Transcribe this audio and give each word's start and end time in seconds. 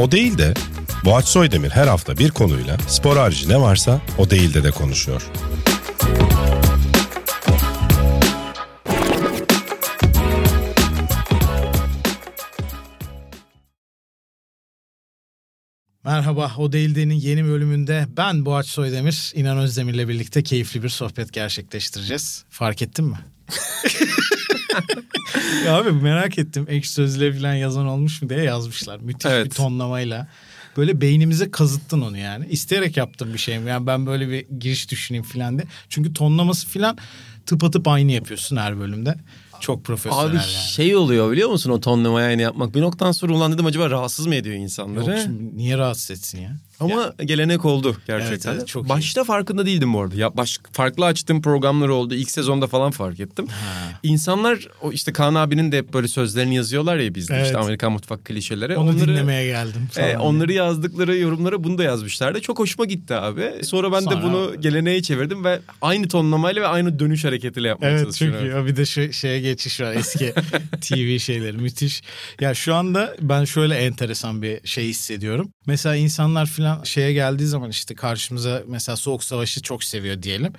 O 0.00 0.10
değil 0.10 0.38
de 0.38 0.54
Boğaç 1.04 1.24
Soydemir 1.24 1.70
her 1.70 1.86
hafta 1.86 2.18
bir 2.18 2.30
konuyla 2.30 2.78
spor 2.78 3.16
harici 3.16 3.48
ne 3.48 3.60
varsa 3.60 4.00
o 4.18 4.30
değil 4.30 4.54
de 4.54 4.64
de 4.64 4.70
konuşuyor. 4.70 5.22
Merhaba, 16.04 16.52
O 16.58 16.72
Değildi'nin 16.72 17.14
yeni 17.14 17.44
bölümünde 17.44 18.06
ben 18.16 18.44
Boğaç 18.44 18.66
Soydemir, 18.66 19.32
İnan 19.34 19.58
Özdemir'le 19.58 20.08
birlikte 20.08 20.42
keyifli 20.42 20.82
bir 20.82 20.88
sohbet 20.88 21.32
gerçekleştireceğiz. 21.32 22.44
Fark 22.50 22.82
ettin 22.82 23.04
mi? 23.04 23.18
ya 25.66 25.76
abi 25.76 25.92
merak 25.92 26.38
ettim. 26.38 26.66
Ekşi 26.68 26.90
Sözlüğe 26.90 27.32
falan 27.32 27.54
yazan 27.54 27.86
olmuş 27.86 28.22
mu 28.22 28.28
diye 28.28 28.42
yazmışlar. 28.42 29.00
Müthiş 29.00 29.26
Evet. 29.32 29.44
bir 29.46 29.50
tonlamayla. 29.50 30.28
Böyle 30.76 31.00
beynimize 31.00 31.50
kazıttın 31.50 32.00
onu 32.00 32.18
yani. 32.18 32.46
İsteyerek 32.46 32.96
yaptığım 32.96 33.32
bir 33.32 33.38
şey 33.38 33.58
mi? 33.58 33.68
Yani 33.70 33.86
ben 33.86 34.06
böyle 34.06 34.28
bir 34.28 34.46
giriş 34.60 34.90
düşüneyim 34.90 35.24
falan 35.24 35.58
de. 35.58 35.64
Çünkü 35.88 36.12
tonlaması 36.14 36.68
falan 36.68 36.98
tıpatıp 37.46 37.88
aynı 37.88 38.12
yapıyorsun 38.12 38.56
her 38.56 38.78
bölümde. 38.80 39.14
Çok 39.60 39.84
profesyonel 39.84 40.26
Abi 40.30 40.36
yani. 40.36 40.46
şey 40.74 40.96
oluyor 40.96 41.32
biliyor 41.32 41.50
musun 41.50 41.70
o 41.70 41.80
tonlamayı 41.80 42.26
aynı 42.26 42.42
yapmak. 42.42 42.74
Bir 42.74 42.80
noktadan 42.80 43.12
sonra 43.12 43.32
ulan 43.32 43.52
dedim 43.52 43.66
acaba 43.66 43.90
rahatsız 43.90 44.26
mı 44.26 44.34
ediyor 44.34 44.54
insanları? 44.56 45.10
Yok 45.10 45.18
şimdi 45.22 45.56
niye 45.56 45.78
rahatsız 45.78 46.10
etsin 46.10 46.40
ya? 46.40 46.56
Ama 46.80 47.12
gelenek 47.24 47.64
oldu 47.64 47.96
gerçekten. 48.06 48.50
Evet, 48.50 48.58
evet, 48.60 48.68
çok 48.68 48.86
iyi. 48.86 48.88
Başta 48.88 49.24
farkında 49.24 49.66
değildim 49.66 49.94
bu 49.94 50.00
arada. 50.00 50.14
Ya 50.16 50.36
baş, 50.36 50.58
farklı 50.72 51.04
açtığım 51.04 51.42
programlar 51.42 51.88
oldu. 51.88 52.14
İlk 52.14 52.30
sezonda 52.30 52.66
falan 52.66 52.90
fark 52.90 53.20
ettim. 53.20 53.46
İnsanlar 54.02 54.68
o 54.82 54.92
işte 54.92 55.12
Kaan 55.12 55.34
abinin 55.34 55.72
de 55.72 55.78
hep 55.78 55.92
böyle 55.94 56.08
sözlerini 56.08 56.54
yazıyorlar 56.56 56.96
ya 56.96 57.14
bizde 57.14 57.34
Evet. 57.34 57.46
işte 57.46 57.58
Amerikan 57.58 57.92
mutfak 57.92 58.24
klişeleri. 58.24 58.76
Onu 58.76 58.90
onları, 58.90 59.08
dinlemeye 59.08 59.46
geldim. 59.46 59.88
e, 59.96 60.16
onları 60.16 60.52
yazdıkları 60.52 61.16
yorumlara 61.16 61.64
bunu 61.64 61.78
da 61.78 61.82
yazmışlardı. 61.82 62.40
Çok 62.40 62.58
hoşuma 62.58 62.84
gitti 62.84 63.14
abi. 63.14 63.52
Sonra 63.62 63.92
ben 63.92 64.00
Sonra- 64.00 64.16
de 64.18 64.22
bunu 64.22 64.60
geleneğe 64.60 65.02
çevirdim 65.02 65.44
ve 65.44 65.60
aynı 65.82 66.08
tonlamayla 66.08 66.62
ve 66.62 66.66
aynı 66.66 66.98
dönüş 66.98 67.24
hareketiyle 67.24 67.68
yapmaya 67.68 67.90
Evet 67.90 68.02
çalışıyorum. 68.02 68.38
çünkü 68.40 68.56
ya 68.56 68.66
bir 68.66 68.76
de 68.76 68.86
şey, 68.86 69.12
şeye 69.12 69.40
geçiş 69.40 69.80
var 69.80 69.92
eski 69.92 70.34
TV 70.80 71.18
şeyleri 71.18 71.56
müthiş. 71.56 72.02
Ya 72.40 72.54
şu 72.54 72.74
anda 72.74 73.16
ben 73.20 73.44
şöyle 73.44 73.74
enteresan 73.74 74.42
bir 74.42 74.60
şey 74.64 74.88
hissediyorum. 74.88 75.52
Mesela 75.66 75.96
insanlar 75.96 76.46
falan 76.70 76.84
şeye 76.84 77.12
geldiği 77.12 77.46
zaman 77.46 77.70
işte 77.70 77.94
karşımıza 77.94 78.62
mesela 78.66 78.96
Soğuk 78.96 79.24
Savaş'ı 79.24 79.62
çok 79.62 79.84
seviyor 79.84 80.22
diyelim. 80.22 80.52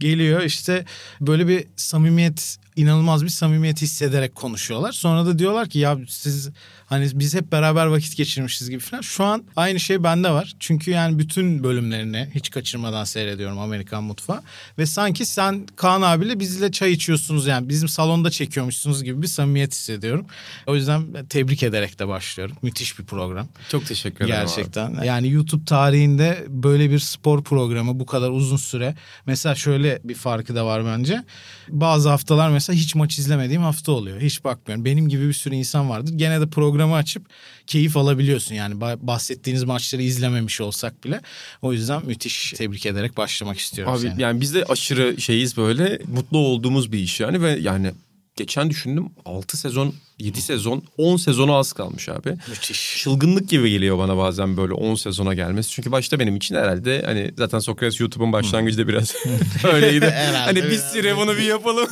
Geliyor 0.00 0.42
işte 0.42 0.84
böyle 1.20 1.48
bir 1.48 1.66
samimiyet 1.76 2.58
inanılmaz 2.78 3.24
bir 3.24 3.28
samimiyet 3.28 3.82
hissederek 3.82 4.34
konuşuyorlar. 4.34 4.92
Sonra 4.92 5.26
da 5.26 5.38
diyorlar 5.38 5.68
ki 5.68 5.78
ya 5.78 5.98
siz 6.08 6.50
hani 6.86 7.08
biz 7.14 7.34
hep 7.34 7.52
beraber 7.52 7.86
vakit 7.86 8.16
geçirmişiz 8.16 8.70
gibi 8.70 8.80
falan. 8.80 9.00
Şu 9.00 9.24
an 9.24 9.44
aynı 9.56 9.80
şey 9.80 10.02
bende 10.02 10.30
var. 10.30 10.54
Çünkü 10.60 10.90
yani 10.90 11.18
bütün 11.18 11.64
bölümlerini 11.64 12.28
hiç 12.34 12.50
kaçırmadan 12.50 13.04
seyrediyorum 13.04 13.58
Amerikan 13.58 14.04
Mutfağı. 14.04 14.42
Ve 14.78 14.86
sanki 14.86 15.26
sen 15.26 15.66
Kaan 15.76 16.02
abiyle 16.02 16.40
bizle 16.40 16.72
çay 16.72 16.92
içiyorsunuz 16.92 17.46
yani 17.46 17.68
bizim 17.68 17.88
salonda 17.88 18.30
çekiyormuşsunuz 18.30 19.04
gibi 19.04 19.22
bir 19.22 19.26
samimiyet 19.26 19.72
hissediyorum. 19.72 20.26
O 20.66 20.74
yüzden 20.74 21.26
tebrik 21.28 21.62
ederek 21.62 21.98
de 21.98 22.08
başlıyorum. 22.08 22.56
Müthiş 22.62 22.98
bir 22.98 23.04
program. 23.04 23.48
Çok 23.68 23.86
teşekkür 23.86 24.24
ederim 24.24 24.40
abi. 24.40 24.46
Gerçekten. 24.46 25.02
Yani 25.02 25.30
YouTube 25.30 25.64
tarihinde 25.64 26.44
böyle 26.48 26.90
bir 26.90 26.98
spor 26.98 27.42
programı 27.44 28.00
bu 28.00 28.06
kadar 28.06 28.30
uzun 28.30 28.56
süre. 28.56 28.94
Mesela 29.26 29.54
şöyle 29.54 30.00
bir 30.04 30.14
farkı 30.14 30.54
da 30.54 30.66
var 30.66 30.84
bence. 30.84 31.24
Bazı 31.68 32.08
haftalar 32.08 32.50
mesela 32.50 32.67
hiç 32.72 32.94
maç 32.94 33.18
izlemediğim 33.18 33.62
hafta 33.62 33.92
oluyor. 33.92 34.20
Hiç 34.20 34.44
bakmıyorum. 34.44 34.84
Benim 34.84 35.08
gibi 35.08 35.28
bir 35.28 35.32
sürü 35.32 35.54
insan 35.54 35.90
vardır. 35.90 36.12
Gene 36.16 36.40
de 36.40 36.46
programı 36.46 36.94
açıp 36.94 37.26
keyif 37.66 37.96
alabiliyorsun. 37.96 38.54
Yani 38.54 38.74
ba- 38.74 39.06
bahsettiğiniz 39.06 39.64
maçları 39.64 40.02
izlememiş 40.02 40.60
olsak 40.60 41.04
bile. 41.04 41.20
O 41.62 41.72
yüzden 41.72 42.06
müthiş 42.06 42.52
tebrik 42.56 42.86
ederek 42.86 43.16
başlamak 43.16 43.58
istiyorum 43.58 43.94
Abi 43.94 44.00
seni. 44.00 44.22
yani 44.22 44.40
biz 44.40 44.54
de 44.54 44.64
aşırı 44.64 45.20
şeyiz 45.20 45.56
böyle 45.56 45.98
mutlu 46.06 46.38
olduğumuz 46.38 46.92
bir 46.92 46.98
iş 46.98 47.20
yani 47.20 47.42
ve 47.42 47.50
yani 47.60 47.92
geçen 48.36 48.70
düşündüm 48.70 49.06
6 49.24 49.56
sezon 49.56 49.94
7 50.18 50.42
sezon 50.42 50.82
10 50.96 51.16
sezona 51.16 51.54
az 51.56 51.72
kalmış 51.72 52.08
abi. 52.08 52.34
Müthiş. 52.48 52.96
Çılgınlık 52.98 53.48
gibi 53.48 53.70
geliyor 53.70 53.98
bana 53.98 54.16
bazen 54.16 54.56
böyle 54.56 54.72
10 54.72 54.94
sezona 54.94 55.34
gelmesi. 55.34 55.70
Çünkü 55.70 55.92
başta 55.92 56.18
benim 56.18 56.36
için 56.36 56.54
herhalde 56.54 57.02
hani 57.06 57.30
zaten 57.38 57.58
Sokrates 57.58 58.00
YouTube'un 58.00 58.32
başlangıcı 58.32 58.78
da 58.78 58.88
biraz 58.88 59.14
öyleydi. 59.72 60.06
Herhalde 60.10 60.60
hani 60.60 60.70
biz 60.70 60.80
süre 60.80 61.16
bunu 61.16 61.36
bir 61.36 61.42
yapalım. 61.42 61.88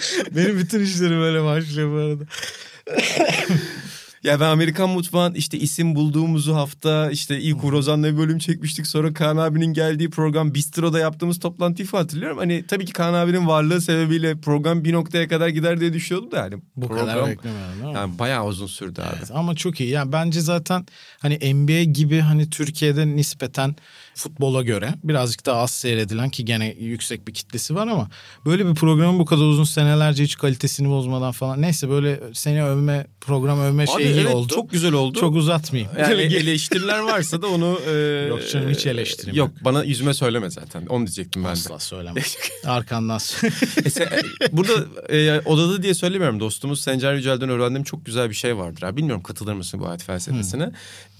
Benim 0.36 0.58
bütün 0.58 0.80
işlerim 0.80 1.20
böyle 1.20 1.44
başlıyor 1.44 1.92
bu 1.92 1.96
arada. 1.96 2.24
Ya 4.24 4.40
ben 4.40 4.48
Amerikan 4.48 4.90
mutfağın 4.90 5.34
işte 5.34 5.58
isim 5.58 5.94
bulduğumuzu 5.94 6.54
hafta 6.54 7.10
işte 7.10 7.40
ilk 7.40 7.64
Uğur 7.64 7.72
Ozan'la 7.72 8.12
bir 8.12 8.18
bölüm 8.18 8.38
çekmiştik. 8.38 8.86
Sonra 8.86 9.12
Kaan 9.12 9.36
abinin 9.36 9.72
geldiği 9.72 10.10
program 10.10 10.54
Bistro'da 10.54 10.98
yaptığımız 10.98 11.38
toplantıyı 11.38 11.88
hatırlıyorum. 11.88 12.38
Hani 12.38 12.64
tabii 12.66 12.84
ki 12.84 12.92
Kaan 12.92 13.14
abinin 13.14 13.46
varlığı 13.46 13.80
sebebiyle 13.80 14.40
program 14.40 14.84
bir 14.84 14.92
noktaya 14.92 15.28
kadar 15.28 15.48
gider 15.48 15.80
diye 15.80 15.92
düşünüyordum 15.92 16.30
da 16.32 16.42
hani 16.42 16.54
Bu 16.76 16.88
program 16.88 17.06
kadar 17.06 17.26
değil 17.26 17.54
mi? 17.54 17.94
yani 17.94 18.18
bayağı 18.18 18.46
uzun 18.46 18.66
sürdü 18.66 19.00
abi. 19.00 19.16
Evet, 19.18 19.30
ama 19.34 19.54
çok 19.54 19.80
iyi. 19.80 19.90
Yani 19.90 20.12
bence 20.12 20.40
zaten 20.40 20.86
hani 21.18 21.54
NBA 21.54 21.82
gibi 21.82 22.20
hani 22.20 22.50
Türkiye'de 22.50 23.06
nispeten 23.16 23.76
futbola 24.14 24.62
göre 24.62 24.94
birazcık 25.04 25.46
daha 25.46 25.60
az 25.60 25.70
seyredilen 25.70 26.30
ki 26.30 26.44
gene 26.44 26.74
yüksek 26.80 27.28
bir 27.28 27.34
kitlesi 27.34 27.74
var 27.74 27.86
ama 27.86 28.10
böyle 28.46 28.66
bir 28.66 28.74
programın 28.74 29.18
bu 29.18 29.24
kadar 29.24 29.42
uzun 29.42 29.64
senelerce 29.64 30.24
hiç 30.24 30.36
kalitesini 30.36 30.88
bozmadan 30.88 31.32
falan 31.32 31.62
neyse 31.62 31.88
böyle 31.88 32.20
seni 32.32 32.64
övme 32.64 33.06
program 33.20 33.60
övme 33.60 33.82
Abi 33.82 34.02
şeyi 34.02 34.14
evet, 34.14 34.34
oldu. 34.34 34.54
çok 34.54 34.70
güzel 34.70 34.92
oldu. 34.92 35.18
Çok 35.20 35.34
uzatmayayım. 35.36 35.92
yani 35.98 36.20
eleştiriler 36.34 36.98
varsa 36.98 37.42
da 37.42 37.46
onu... 37.46 37.80
e, 37.88 37.90
Yok 38.28 38.50
canım, 38.52 38.70
hiç 38.70 38.86
eleştirim 38.86 39.34
Yok 39.34 39.50
bana 39.64 39.84
yüzüme 39.84 40.14
söyleme 40.14 40.50
zaten. 40.50 40.86
Onu 40.86 41.06
diyecektim 41.06 41.44
ben 41.44 41.48
de. 41.48 41.52
Asla 41.52 41.78
söyleme. 41.78 42.20
Arkandan 42.66 43.18
söyle. 43.18 43.54
E 43.84 43.90
sen- 43.90 44.08
Burada 44.52 44.72
e, 45.08 45.40
odada 45.40 45.82
diye 45.82 45.94
söylemiyorum 45.94 46.40
dostumuz 46.40 46.80
Sencer 46.80 47.14
Yücel'den 47.14 47.48
öğrendiğim 47.48 47.84
çok 47.84 48.06
güzel 48.06 48.30
bir 48.30 48.34
şey 48.34 48.56
vardır 48.56 48.82
abi. 48.82 48.96
Bilmiyorum 48.96 49.22
katılır 49.22 49.52
mısın 49.54 49.80
bu 49.80 49.88
hayat 49.88 50.02
felsefesine. 50.02 50.70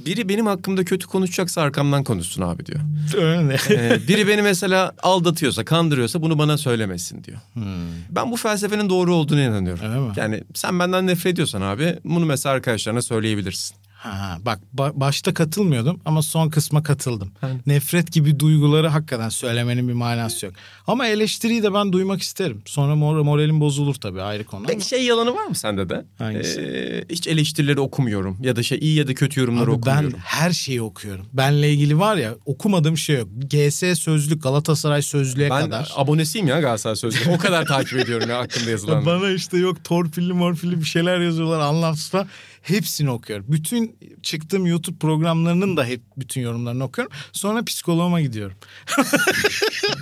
Biri 0.06 0.28
benim 0.28 0.46
hakkımda 0.46 0.84
kötü 0.84 1.06
konuşacaksa 1.06 1.62
arkamdan 1.62 2.04
konuşsun 2.04 2.42
abi 2.42 2.66
diyor. 2.66 2.80
Öyle. 3.16 3.56
E, 3.70 4.08
biri 4.08 4.28
beni 4.28 4.42
mesela 4.42 4.92
aldatıyorsa, 5.02 5.64
kandırıyorsa 5.64 6.22
bunu 6.22 6.38
bana 6.38 6.58
söylemesin 6.58 7.24
diyor. 7.24 7.38
Hmm. 7.52 7.64
Ben 8.10 8.30
bu 8.30 8.36
felsefenin 8.36 8.90
doğru 8.90 9.14
olduğunu 9.14 9.40
inanıyorum. 9.40 9.84
Öyle 9.84 10.00
mi? 10.00 10.12
Yani 10.16 10.44
sen 10.54 10.78
benden 10.78 11.06
nefret 11.06 11.32
ediyorsan 11.32 11.62
abi 11.62 11.98
bunu 12.04 12.26
mesela 12.26 12.54
arkadaşlarına 12.54 13.02
söyleyebilirsin. 13.02 13.76
Ha, 14.00 14.38
bak 14.46 14.58
ba- 14.76 14.92
başta 15.00 15.34
katılmıyordum 15.34 16.00
ama 16.04 16.22
son 16.22 16.50
kısma 16.50 16.82
katıldım. 16.82 17.32
Yani. 17.42 17.60
Nefret 17.66 18.12
gibi 18.12 18.40
duyguları 18.40 18.88
hakikaten 18.88 19.28
söylemenin 19.28 19.88
bir 19.88 19.92
manası 19.92 20.46
yok. 20.46 20.54
Ama 20.86 21.06
eleştiriyi 21.06 21.62
de 21.62 21.74
ben 21.74 21.92
duymak 21.92 22.22
isterim. 22.22 22.62
Sonra 22.66 22.92
mor- 22.92 23.22
moralim 23.24 23.60
bozulur 23.60 23.94
tabii 23.94 24.22
ayrı 24.22 24.44
konu 24.44 24.58
ama. 24.60 24.66
Peki 24.68 24.88
şey 24.88 25.04
yalanı 25.04 25.34
var 25.34 25.46
mı 25.46 25.54
sende 25.54 25.88
de? 25.88 26.04
Hangisi? 26.18 26.60
Ee, 26.60 27.04
hiç 27.14 27.26
eleştirileri 27.26 27.80
okumuyorum 27.80 28.36
ya 28.42 28.56
da 28.56 28.62
şey 28.62 28.78
iyi 28.78 28.94
ya 28.98 29.06
da 29.08 29.14
kötü 29.14 29.40
yorumları 29.40 29.70
Abi 29.70 29.72
ben 29.86 29.92
okumuyorum. 29.92 30.18
her 30.24 30.50
şeyi 30.52 30.82
okuyorum. 30.82 31.26
Benle 31.32 31.72
ilgili 31.72 31.98
var 31.98 32.16
ya 32.16 32.34
okumadığım 32.46 32.96
şey 32.98 33.16
yok. 33.16 33.28
GS 33.50 33.98
sözlük 33.98 34.42
Galatasaray 34.42 35.02
sözlüğe 35.02 35.50
Ben 35.50 35.64
kadar. 35.64 35.92
abonesiyim 35.96 36.46
ya 36.48 36.60
Galatasaray 36.60 36.96
Sözlüğü. 36.96 37.30
O 37.30 37.38
kadar 37.38 37.66
takip 37.66 37.98
ediyorum 37.98 38.30
ya 38.30 38.38
hakkında 38.38 38.70
yazılanları. 38.70 39.06
Bana 39.06 39.30
işte 39.30 39.58
yok 39.58 39.84
torpilli 39.84 40.32
morpilli 40.32 40.80
bir 40.80 40.84
şeyler 40.86 41.20
yazıyorlar 41.20 41.60
anlamsız 41.60 42.10
falan. 42.10 42.26
Hepsini 42.62 43.10
okuyorum. 43.10 43.46
Bütün 43.48 43.96
çıktığım 44.22 44.66
YouTube 44.66 44.98
programlarının 44.98 45.76
da 45.76 45.84
hep 45.84 46.00
bütün 46.16 46.40
yorumlarını 46.40 46.84
okuyorum. 46.84 47.12
Sonra 47.32 47.64
psikoloğuma 47.64 48.20
gidiyorum. 48.20 48.56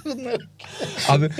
Abi 1.09 1.31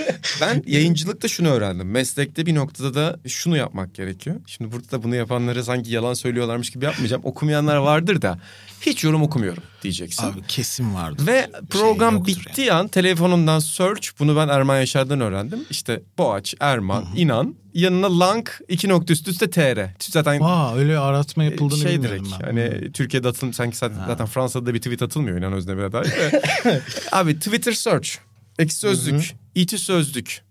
ben 0.41 0.63
yayıncılıkta 0.67 1.27
şunu 1.27 1.47
öğrendim. 1.47 1.91
Meslekte 1.91 2.45
bir 2.45 2.55
noktada 2.55 2.93
da 2.93 3.19
şunu 3.27 3.57
yapmak 3.57 3.95
gerekiyor. 3.95 4.35
Şimdi 4.45 4.71
burada 4.71 4.91
da 4.91 5.03
bunu 5.03 5.15
yapanlara 5.15 5.63
sanki 5.63 5.91
yalan 5.91 6.13
söylüyorlarmış 6.13 6.69
gibi 6.69 6.85
yapmayacağım. 6.85 7.21
Okumayanlar 7.25 7.77
vardır 7.77 8.21
da 8.21 8.39
hiç 8.81 9.03
yorum 9.03 9.21
okumuyorum 9.21 9.63
diyeceksin. 9.83 10.23
Abi 10.23 10.41
kesin 10.47 10.95
vardı. 10.95 11.23
Ve 11.27 11.49
program 11.69 12.13
yoktur 12.13 12.35
bittiği 12.35 12.73
an 12.73 12.87
telefonundan 12.87 13.59
search 13.59 14.09
bunu 14.19 14.35
ben 14.35 14.47
Erman 14.47 14.79
Yaşar'dan 14.79 15.21
öğrendim. 15.21 15.65
İşte 15.69 16.01
Boğaç, 16.17 16.55
Erman, 16.59 17.05
İnan 17.15 17.55
yanına 17.73 18.19
lang 18.19 18.47
iki 18.67 18.89
nokta 18.89 19.13
üst 19.13 19.27
üste 19.27 19.49
tr. 19.49 19.79
Zaten 19.99 20.39
Aa 20.41 20.75
öyle 20.75 20.97
aratma 20.97 21.43
yapıldığını 21.43 21.79
şey 21.79 21.91
bilmiyordum 21.91 22.25
direkt. 22.25 22.41
ben. 22.43 22.45
hani 22.45 22.91
Türkiye'de 22.91 23.27
atılım 23.27 23.53
sanki 23.53 23.77
zaten, 23.77 23.97
zaten 24.07 24.25
Fransa'da 24.27 24.65
da 24.65 24.73
bir 24.73 24.79
tweet 24.79 25.01
atılmıyor 25.01 25.37
inan 25.37 25.53
Özdemir'e 25.53 25.91
dair. 25.91 26.11
Abi 27.11 27.39
Twitter 27.39 27.71
search, 27.73 28.09
Ek 28.59 28.71
sözlük, 28.73 29.35
iti 29.55 29.77
sözlük, 29.77 30.41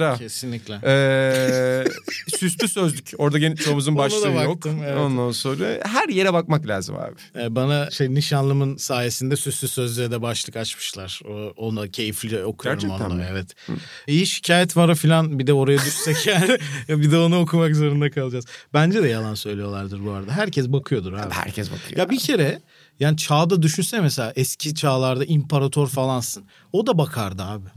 Ra. 0.00 0.16
Kesinlikle. 0.16 0.80
Ee, 0.84 1.84
süslü 2.38 2.68
sözlük. 2.68 3.10
Orada 3.18 3.38
gene 3.38 3.56
çoğumuzun 3.56 3.96
başlığı 3.96 4.28
yok. 4.42 4.66
evet. 4.66 4.98
Ondan 4.98 5.30
sonra 5.30 5.66
her 5.84 6.08
yere 6.08 6.32
bakmak 6.32 6.66
lazım 6.66 6.96
abi. 6.96 7.14
Ee, 7.42 7.54
Bana 7.54 7.90
şey 7.90 8.14
nişanlımın 8.14 8.76
sayesinde 8.76 9.36
süslü 9.36 9.68
sözlüğe 9.68 10.10
de 10.10 10.22
başlık 10.22 10.56
açmışlar. 10.56 11.20
O, 11.28 11.52
onu 11.56 11.90
keyifli 11.90 12.44
okuyorum 12.44 12.80
Gerçekten 12.80 13.06
onu. 13.10 13.14
mi? 13.14 13.26
Evet. 13.30 13.46
İyi 14.06 14.26
şikayet 14.26 14.76
var 14.76 14.94
falan 14.94 15.38
bir 15.38 15.46
de 15.46 15.52
oraya 15.52 15.78
düşsek 15.78 16.26
yani 16.26 16.58
bir 16.88 17.10
de 17.10 17.18
onu 17.18 17.40
okumak 17.40 17.76
zorunda 17.76 18.10
kalacağız. 18.10 18.44
Bence 18.74 19.02
de 19.02 19.08
yalan 19.08 19.34
söylüyorlardır 19.34 20.04
bu 20.04 20.10
arada. 20.10 20.32
Herkes 20.32 20.68
bakıyordur 20.68 21.12
abi. 21.12 21.30
Herkes 21.34 21.70
bakıyor. 21.72 21.98
Ya 21.98 22.10
bir 22.10 22.18
kere 22.18 22.58
yani 23.00 23.16
çağda 23.16 23.62
düşünsene 23.62 24.00
mesela 24.00 24.32
eski 24.36 24.74
çağlarda 24.74 25.24
imparator 25.24 25.88
falansın. 25.88 26.44
O 26.74 26.86
da 26.86 26.98
bakardı 26.98 27.42
abi. 27.42 27.68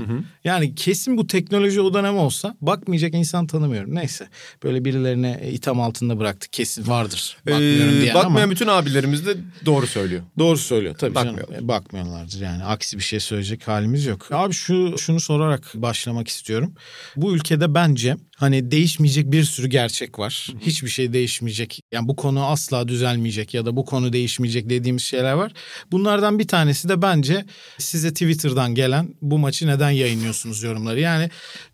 Yani 0.43 0.75
kesin 0.75 1.17
bu 1.17 1.27
teknoloji 1.27 1.81
o 1.81 1.93
dönem 1.93 2.17
olsa 2.17 2.55
bakmayacak 2.61 3.13
insan 3.13 3.47
tanımıyorum. 3.47 3.95
Neyse 3.95 4.27
böyle 4.63 4.85
birilerine 4.85 5.49
itham 5.51 5.81
altında 5.81 6.19
bıraktık. 6.19 6.53
Kesin 6.53 6.87
vardır. 6.87 7.37
Bakmıyorum 7.45 7.97
Ee, 7.97 8.01
diyen 8.01 8.15
bakmayan 8.15 8.43
ama. 8.45 8.51
bütün 8.51 8.67
abilerimiz 8.67 9.25
de 9.25 9.35
doğru 9.65 9.87
söylüyor. 9.87 10.21
Doğru 10.39 10.57
söylüyor 10.57 10.95
tabii 10.97 11.15
Bakmıyorlar. 11.15 11.47
canım. 11.53 11.65
E, 11.65 11.67
Bakmıyorlardır 11.67 12.41
yani. 12.41 12.63
Aksi 12.63 12.97
bir 12.97 13.03
şey 13.03 13.19
söyleyecek 13.19 13.67
halimiz 13.67 14.05
yok. 14.05 14.27
Abi 14.31 14.53
şu 14.53 14.95
şunu 14.97 15.19
sorarak 15.19 15.71
başlamak 15.75 16.27
istiyorum. 16.27 16.73
Bu 17.15 17.35
ülkede 17.35 17.73
bence 17.73 18.17
hani 18.37 18.71
değişmeyecek 18.71 19.31
bir 19.31 19.43
sürü 19.43 19.67
gerçek 19.67 20.19
var. 20.19 20.47
Hiçbir 20.61 20.89
şey 20.89 21.13
değişmeyecek. 21.13 21.79
Yani 21.91 22.07
bu 22.07 22.15
konu 22.15 22.45
asla 22.45 22.87
düzelmeyecek 22.87 23.53
ya 23.53 23.65
da 23.65 23.75
bu 23.77 23.85
konu 23.85 24.13
değişmeyecek 24.13 24.69
dediğimiz 24.69 25.03
şeyler 25.03 25.33
var. 25.33 25.51
Bunlardan 25.91 26.39
bir 26.39 26.47
tanesi 26.47 26.89
de 26.89 27.01
bence 27.01 27.45
size 27.77 28.09
Twitter'dan 28.13 28.75
gelen 28.75 28.86
bu 29.21 29.37
maçı 29.37 29.67
neden 29.67 29.89
yayınlıyorsunuz 29.89 30.63
yorumları. 30.63 30.99
Yani 30.99 31.29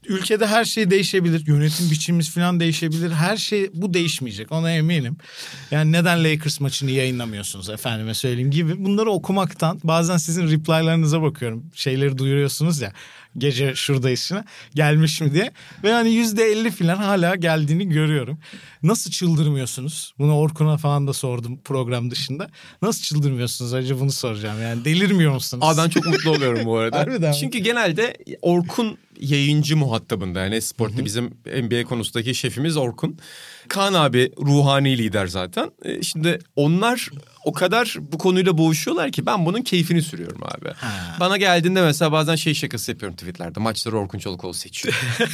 ülkede 0.06 0.48
her 0.48 0.66
şey 0.66 0.92
değişebilir. 0.92 1.48
Yönetim 1.48 1.92
biçimimiz 1.92 2.30
falan 2.30 2.60
değişebilir. 2.60 3.12
Her 3.12 3.38
şey 3.38 3.70
bu 3.74 3.94
değişmeyecek 3.94 4.52
ona 4.52 4.72
eminim. 4.72 5.18
Yani 5.72 5.92
neden 5.92 6.24
Lakers 6.24 6.60
maçını 6.60 6.92
yayınlamıyorsunuz 6.92 7.70
efendime 7.70 8.14
söyleyeyim 8.14 8.52
gibi. 8.52 8.86
Bunları 8.86 9.10
okumaktan 9.10 9.80
bazen 9.84 10.18
sizin 10.18 10.48
reply'larınıza 10.48 11.22
bakıyorum. 11.22 11.64
Şeyleri 11.74 12.18
duyuruyorsunuz 12.18 12.82
ya 12.82 12.94
gece 13.38 13.76
şuradayız 13.76 14.20
şimdi 14.20 14.44
gelmiş 14.76 15.22
mi 15.22 15.34
diye. 15.34 15.52
Ve 15.84 15.92
hani 15.92 16.12
yüzde 16.12 16.44
elli 16.44 16.72
falan 16.72 16.96
hala 16.98 17.36
geldiğini 17.36 17.90
görüyorum. 17.90 18.38
Nasıl 18.84 19.12
çıldırmıyorsunuz? 19.12 20.14
Bunu 20.20 20.38
Orkun'a 20.38 20.78
falan 20.78 21.08
da 21.08 21.14
sordum 21.14 21.60
program 21.64 22.12
dışında. 22.12 22.50
Nasıl 22.82 23.02
çıldırmıyorsunuz? 23.02 23.74
Acaba 23.74 24.00
bunu 24.00 24.12
soracağım 24.12 24.62
yani. 24.62 24.86
Delirmiyor 24.86 25.34
musunuz? 25.34 25.66
Aa 25.68 25.84
ben 25.84 25.90
çok 25.90 26.06
mutlu 26.06 26.32
oluyorum 26.32 26.66
bu 26.66 26.78
arada. 26.78 27.00
Harbiden? 27.00 27.32
Çünkü 27.32 27.60
genelde 27.60 28.18
Orkun 28.42 28.98
yayıncı 29.20 29.78
muhatabında 29.78 30.40
yani 30.40 30.62
Sport'ta 30.62 31.06
bizim 31.06 31.26
NBA 31.46 31.84
konusundaki 31.84 32.36
şefimiz 32.36 32.78
Orkun. 32.78 33.18
Kaan 33.68 33.94
abi 33.94 34.32
ruhani 34.40 34.98
lider 34.98 35.28
zaten. 35.28 35.72
Ee, 35.86 36.02
Şimdi 36.04 36.40
onlar 36.56 37.10
o 37.46 37.54
kadar 37.54 37.98
bu 38.12 38.18
konuyla 38.18 38.58
boğuşuyorlar 38.58 39.12
ki 39.12 39.26
ben 39.26 39.46
bunun 39.46 39.62
keyfini 39.62 40.02
sürüyorum 40.02 40.42
abi. 40.44 40.70
Ha. 40.76 41.18
Bana 41.20 41.38
geldiğinde 41.38 41.82
mesela 41.82 42.12
bazen 42.12 42.36
şey 42.36 42.54
şakası 42.54 42.92
yapıyorum 42.92 43.16
tweetlerde. 43.18 43.60
Maçları 43.60 43.98
Orkun 43.98 44.20
Çolakoğlu 44.20 44.54
seçiyor. 44.54 44.96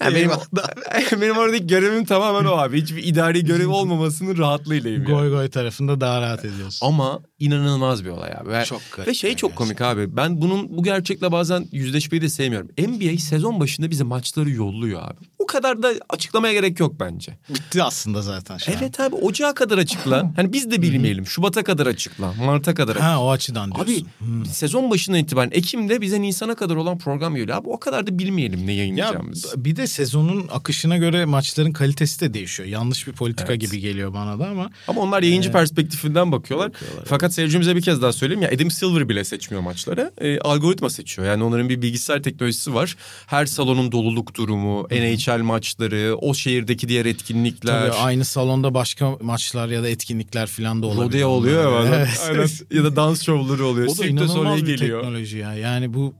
Yani 0.00 0.14
benim, 0.14 0.30
benim 1.20 1.36
oradaki 1.36 1.66
görevim 1.66 2.04
tamamen 2.04 2.44
o 2.44 2.52
abi. 2.56 2.82
Hiçbir 2.82 3.04
idari 3.04 3.44
görev 3.44 3.68
olmamasının 3.68 4.38
rahatlığıylayım. 4.38 5.02
yani. 5.02 5.12
Goy 5.12 5.30
goy 5.30 5.50
tarafında 5.50 6.00
daha 6.00 6.20
rahat 6.20 6.44
ediyorsun. 6.44 6.86
Ama 6.86 7.20
inanılmaz 7.46 8.04
bir 8.04 8.10
olay 8.10 8.30
abi. 8.40 8.50
Ve, 8.50 8.64
Çok 8.64 8.80
garip 8.96 9.08
ve 9.08 9.14
şey 9.14 9.30
ya 9.30 9.36
çok 9.36 9.56
komik 9.56 9.80
abi. 9.80 10.16
Ben 10.16 10.40
bunun 10.40 10.76
bu 10.76 10.82
gerçekle 10.82 11.32
bazen 11.32 11.66
yüzleşmeyi 11.72 12.22
de 12.22 12.28
sevmiyorum. 12.28 12.68
NBA 12.78 13.18
sezon 13.18 13.60
başında 13.60 13.90
bize 13.90 14.04
maçları 14.04 14.50
yolluyor 14.50 15.02
abi. 15.02 15.24
O 15.38 15.46
kadar 15.46 15.82
da 15.82 15.92
açıklamaya 16.08 16.52
gerek 16.54 16.80
yok 16.80 16.94
bence. 17.00 17.38
Bitti 17.48 17.82
aslında 17.82 18.22
zaten 18.22 18.56
şu 18.58 18.72
an. 18.72 18.76
Evet 18.80 19.00
abi 19.00 19.14
ocağa 19.14 19.54
kadar 19.54 19.78
açıkla. 19.78 20.32
Hani 20.36 20.52
biz 20.52 20.70
de 20.70 20.82
bilmeyelim. 20.82 21.26
Şubat'a 21.26 21.62
kadar 21.64 21.86
açıkla. 21.86 22.32
Mart'a 22.32 22.74
kadar. 22.74 22.96
Ha 22.96 23.22
o 23.22 23.30
açıdan 23.30 23.72
diyorsun. 23.74 24.06
Abi 24.42 24.46
sezon 24.48 24.90
başından 24.90 25.18
itibaren 25.20 25.50
Ekim'de 25.52 26.00
bize 26.00 26.22
Nisan'a 26.22 26.54
kadar 26.54 26.76
olan 26.76 26.98
program 26.98 27.34
geliyor. 27.36 27.58
Abi 27.58 27.68
o 27.68 27.80
kadar 27.80 28.06
da 28.06 28.18
bilmeyelim 28.18 28.66
ne 28.66 28.72
Ya 28.72 28.78
yayınlayacağımız. 28.78 29.54
bir 29.56 29.76
de 29.76 29.86
sezonun 29.86 30.48
akışına 30.52 30.96
göre 30.96 31.24
maçların 31.24 31.72
kalitesi 31.72 32.20
de 32.20 32.34
değişiyor. 32.34 32.68
Yanlış 32.68 33.06
bir 33.06 33.12
politika 33.12 33.54
gibi 33.54 33.80
geliyor 33.80 34.14
bana 34.14 34.38
da 34.38 34.48
ama 34.48 34.70
Ama 34.88 35.00
onlar 35.00 35.22
yayıncı 35.22 35.52
perspektifinden 35.52 36.32
bakıyorlar. 36.32 36.68
bakıyorlar. 36.72 37.04
Fakat 37.06 37.33
seyircimize 37.34 37.76
bir 37.76 37.82
kez 37.82 38.02
daha 38.02 38.12
söyleyeyim 38.12 38.42
ya 38.42 38.48
Adam 38.54 38.70
Silver 38.70 39.08
bile 39.08 39.24
seçmiyor 39.24 39.62
maçları. 39.62 40.12
E, 40.20 40.38
algoritma 40.38 40.90
seçiyor. 40.90 41.28
Yani 41.28 41.44
onların 41.44 41.68
bir 41.68 41.82
bilgisayar 41.82 42.22
teknolojisi 42.22 42.74
var. 42.74 42.96
Her 43.26 43.46
salonun 43.46 43.92
doluluk 43.92 44.34
durumu, 44.34 44.86
NHL 44.90 45.42
maçları, 45.42 46.16
o 46.16 46.34
şehirdeki 46.34 46.88
diğer 46.88 47.06
etkinlikler. 47.06 47.90
tabii 47.90 47.98
aynı 48.00 48.24
salonda 48.24 48.74
başka 48.74 49.10
maçlar 49.20 49.68
ya 49.68 49.82
da 49.82 49.88
etkinlikler 49.88 50.46
falan 50.46 50.82
da 50.82 50.86
olabilir. 50.86 51.04
Rodeo 51.06 51.28
oluyor 51.28 51.84
ya. 51.84 51.96
Evet. 51.96 52.08
Aynen. 52.28 52.48
ya 52.70 52.84
da 52.84 52.96
dans 52.96 53.22
şovları 53.22 53.66
oluyor. 53.66 53.86
O 53.86 53.90
da 53.90 53.94
Sirk 53.94 54.04
de 54.04 54.28
Soleil 54.28 54.30
inanılmaz 54.30 54.62
bir 54.62 54.66
geliyor. 54.66 55.00
teknoloji 55.00 55.38
ya. 55.38 55.54
Yani 55.54 55.94
bu 55.94 56.14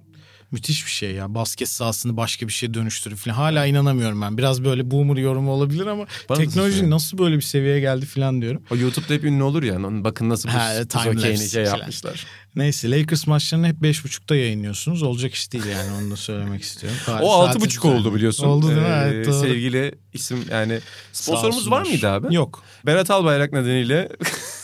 müthiş 0.55 0.87
bir 0.87 0.91
şey 0.91 1.13
ya. 1.13 1.35
Basket 1.35 1.69
sahasını 1.69 2.17
başka 2.17 2.49
bir 2.49 2.53
şeye 2.53 2.75
dönüştürüp 2.75 3.19
falan. 3.19 3.35
Hala 3.35 3.67
inanamıyorum 3.67 4.23
ben. 4.23 4.39
Biraz 4.39 4.65
böyle 4.65 4.91
boomer 4.91 5.17
yorumu 5.17 5.51
olabilir 5.51 5.87
ama 5.87 6.07
Bana 6.29 6.39
teknoloji 6.39 6.91
nasıl 6.91 7.19
böyle 7.19 7.37
bir 7.37 7.43
seviyeye 7.43 7.81
geldi 7.81 8.07
falan 8.07 8.43
diyorum. 8.43 8.63
O 8.71 8.77
YouTube'da 8.77 9.15
hep 9.15 9.25
ünlü 9.25 9.43
olur 9.43 9.63
ya. 9.63 9.77
Bakın 10.05 10.29
nasıl 10.29 10.49
bu 10.49 10.89
time 10.89 11.37
şey 11.37 11.65
yapmışlar. 11.65 12.27
Neyse 12.57 12.91
Lakers 12.91 13.27
maçlarını 13.27 13.67
hep 13.67 13.77
5.30'da 13.83 14.37
yayınlıyorsunuz. 14.37 15.03
Olacak 15.03 15.35
iş 15.35 15.53
değil 15.53 15.65
yani 15.67 15.93
onu 15.93 16.11
da 16.11 16.17
söylemek 16.17 16.63
istiyorum. 16.63 16.99
O 17.23 17.33
altı 17.33 17.61
buçuk 17.61 17.85
oldu 17.85 18.15
biliyorsun. 18.15 18.47
Oldu 18.47 18.69
değil 18.69 18.79
mi? 18.79 18.85
Ee, 18.87 19.05
Evet, 19.05 19.27
doğru. 19.27 19.41
Sevgili 19.41 19.95
isim 20.13 20.45
yani 20.51 20.81
sponsorumuz 21.13 21.71
var 21.71 21.83
mıydı 21.83 22.09
abi? 22.09 22.35
Yok. 22.35 22.63
Berat 22.87 23.11
Albayrak 23.11 23.53
nedeniyle 23.53 24.09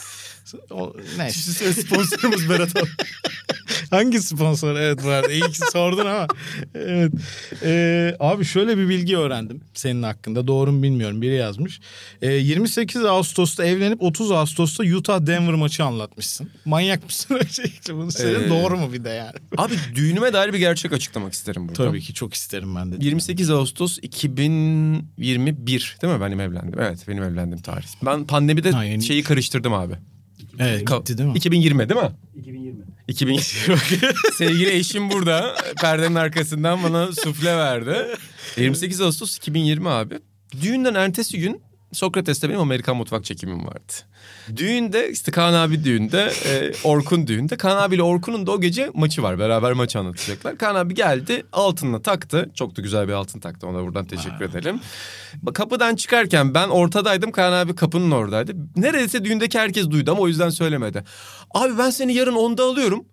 O, 0.70 0.92
neyse. 1.18 1.72
sponsorumuz 1.72 2.48
Berat 2.48 2.76
Albayrak. 2.76 3.06
Hangi 3.90 4.20
sponsor? 4.22 4.76
Evet 4.76 5.04
var. 5.04 5.30
İyi 5.30 5.40
ki 5.40 5.58
sordun 5.72 6.06
ama. 6.06 6.26
Evet. 6.74 7.12
Ee, 7.64 8.16
abi 8.20 8.44
şöyle 8.44 8.78
bir 8.78 8.88
bilgi 8.88 9.16
öğrendim 9.18 9.60
senin 9.74 10.02
hakkında. 10.02 10.46
Doğru 10.46 10.72
mu 10.72 10.82
bilmiyorum. 10.82 11.22
Biri 11.22 11.34
yazmış. 11.34 11.80
Ee, 12.22 12.32
28 12.32 13.04
Ağustos'ta 13.04 13.64
evlenip 13.64 14.02
30 14.02 14.30
Ağustos'ta 14.30 14.84
Utah 14.84 15.26
Denver 15.26 15.54
maçı 15.54 15.84
anlatmışsın. 15.84 16.50
Manyak 16.64 17.04
mısın? 17.04 17.34
Öncelikle 17.44 17.94
bunu 17.94 18.12
söyle. 18.12 18.46
Ee, 18.46 18.48
Doğru 18.48 18.76
mu 18.76 18.92
bir 18.92 19.04
de 19.04 19.08
yani? 19.08 19.32
Abi 19.56 19.74
düğünüme 19.94 20.32
dair 20.32 20.52
bir 20.52 20.58
gerçek 20.58 20.92
açıklamak 20.92 21.32
isterim 21.32 21.68
burada. 21.68 21.84
Tabii 21.84 22.00
ki 22.00 22.14
çok 22.14 22.34
isterim 22.34 22.76
ben 22.76 22.92
de. 22.92 22.96
28 23.00 23.50
Ağustos 23.50 23.98
2021 24.02 25.96
değil 26.02 26.12
mi 26.14 26.20
benim 26.20 26.40
evlendim? 26.40 26.80
Evet 26.80 27.04
benim 27.08 27.22
evlendim 27.22 27.58
tarih. 27.62 27.86
Ben 28.06 28.26
pandemide 28.26 28.70
Ha, 28.70 28.84
yeni- 28.84 29.02
şeyi 29.02 29.22
karıştırdım 29.22 29.72
abi. 29.72 29.94
Evet 30.60 30.82
Ka- 30.82 30.98
gitti 30.98 31.18
değil 31.18 31.28
mi? 31.28 31.36
2020 31.36 31.88
değil 31.88 32.00
mi? 32.00 32.10
2020. 32.36 32.78
2020. 33.08 33.42
Sevgili 34.34 34.70
eşim 34.70 35.10
burada. 35.10 35.56
Perdenin 35.80 36.14
arkasından 36.14 36.82
bana 36.82 37.12
sufle 37.12 37.56
verdi. 37.56 38.06
28 38.56 39.00
Ağustos 39.00 39.36
2020 39.36 39.88
abi. 39.88 40.14
Düğünden 40.62 40.94
ertesi 40.94 41.38
gün 41.38 41.62
Sokrates'te 41.92 42.48
benim 42.48 42.60
Amerikan 42.60 42.96
mutfak 42.96 43.24
çekimim 43.24 43.66
vardı. 43.66 43.92
Düğünde 44.56 45.10
işte 45.10 45.32
Kaan 45.32 45.54
abi 45.54 45.84
düğünde, 45.84 46.32
e, 46.46 46.72
Orkun 46.84 47.26
düğünde. 47.26 47.56
Kaan 47.56 47.76
abiyle 47.76 48.02
Orkun'un 48.02 48.46
da 48.46 48.50
o 48.52 48.60
gece 48.60 48.90
maçı 48.94 49.22
var. 49.22 49.38
Beraber 49.38 49.72
maçı 49.72 49.98
anlatacaklar. 49.98 50.58
Kaan 50.58 50.74
abi 50.74 50.94
geldi 50.94 51.46
altınla 51.52 52.02
taktı. 52.02 52.50
Çok 52.54 52.76
da 52.76 52.82
güzel 52.82 53.08
bir 53.08 53.12
altın 53.12 53.40
taktı. 53.40 53.66
Ona 53.66 53.82
buradan 53.82 54.04
teşekkür 54.04 54.44
edelim. 54.44 54.80
Bak, 55.42 55.54
Kapıdan 55.54 55.96
çıkarken 55.96 56.54
ben 56.54 56.68
ortadaydım. 56.68 57.32
Kaan 57.32 57.52
abi 57.52 57.74
kapının 57.74 58.10
oradaydı. 58.10 58.52
Neredeyse 58.76 59.24
düğündeki 59.24 59.58
herkes 59.58 59.90
duydu 59.90 60.10
ama 60.12 60.20
o 60.20 60.28
yüzden 60.28 60.50
söylemedi. 60.50 61.04
Abi 61.50 61.78
ben 61.78 61.90
seni 61.90 62.14
yarın 62.14 62.34
onda 62.34 62.64
alıyorum. 62.64 63.04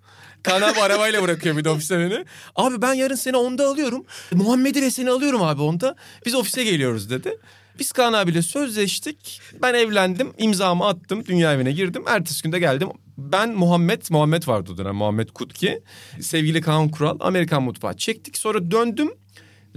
Kaan 0.44 0.62
abi 0.62 0.80
arabayla 0.80 1.24
bırakıyor 1.24 1.58
bir 1.58 1.64
de 1.64 1.70
ofise 1.70 2.00
beni. 2.00 2.26
Abi 2.56 2.82
ben 2.82 2.94
yarın 2.94 3.16
seni 3.16 3.38
onda 3.38 3.68
alıyorum. 3.68 4.06
Muhammed'i 4.34 4.82
ve 4.82 4.92
seni 4.92 5.10
alıyorum 5.10 5.44
abi 5.44 5.62
onda. 5.62 5.96
Biz 6.26 6.36
ofise 6.36 6.64
geliyoruz 6.64 7.10
dedi. 7.10 7.38
Biz 7.80 7.92
Kaan 7.92 8.14
abiyle 8.14 8.42
sözleştik. 8.42 9.42
Ben 9.62 9.74
evlendim. 9.74 10.34
imzamı 10.38 10.86
attım. 10.88 11.26
Dünya 11.26 11.54
evine 11.54 11.72
girdim. 11.72 12.04
Ertesi 12.08 12.44
günde 12.44 12.60
geldim. 12.60 12.90
Ben 13.18 13.54
Muhammed, 13.56 14.02
Muhammed 14.10 14.48
vardı 14.48 14.72
o 14.74 14.78
dönem. 14.78 14.96
Muhammed 14.96 15.30
Kutki. 15.30 15.82
Sevgili 16.22 16.62
Kaan 16.62 16.90
Kural. 16.90 17.18
Amerikan 17.20 17.64
mutfağı 17.64 17.98
çektik. 17.98 18.38
Sonra 18.38 18.72
döndüm. 18.72 19.12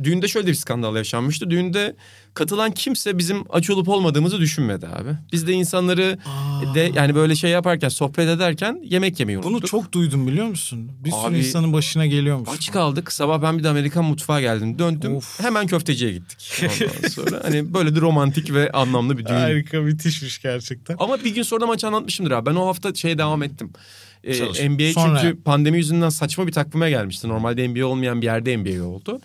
Düğünde 0.02 0.28
şöyle 0.28 0.46
bir 0.46 0.54
skandal 0.54 0.96
yaşanmıştı. 0.96 1.50
Düğünde 1.50 1.96
katılan 2.34 2.70
kimse 2.70 3.18
bizim 3.18 3.44
aç 3.50 3.70
olup 3.70 3.88
olmadığımızı 3.88 4.40
düşünmedi 4.40 4.86
abi. 4.86 5.10
Biz 5.32 5.46
de 5.46 5.52
insanları 5.52 6.18
de 6.74 6.92
yani 6.94 7.14
böyle 7.14 7.34
şey 7.36 7.50
yaparken 7.50 7.88
sohbet 7.88 8.28
ederken 8.28 8.80
yemek 8.84 9.20
yemeyi 9.20 9.38
unuttuk. 9.38 9.52
Bunu 9.52 9.66
çok 9.66 9.92
duydum 9.92 10.26
biliyor 10.26 10.46
musun? 10.46 10.92
Bir 11.04 11.10
sürü 11.10 11.20
Abi- 11.20 11.38
insanın 11.38 11.72
başına 11.72 12.06
geliyormuş. 12.06 12.48
Aç 12.52 12.72
kaldık. 12.72 13.12
Sabah 13.12 13.42
ben 13.42 13.58
bir 13.58 13.64
de 13.64 13.68
Amerikan 13.68 14.04
mutfağa 14.04 14.40
geldim. 14.40 14.78
Döndüm. 14.78 15.16
Of. 15.16 15.40
Hemen 15.40 15.66
köfteciye 15.66 16.12
gittik. 16.12 16.62
Ondan 16.62 17.08
sonra 17.08 17.40
hani 17.44 17.74
böyle 17.74 17.96
de 17.96 18.00
romantik 18.00 18.52
ve 18.52 18.70
anlamlı 18.72 19.18
bir 19.18 19.26
düğün. 19.26 19.34
Harika 19.34 19.80
müthişmiş 19.80 20.42
gerçekten. 20.42 20.96
Ama 20.98 21.24
bir 21.24 21.34
gün 21.34 21.42
sonra 21.42 21.66
maçı 21.66 21.86
anlatmışımdır 21.86 22.30
abi. 22.30 22.46
Ben 22.50 22.54
o 22.54 22.66
hafta 22.66 22.94
şeye 22.94 23.18
devam 23.18 23.42
ettim. 23.42 23.72
Ee, 24.24 24.34
Çalış. 24.34 24.60
NBA 24.60 24.92
Sonra- 24.92 25.20
çünkü 25.20 25.42
pandemi 25.42 25.76
yüzünden 25.78 26.08
saçma 26.08 26.46
bir 26.46 26.52
takvime 26.52 26.90
gelmişti. 26.90 27.28
Normalde 27.28 27.68
NBA 27.68 27.86
olmayan 27.86 28.20
bir 28.20 28.26
yerde 28.26 28.56
NBA 28.56 28.84
oldu. 28.84 29.20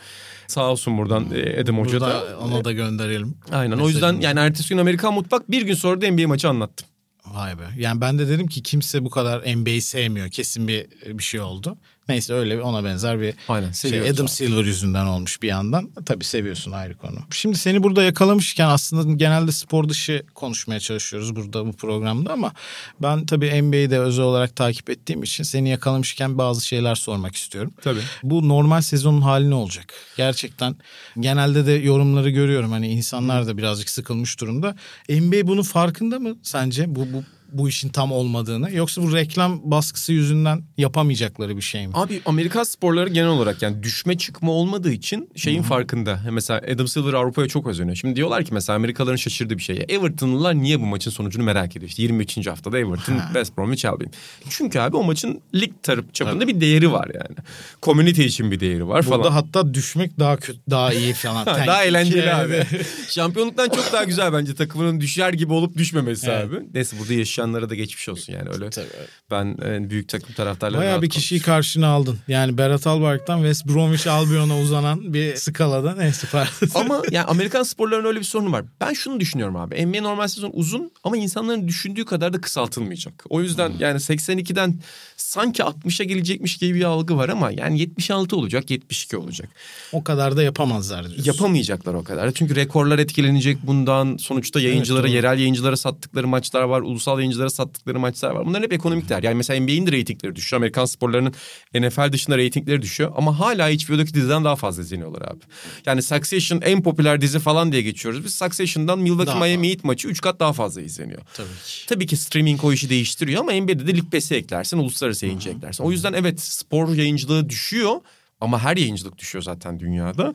Sağ 0.47 0.71
olsun 0.71 0.97
buradan 0.97 1.25
e, 1.35 1.61
Adam 1.61 1.77
Hoca 1.77 2.01
da. 2.01 2.37
Ona 2.41 2.65
da 2.65 2.71
gönderelim. 2.71 3.37
Aynen 3.51 3.77
o 3.77 3.87
yüzden 3.89 4.21
yani 4.21 4.39
ertesi 4.39 4.69
gün 4.69 4.77
Amerikan 4.77 5.13
Mutfak 5.13 5.51
bir 5.51 5.61
gün 5.61 5.73
sonra 5.73 6.01
da 6.01 6.11
NBA 6.11 6.27
maçı 6.27 6.49
anlattım. 6.49 6.87
Vay 7.25 7.59
be. 7.59 7.63
Yani 7.77 8.01
ben 8.01 8.19
de 8.19 8.27
dedim 8.27 8.47
ki 8.47 8.63
kimse 8.63 9.05
bu 9.05 9.09
kadar 9.09 9.55
NBA'yi 9.55 9.81
sevmiyor. 9.81 10.29
Kesin 10.29 10.67
bir 10.67 10.85
bir 11.05 11.23
şey 11.23 11.39
oldu. 11.39 11.77
Neyse 12.09 12.33
öyle 12.33 12.61
ona 12.61 12.83
benzer 12.83 13.21
bir 13.21 13.33
Aynen, 13.47 13.71
şey, 13.71 14.09
Adam 14.09 14.25
abi. 14.25 14.31
Silver 14.31 14.65
yüzünden 14.65 15.05
olmuş 15.05 15.41
bir 15.41 15.47
yandan. 15.47 15.89
Tabii 16.05 16.23
seviyorsun 16.23 16.71
ayrı 16.71 16.97
konu. 16.97 17.17
Şimdi 17.31 17.57
seni 17.57 17.83
burada 17.83 18.03
yakalamışken 18.03 18.67
aslında 18.67 19.13
genelde 19.13 19.51
spor 19.51 19.89
dışı 19.89 20.23
konuşmaya 20.35 20.79
çalışıyoruz 20.79 21.35
burada 21.35 21.65
bu 21.65 21.73
programda 21.73 22.33
ama 22.33 22.53
ben 23.01 23.25
tabii 23.25 23.61
NBA'yi 23.61 23.89
de 23.89 23.99
özel 23.99 24.25
olarak 24.25 24.55
takip 24.55 24.89
ettiğim 24.89 25.23
için 25.23 25.43
seni 25.43 25.69
yakalamışken 25.69 26.37
bazı 26.37 26.65
şeyler 26.65 26.95
sormak 26.95 27.35
istiyorum. 27.35 27.73
Tabii. 27.81 28.01
Bu 28.23 28.49
normal 28.49 28.81
sezonun 28.81 29.21
hali 29.21 29.49
ne 29.49 29.55
olacak? 29.55 29.93
Gerçekten 30.17 30.75
genelde 31.19 31.65
de 31.65 31.71
yorumları 31.71 32.29
görüyorum. 32.29 32.71
Hani 32.71 32.87
insanlar 32.87 33.47
da 33.47 33.57
birazcık 33.57 33.89
sıkılmış 33.89 34.39
durumda. 34.39 34.75
NBA 35.09 35.47
bunun 35.47 35.63
farkında 35.63 36.19
mı 36.19 36.35
sence? 36.43 36.95
Bu 36.95 37.13
bu 37.13 37.23
bu 37.57 37.69
işin 37.69 37.89
tam 37.89 38.11
olmadığını 38.11 38.71
yoksa 38.71 39.01
bu 39.03 39.13
reklam 39.15 39.61
baskısı 39.63 40.13
yüzünden 40.13 40.63
yapamayacakları 40.77 41.57
bir 41.57 41.61
şey 41.61 41.87
mi? 41.87 41.93
Abi 41.95 42.21
Amerikan 42.25 42.63
sporları 42.63 43.09
genel 43.09 43.29
olarak 43.29 43.61
yani 43.61 43.83
düşme 43.83 44.17
çıkma 44.17 44.51
olmadığı 44.51 44.91
için 44.91 45.29
şeyin 45.35 45.61
farkında. 45.61 46.19
Mesela 46.31 46.61
Adam 46.73 46.87
Silver 46.87 47.13
Avrupa'ya 47.13 47.47
çok 47.47 47.67
özeniyor. 47.67 47.95
Şimdi 47.95 48.15
diyorlar 48.15 48.43
ki 48.45 48.53
mesela 48.53 48.75
Amerikalıların 48.75 49.15
şaşırdığı 49.15 49.57
bir 49.57 49.63
şey. 49.63 49.85
Everton'lılar 49.89 50.55
niye 50.55 50.81
bu 50.81 50.85
maçın 50.85 51.11
sonucunu 51.11 51.43
merak 51.43 51.75
ediyor? 51.75 51.89
İşte 51.89 52.01
23. 52.01 52.47
haftada 52.47 52.79
Everton 52.79 53.19
West 53.33 53.57
Bromwich 53.57 53.85
Albion. 53.85 54.11
Çünkü 54.49 54.79
abi 54.79 54.97
o 54.97 55.03
maçın 55.03 55.41
lig 55.55 55.71
tarafı 55.83 56.07
çapında 56.13 56.47
bir 56.47 56.61
değeri 56.61 56.91
var 56.91 57.07
yani. 57.13 57.37
Community 57.83 58.25
için 58.25 58.51
bir 58.51 58.59
değeri 58.59 58.87
var 58.87 59.01
falan. 59.01 59.19
Burada 59.19 59.35
hatta 59.35 59.73
düşmek 59.73 60.19
daha 60.19 60.37
kötü, 60.37 60.59
daha 60.69 60.93
iyi 60.93 61.13
falan. 61.13 61.45
Ha, 61.55 61.63
daha 61.67 61.83
eğlenceli 61.83 62.33
abi. 62.33 62.63
Şampiyonluktan 63.09 63.69
çok 63.69 63.93
daha 63.93 64.03
güzel 64.03 64.33
bence 64.33 64.55
takımının 64.55 65.01
düşer 65.01 65.33
gibi 65.33 65.53
olup 65.53 65.77
düşmemesi 65.77 66.27
Evet. 66.29 66.45
abi. 66.45 66.55
Neyse 66.73 66.95
burada 66.99 67.13
yaşayanlara 67.45 67.69
da 67.69 67.75
geçmiş 67.75 68.09
olsun 68.09 68.33
yani 68.33 68.49
öyle. 68.49 68.69
Tabii. 68.69 68.87
Ben 69.31 69.57
e, 69.65 69.89
büyük 69.89 70.09
takım 70.09 70.35
taraftarları 70.35 70.81
Bayağı 70.81 71.01
bir 71.01 71.09
kişiyi 71.09 71.41
karşına 71.41 71.87
aldın. 71.87 72.19
Yani 72.27 72.57
Berat 72.57 72.87
Albayrak'tan 72.87 73.37
West 73.37 73.65
Bromwich 73.65 74.07
Albion'a 74.07 74.59
uzanan 74.59 75.13
bir 75.13 75.35
skalada 75.35 75.95
neyse 75.95 76.27
pardon. 76.31 76.69
Ama 76.75 77.01
yani 77.11 77.25
Amerikan 77.25 77.63
sporlarının 77.63 78.07
öyle 78.07 78.19
bir 78.19 78.25
sorunu 78.25 78.51
var. 78.51 78.65
Ben 78.81 78.93
şunu 78.93 79.19
düşünüyorum 79.19 79.55
abi. 79.55 79.85
NBA 79.85 80.01
normal 80.01 80.27
sezon 80.27 80.51
uzun 80.53 80.91
ama 81.03 81.17
insanların 81.17 81.67
düşündüğü 81.67 82.05
kadar 82.05 82.33
da 82.33 82.41
kısaltılmayacak. 82.41 83.23
O 83.29 83.41
yüzden 83.41 83.71
yani 83.79 83.97
82'den 83.97 84.79
sanki 85.17 85.63
60'a 85.63 86.05
gelecekmiş 86.05 86.57
gibi 86.57 86.75
bir 86.75 86.83
algı 86.83 87.17
var 87.17 87.29
ama 87.29 87.51
yani 87.51 87.79
76 87.79 88.37
olacak, 88.37 88.71
72 88.71 89.17
olacak. 89.17 89.49
o 89.91 90.03
kadar 90.03 90.37
da 90.37 90.43
yapamazlar 90.43 91.05
diyorsun. 91.05 91.23
Yapamayacaklar 91.23 91.93
o 91.93 92.03
kadar. 92.03 92.31
Çünkü 92.31 92.55
rekorlar 92.55 92.99
etkilenecek 92.99 93.57
bundan. 93.63 94.17
Sonuçta 94.17 94.59
yayıncılara, 94.59 95.03
doğru. 95.03 95.11
yerel 95.11 95.39
yayıncılara 95.39 95.77
sattıkları 95.77 96.27
maçlar 96.27 96.61
var. 96.61 96.81
Ulusal 96.81 97.19
yayıncılara 97.25 97.49
sattıkları 97.49 97.99
maçlar 97.99 98.31
var. 98.31 98.45
Bunlar 98.45 98.63
hep 98.63 98.73
ekonomik 98.73 99.09
değer. 99.09 99.23
Yani 99.23 99.35
mesela 99.35 99.61
NBA'in 99.61 99.87
de 99.87 99.91
reytingleri 99.91 100.35
düşüyor. 100.35 100.59
Amerikan 100.59 100.85
sporlarının 100.85 101.33
NFL 101.73 102.11
dışında 102.11 102.37
reytingleri 102.37 102.81
düşüyor. 102.81 103.11
Ama 103.15 103.39
hala 103.39 103.69
HBO'daki 103.69 104.13
diziden 104.13 104.43
daha 104.43 104.55
fazla 104.55 104.81
izleniyorlar 104.81 105.21
abi. 105.21 105.39
Yani 105.85 106.01
Succession 106.01 106.61
en 106.61 106.83
popüler 106.83 107.21
dizi 107.21 107.39
falan 107.39 107.71
diye 107.71 107.81
geçiyoruz. 107.81 108.23
Biz 108.23 108.35
Succession'dan 108.35 108.99
Milwaukee 108.99 109.27
Daha 109.27 109.39
Miami. 109.39 109.69
Heat 109.69 109.83
maçı 109.83 110.07
3 110.07 110.21
kat 110.21 110.39
daha 110.39 110.53
fazla 110.53 110.81
izleniyor. 110.81 111.21
Tabii 111.33 111.47
ki. 111.65 111.87
Tabii 111.87 112.07
ki 112.07 112.17
streaming 112.17 112.63
o 112.63 112.73
işi 112.73 112.89
değiştiriyor 112.89 113.41
ama 113.41 113.51
NBA'de 113.51 113.87
de 113.87 113.95
lig 113.95 114.11
pesi 114.11 114.35
eklersin, 114.35 114.77
uluslararası 114.77 115.25
yayıncı 115.25 115.49
eklersin. 115.49 115.83
O 115.83 115.91
yüzden 115.91 116.13
evet 116.13 116.41
spor 116.41 116.93
yayıncılığı 116.93 117.49
düşüyor 117.49 117.95
ama 118.41 118.63
her 118.63 118.77
yayıncılık 118.77 119.17
düşüyor 119.17 119.43
zaten 119.43 119.79
dünyada. 119.79 120.33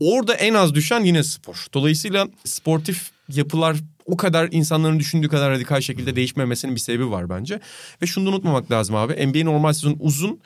Orada 0.00 0.34
en 0.34 0.54
az 0.54 0.74
düşen 0.74 1.04
yine 1.04 1.22
spor. 1.22 1.66
Dolayısıyla 1.74 2.28
sportif 2.44 3.10
yapılar 3.28 3.76
o 4.06 4.16
kadar 4.16 4.48
insanların 4.52 4.98
düşündüğü 5.00 5.28
kadar 5.28 5.50
radikal 5.50 5.80
şekilde 5.80 6.16
değişmemesinin 6.16 6.74
bir 6.74 6.80
sebebi 6.80 7.10
var 7.10 7.30
bence. 7.30 7.60
Ve 8.02 8.06
şunu 8.06 8.26
da 8.26 8.30
unutmamak 8.30 8.70
lazım 8.70 8.96
abi. 8.96 9.26
NBA 9.26 9.44
normal 9.44 9.72
sezon 9.72 9.96
uzun 10.00 10.40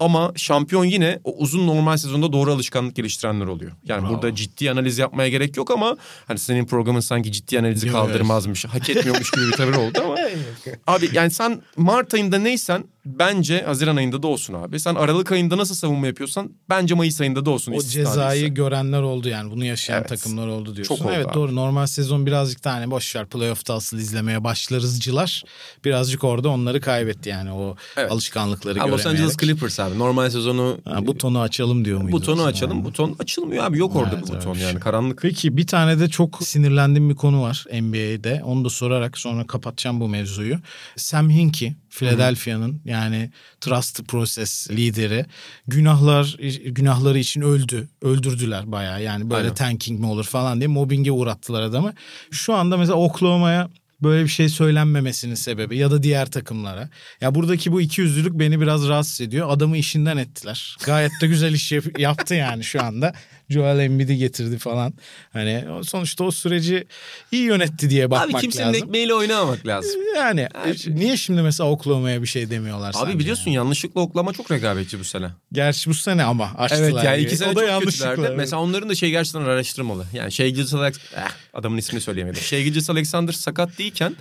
ama 0.00 0.32
şampiyon 0.36 0.84
yine 0.84 1.18
o 1.24 1.36
uzun 1.36 1.66
normal 1.66 1.96
sezonda 1.96 2.32
doğru 2.32 2.52
alışkanlık 2.52 2.96
geliştirenler 2.96 3.46
oluyor. 3.46 3.72
Yani 3.84 4.02
Bravo. 4.02 4.12
burada 4.12 4.34
ciddi 4.34 4.70
analiz 4.70 4.98
yapmaya 4.98 5.28
gerek 5.28 5.56
yok 5.56 5.70
ama 5.70 5.96
hani 6.26 6.38
senin 6.38 6.66
programın 6.66 7.00
sanki 7.00 7.32
ciddi 7.32 7.58
analizi 7.58 7.88
kaldırmazmış, 7.92 8.64
hak 8.64 8.90
etmiyormuş 8.90 9.30
gibi 9.30 9.46
bir 9.46 9.52
tavır 9.52 9.74
oldu 9.74 9.98
ama 10.04 10.16
Abi 10.86 11.08
yani 11.12 11.30
sen 11.30 11.62
Mart 11.76 12.14
ayında 12.14 12.38
neysen 12.38 12.84
bence 13.18 13.62
Haziran 13.62 13.96
ayında 13.96 14.22
da 14.22 14.26
olsun 14.26 14.54
abi. 14.54 14.80
Sen 14.80 14.94
Aralık 14.94 15.32
ayında 15.32 15.56
nasıl 15.56 15.74
savunma 15.74 16.06
yapıyorsan 16.06 16.50
bence 16.68 16.94
Mayıs 16.94 17.20
ayında 17.20 17.44
da 17.44 17.50
olsun. 17.50 17.72
O 17.72 17.80
cezayı 17.82 18.48
görenler 18.54 19.02
oldu 19.02 19.28
yani. 19.28 19.50
Bunu 19.50 19.64
yaşayan 19.64 19.98
Evet. 19.98 20.08
takımlar 20.08 20.46
oldu 20.46 20.76
diyorsun. 20.76 20.96
Çok 20.96 21.06
oldu 21.06 21.14
evet 21.16 21.26
abi. 21.26 21.34
doğru. 21.34 21.54
Normal 21.56 21.86
sezon 21.86 22.26
birazcık 22.26 22.64
da 22.64 22.72
hani 22.72 22.90
boş 22.90 23.16
ver 23.16 23.26
playoff'ta 23.26 23.74
asıl 23.74 23.98
izlemeye 23.98 24.44
başlarızcılar 24.44 25.42
birazcık 25.84 26.24
orada 26.24 26.48
onları 26.48 26.80
kaybetti 26.80 27.28
yani 27.28 27.52
o 27.52 27.76
Evet. 27.96 28.12
alışkanlıkları 28.12 28.78
Ha, 28.78 28.88
Los. 28.90 29.06
Angeles 29.06 29.36
Clippers 29.36 29.80
abi 29.80 29.98
normal 29.98 30.30
sezonu 30.30 30.78
Ha, 30.84 31.06
butonu 31.06 31.40
açalım 31.40 31.84
diyor 31.84 32.00
muydu? 32.00 32.16
butonu 32.16 32.42
açalım. 32.44 32.84
Buton 32.84 33.16
açılmıyor 33.18 33.64
abi 33.64 33.78
yok 33.78 33.96
orada 33.96 34.14
Evet, 34.14 34.28
bu 34.28 34.34
buton 34.34 34.54
bir 34.54 34.60
yani 34.60 34.80
karanlık. 34.80 35.22
Peki 35.22 35.56
bir 35.56 35.66
tane 35.66 36.00
de 36.00 36.08
çok 36.08 36.42
sinirlendiğim 36.42 37.10
bir 37.10 37.16
konu 37.16 37.42
var 37.42 37.64
NBA'de. 37.80 38.42
Onu 38.44 38.64
da 38.64 38.70
sorarak 38.70 39.18
sonra 39.18 39.46
kapatacağım 39.46 40.00
bu 40.00 40.08
mevzuyu. 40.08 40.56
Sam 40.96 41.30
Hinkie, 41.30 41.74
Philadelphia'nın 41.90 42.80
yani 42.84 43.30
Trust 43.60 44.08
Process 44.08 44.70
lideri 44.70 45.26
günahlar 45.66 46.36
günahları 46.64 47.18
için 47.18 47.40
öldü. 47.40 47.88
Öldürdüler 48.02 48.72
bayağı. 48.72 49.02
Yani 49.02 49.30
böyle 49.30 49.42
Aynen. 49.42 49.54
tanking 49.54 50.00
mi 50.00 50.06
olur 50.06 50.24
falan 50.24 50.60
diye 50.60 50.68
mobbinge 50.68 51.10
uğrattılar 51.12 51.62
adamı. 51.62 51.92
Şu 52.30 52.54
anda 52.54 52.76
mesela 52.76 52.96
Oklahoma'ya 52.96 53.70
böyle 54.02 54.24
bir 54.24 54.28
şey 54.28 54.48
söylenmemesinin 54.48 55.34
sebebi 55.34 55.76
ya 55.76 55.90
da 55.90 56.02
diğer 56.02 56.30
takımlara. 56.30 56.88
Ya 57.20 57.34
buradaki 57.34 57.72
bu 57.72 57.80
iki 57.80 58.00
yüzlülük 58.00 58.32
beni 58.38 58.60
biraz 58.60 58.88
rahatsız 58.88 59.20
ediyor. 59.20 59.50
Adamı 59.50 59.76
işinden 59.76 60.16
ettiler. 60.16 60.76
Gayet 60.84 61.12
de 61.22 61.26
güzel 61.26 61.54
iş 61.54 61.72
yap- 61.72 61.98
yaptı 61.98 62.34
yani 62.34 62.64
şu 62.64 62.82
anda. 62.82 63.12
Joel 63.50 63.78
Embiid'i 63.78 64.16
getirdi 64.16 64.58
falan. 64.58 64.92
Hani 65.32 65.64
sonuçta 65.84 66.24
o 66.24 66.30
süreci 66.30 66.86
iyi 67.32 67.42
yönetti 67.42 67.90
diye 67.90 68.10
bakmak 68.10 68.34
Abi 68.34 68.40
kimsenin 68.40 68.68
lazım. 68.68 68.82
ekmeğiyle 68.84 69.14
oynamamak 69.14 69.66
lazım. 69.66 70.00
Yani 70.16 70.48
Her 70.64 70.74
şey. 70.74 70.94
niye 70.94 71.16
şimdi 71.16 71.42
mesela 71.42 71.70
Oklahoma'ya 71.70 72.22
bir 72.22 72.26
şey 72.26 72.50
demiyorlar 72.50 72.94
Abi 72.98 73.18
biliyorsun 73.18 73.44
yani? 73.50 73.54
yanlışlıkla 73.56 74.00
oklama 74.00 74.32
çok 74.32 74.50
rekabetçi 74.50 75.00
bu 75.00 75.04
sene. 75.04 75.26
Gerçi 75.52 75.90
bu 75.90 75.94
sene 75.94 76.24
ama 76.24 76.50
açtılar. 76.58 76.82
Evet 76.82 77.04
yani 77.04 77.22
iki 77.22 77.36
sene 77.36 77.48
o 77.48 77.56
da 77.56 77.60
çok 77.60 77.68
yanlışlıkla. 77.68 78.08
kötülerdi. 78.10 78.28
evet. 78.28 78.38
Mesela 78.38 78.62
onların 78.62 78.88
da 78.88 78.94
şey 78.94 79.10
gerçekten 79.10 79.40
araştırmalı. 79.40 80.06
Yani 80.12 80.32
şey 80.32 80.50
Gilgis 80.50 80.74
Alex... 80.74 80.96
Eh, 81.16 81.20
adamın 81.54 81.78
ismini 81.78 82.00
söyleyemedim. 82.00 82.42
Şey 82.42 82.64
Gilgis 82.64 82.90
Alexander 82.90 83.32
sakat 83.32 83.78
değilken 83.78 84.16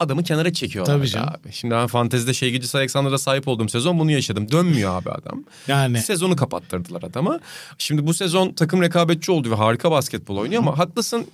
adamı 0.00 0.24
kenara 0.24 0.52
çekiyorlar 0.52 0.96
Tabii 0.96 1.08
canım. 1.08 1.28
abi. 1.28 1.52
Şimdi 1.52 1.74
ben 1.74 1.86
fantezide 1.86 2.34
şey 2.34 2.50
Gilgis 2.50 2.74
Alexander'a 2.74 3.18
sahip 3.18 3.48
olduğum 3.48 3.68
sezon 3.68 3.98
bunu 3.98 4.10
yaşadım. 4.10 4.50
Dönmüyor 4.52 4.94
abi 5.02 5.10
adam. 5.10 5.44
Yani 5.68 5.98
Sezonu 6.00 6.36
kapattırdılar 6.36 7.02
adama. 7.02 7.40
Şimdi 7.78 8.06
bu 8.06 8.14
sezon 8.14 8.45
takım 8.54 8.82
rekabetçi 8.82 9.32
oldu 9.32 9.50
ve 9.50 9.54
harika 9.54 9.90
basketbol 9.90 10.36
oynuyor 10.36 10.62
ama 10.62 10.78
haklısın 10.78 11.26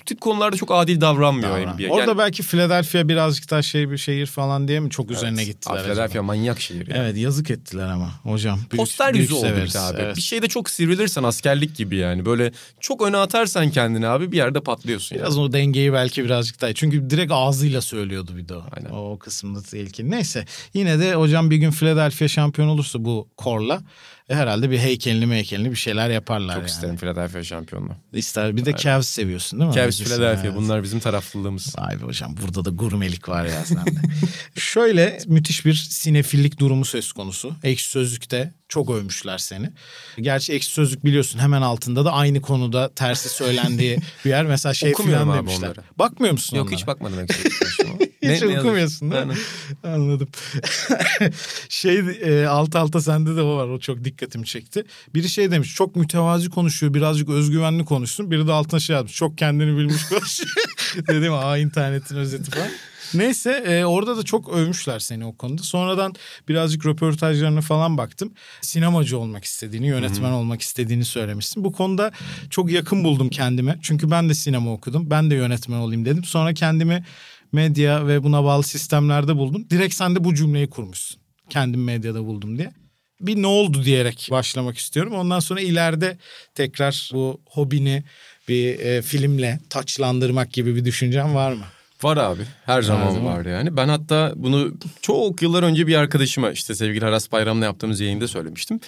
bu 0.00 0.04
tip 0.06 0.20
konularda 0.20 0.56
çok 0.56 0.70
adil 0.72 1.00
davranmıyor 1.00 1.50
Davran. 1.50 1.74
NBA. 1.76 1.88
Orada 1.92 2.10
Yani- 2.10 2.18
belki 2.18 2.42
Philadelphia 2.42 3.08
birazcık 3.08 3.50
daha 3.50 3.62
şey 3.62 3.90
bir 3.90 3.98
şehir 3.98 4.26
falan 4.26 4.68
diye 4.68 4.80
mi 4.80 4.90
çok 4.90 5.10
üzerine 5.10 5.42
Evet. 5.42 5.46
gittiler 5.54 5.72
Abi 5.74 5.80
acaba? 5.80 5.92
Philadelphia 5.94 6.22
manyak 6.22 6.60
şehir 6.60 6.86
ya. 6.88 6.96
Evet 6.96 7.16
yazık 7.16 7.50
ettiler 7.50 7.88
ama 7.88 8.10
hocam. 8.22 8.56
Büyük- 8.58 8.76
Poster 8.76 9.14
büyük 9.14 9.22
yüzü 9.30 9.34
oldu 9.34 9.44
bir 9.46 9.50
severiz. 9.50 9.74
de 9.74 9.78
abi. 9.78 10.00
Evet. 10.00 10.16
Bir 10.16 10.22
şeyde 10.22 10.48
çok 10.48 10.70
sivrilirsen 10.70 11.22
askerlik 11.22 11.76
gibi 11.76 11.96
yani. 11.96 12.24
Böyle 12.24 12.52
çok 12.80 13.02
öne 13.02 13.16
atarsan 13.16 13.70
kendini 13.70 14.06
abi 14.06 14.32
bir 14.32 14.36
yerde 14.36 14.60
patlıyorsun. 14.60 15.18
Biraz 15.18 15.36
yani. 15.36 15.44
o 15.44 15.52
dengeyi 15.52 15.92
belki 15.92 16.24
birazcık 16.24 16.60
daha. 16.60 16.72
Çünkü 16.72 17.10
direkt 17.10 17.32
ağzıyla 17.32 17.80
söylüyordu 17.80 18.30
bir 18.36 18.48
de 18.48 18.54
o. 18.54 18.62
Aynen. 18.76 18.90
O 18.90 19.18
kısımda 19.18 19.62
tehlikeli. 19.62 20.10
Neyse 20.10 20.44
yine 20.74 20.98
de 20.98 21.14
hocam 21.14 21.50
bir 21.50 21.56
gün 21.56 21.70
Philadelphia 21.70 22.28
şampiyon 22.28 22.68
olursa 22.68 23.04
bu 23.04 23.28
korla 23.36 23.82
e, 24.28 24.34
herhalde 24.34 24.70
bir 24.70 24.78
heykelini 24.78 25.26
meykelini 25.26 25.70
bir 25.70 25.76
şeyler 25.76 26.10
yaparlar 26.10 26.54
Çok 26.54 26.62
yani. 26.62 26.70
isterim 26.70 26.96
Philadelphia 26.96 27.44
şampiyonluğu. 27.44 27.96
İster. 28.12 28.56
Bir 28.56 28.64
de 28.64 28.76
Cavs 28.76 29.08
seviyorsun 29.08 29.60
değil 29.60 29.68
mi? 29.68 29.74
Cavs 29.74 29.98
Philadelphia 30.02 30.46
evet. 30.46 30.56
bunlar 30.56 30.82
bizim 30.82 31.00
taraflılığımız. 31.00 31.74
Vay 31.78 32.00
be 32.00 32.04
hocam 32.04 32.36
burada 32.42 32.64
da 32.64 32.70
gurmelik 32.70 33.28
var 33.28 33.44
ya 33.44 33.64
sende. 33.64 33.90
Şöyle 34.56 35.18
müthiş 35.26 35.66
bir 35.66 35.74
sinefillik 35.74 36.60
durumu 36.60 36.84
söz 36.84 37.12
konusu. 37.12 37.56
Ekşi 37.62 37.88
Sözlük'te 37.90 38.54
çok 38.68 38.90
övmüşler 38.90 39.38
seni. 39.38 39.70
Gerçi 40.20 40.52
Ekşi 40.52 40.70
Sözlük 40.70 41.04
biliyorsun 41.04 41.38
hemen 41.38 41.62
altında 41.62 42.04
da 42.04 42.12
aynı 42.12 42.40
konuda 42.40 42.94
tersi 42.94 43.28
söylendiği 43.28 43.98
bir 44.24 44.30
yer. 44.30 44.46
Mesela 44.46 44.74
şey 44.74 44.92
Okumuyorum 44.92 45.24
filan 45.24 45.38
abi 45.38 45.46
demişler. 45.48 45.66
onları. 45.68 45.80
Bakmıyor 45.98 46.32
musun 46.32 46.56
Yok 46.56 46.66
onlara? 46.66 46.76
hiç 46.76 46.86
bakmadım 46.86 47.20
eksik. 47.20 47.52
Hiç 48.32 48.42
Ne- 48.42 48.48
ne 48.48 48.60
okumuyorsun 48.60 49.10
değil 49.10 49.26
mi? 49.26 49.34
Anladım. 49.84 50.28
şey 51.68 51.98
e, 51.98 52.46
alt 52.46 52.76
alta 52.76 53.00
sende 53.00 53.36
de 53.36 53.42
o 53.42 53.56
var. 53.56 53.68
O 53.68 53.78
çok 53.78 54.04
dikkatimi 54.04 54.46
çekti. 54.46 54.84
Biri 55.14 55.28
şey 55.28 55.50
demiş 55.50 55.74
çok 55.74 55.96
mütevazi 55.96 56.50
konuşuyor. 56.50 56.94
Birazcık 56.94 57.28
özgüvenli 57.28 57.84
konuşsun. 57.84 58.30
Biri 58.30 58.46
de 58.46 58.52
altına 58.52 58.80
şey 58.80 58.96
yazmış. 58.96 59.14
Çok 59.14 59.38
kendini 59.38 59.78
bilmiş 59.78 60.04
konuşuyor. 60.08 60.54
Dedim 61.08 61.32
aa 61.32 61.58
internetin 61.58 62.16
özeti 62.16 62.50
falan. 62.50 62.68
Neyse 63.14 63.50
e, 63.50 63.84
orada 63.84 64.16
da 64.16 64.22
çok 64.22 64.48
övmüşler 64.48 64.98
seni 64.98 65.24
o 65.26 65.36
konuda. 65.36 65.62
Sonradan 65.62 66.14
birazcık 66.48 66.86
röportajlarına 66.86 67.60
falan 67.60 67.98
baktım. 67.98 68.32
Sinemacı 68.60 69.18
olmak 69.18 69.44
istediğini, 69.44 69.86
yönetmen 69.86 70.30
olmak 70.30 70.62
istediğini 70.62 71.04
söylemişsin. 71.04 71.64
Bu 71.64 71.72
konuda 71.72 72.12
çok 72.50 72.70
yakın 72.70 73.04
buldum 73.04 73.28
kendime. 73.28 73.78
Çünkü 73.82 74.10
ben 74.10 74.28
de 74.28 74.34
sinema 74.34 74.72
okudum. 74.72 75.10
Ben 75.10 75.30
de 75.30 75.34
yönetmen 75.34 75.78
olayım 75.78 76.04
dedim. 76.04 76.24
Sonra 76.24 76.54
kendimi 76.54 77.04
medya 77.54 78.06
ve 78.06 78.22
buna 78.22 78.44
bağlı 78.44 78.62
sistemlerde 78.62 79.36
buldum. 79.36 79.66
Direkt 79.70 79.94
sen 79.94 80.16
de 80.16 80.24
bu 80.24 80.34
cümleyi 80.34 80.70
kurmuşsun. 80.70 81.20
Kendim 81.50 81.84
medyada 81.84 82.24
buldum 82.24 82.58
diye. 82.58 82.72
Bir 83.20 83.42
ne 83.42 83.46
oldu 83.46 83.84
diyerek 83.84 84.28
başlamak 84.30 84.78
istiyorum. 84.78 85.12
Ondan 85.14 85.40
sonra 85.40 85.60
ileride 85.60 86.18
tekrar 86.54 87.10
bu 87.12 87.40
hobini 87.50 88.04
bir 88.48 88.78
e, 88.78 89.02
filmle 89.02 89.60
taçlandırmak 89.70 90.52
gibi 90.52 90.76
bir 90.76 90.84
düşüncen 90.84 91.34
var 91.34 91.52
mı? 91.52 91.64
Var 92.02 92.16
abi. 92.16 92.42
Her 92.64 92.82
zaman 92.82 93.10
zaman. 93.10 93.36
var 93.36 93.46
yani. 93.46 93.76
Ben 93.76 93.88
hatta 93.88 94.32
bunu 94.36 94.72
çok 95.02 95.42
yıllar 95.42 95.62
önce 95.62 95.86
bir 95.86 95.94
arkadaşıma 95.94 96.50
işte 96.50 96.74
sevgili 96.74 97.06
Aras 97.06 97.32
Bayram'la 97.32 97.64
yaptığımız 97.64 98.00
yayında 98.00 98.28
söylemiştim. 98.28 98.80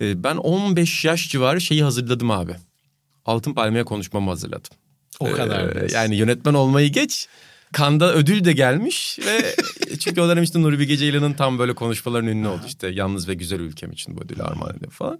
Ee, 0.00 0.24
ben 0.24 0.36
15 0.36 1.04
yaş 1.04 1.28
civarı 1.28 1.60
şeyi 1.60 1.82
hazırladım 1.84 2.30
abi. 2.30 2.52
Altın 3.24 3.54
Palmiye 3.54 3.84
konuşmamı 3.84 4.30
hazırladım. 4.30 4.70
O 5.20 5.32
kadar. 5.32 5.76
Ee, 5.76 5.86
yani 5.92 6.16
yönetmen 6.16 6.54
olmayı 6.54 6.92
geç. 6.92 7.28
Kanda 7.72 8.14
ödül 8.14 8.44
de 8.44 8.52
gelmiş 8.52 9.18
ve 9.26 9.54
çünkü 9.98 10.20
o 10.20 10.28
dönem 10.28 10.42
işte 10.42 10.62
Nuri 10.62 10.78
Bilge 10.78 10.96
Ceylan'ın 10.96 11.32
tam 11.32 11.58
böyle 11.58 11.74
konuşmaların 11.74 12.28
ünlü 12.28 12.48
oldu 12.48 12.62
işte 12.66 12.88
yalnız 12.88 13.28
ve 13.28 13.34
güzel 13.34 13.60
ülkem 13.60 13.92
için 13.92 14.16
bu 14.16 14.20
ödülü 14.20 14.42
armağan 14.42 14.76
ediyor 14.76 14.92
falan. 14.92 15.18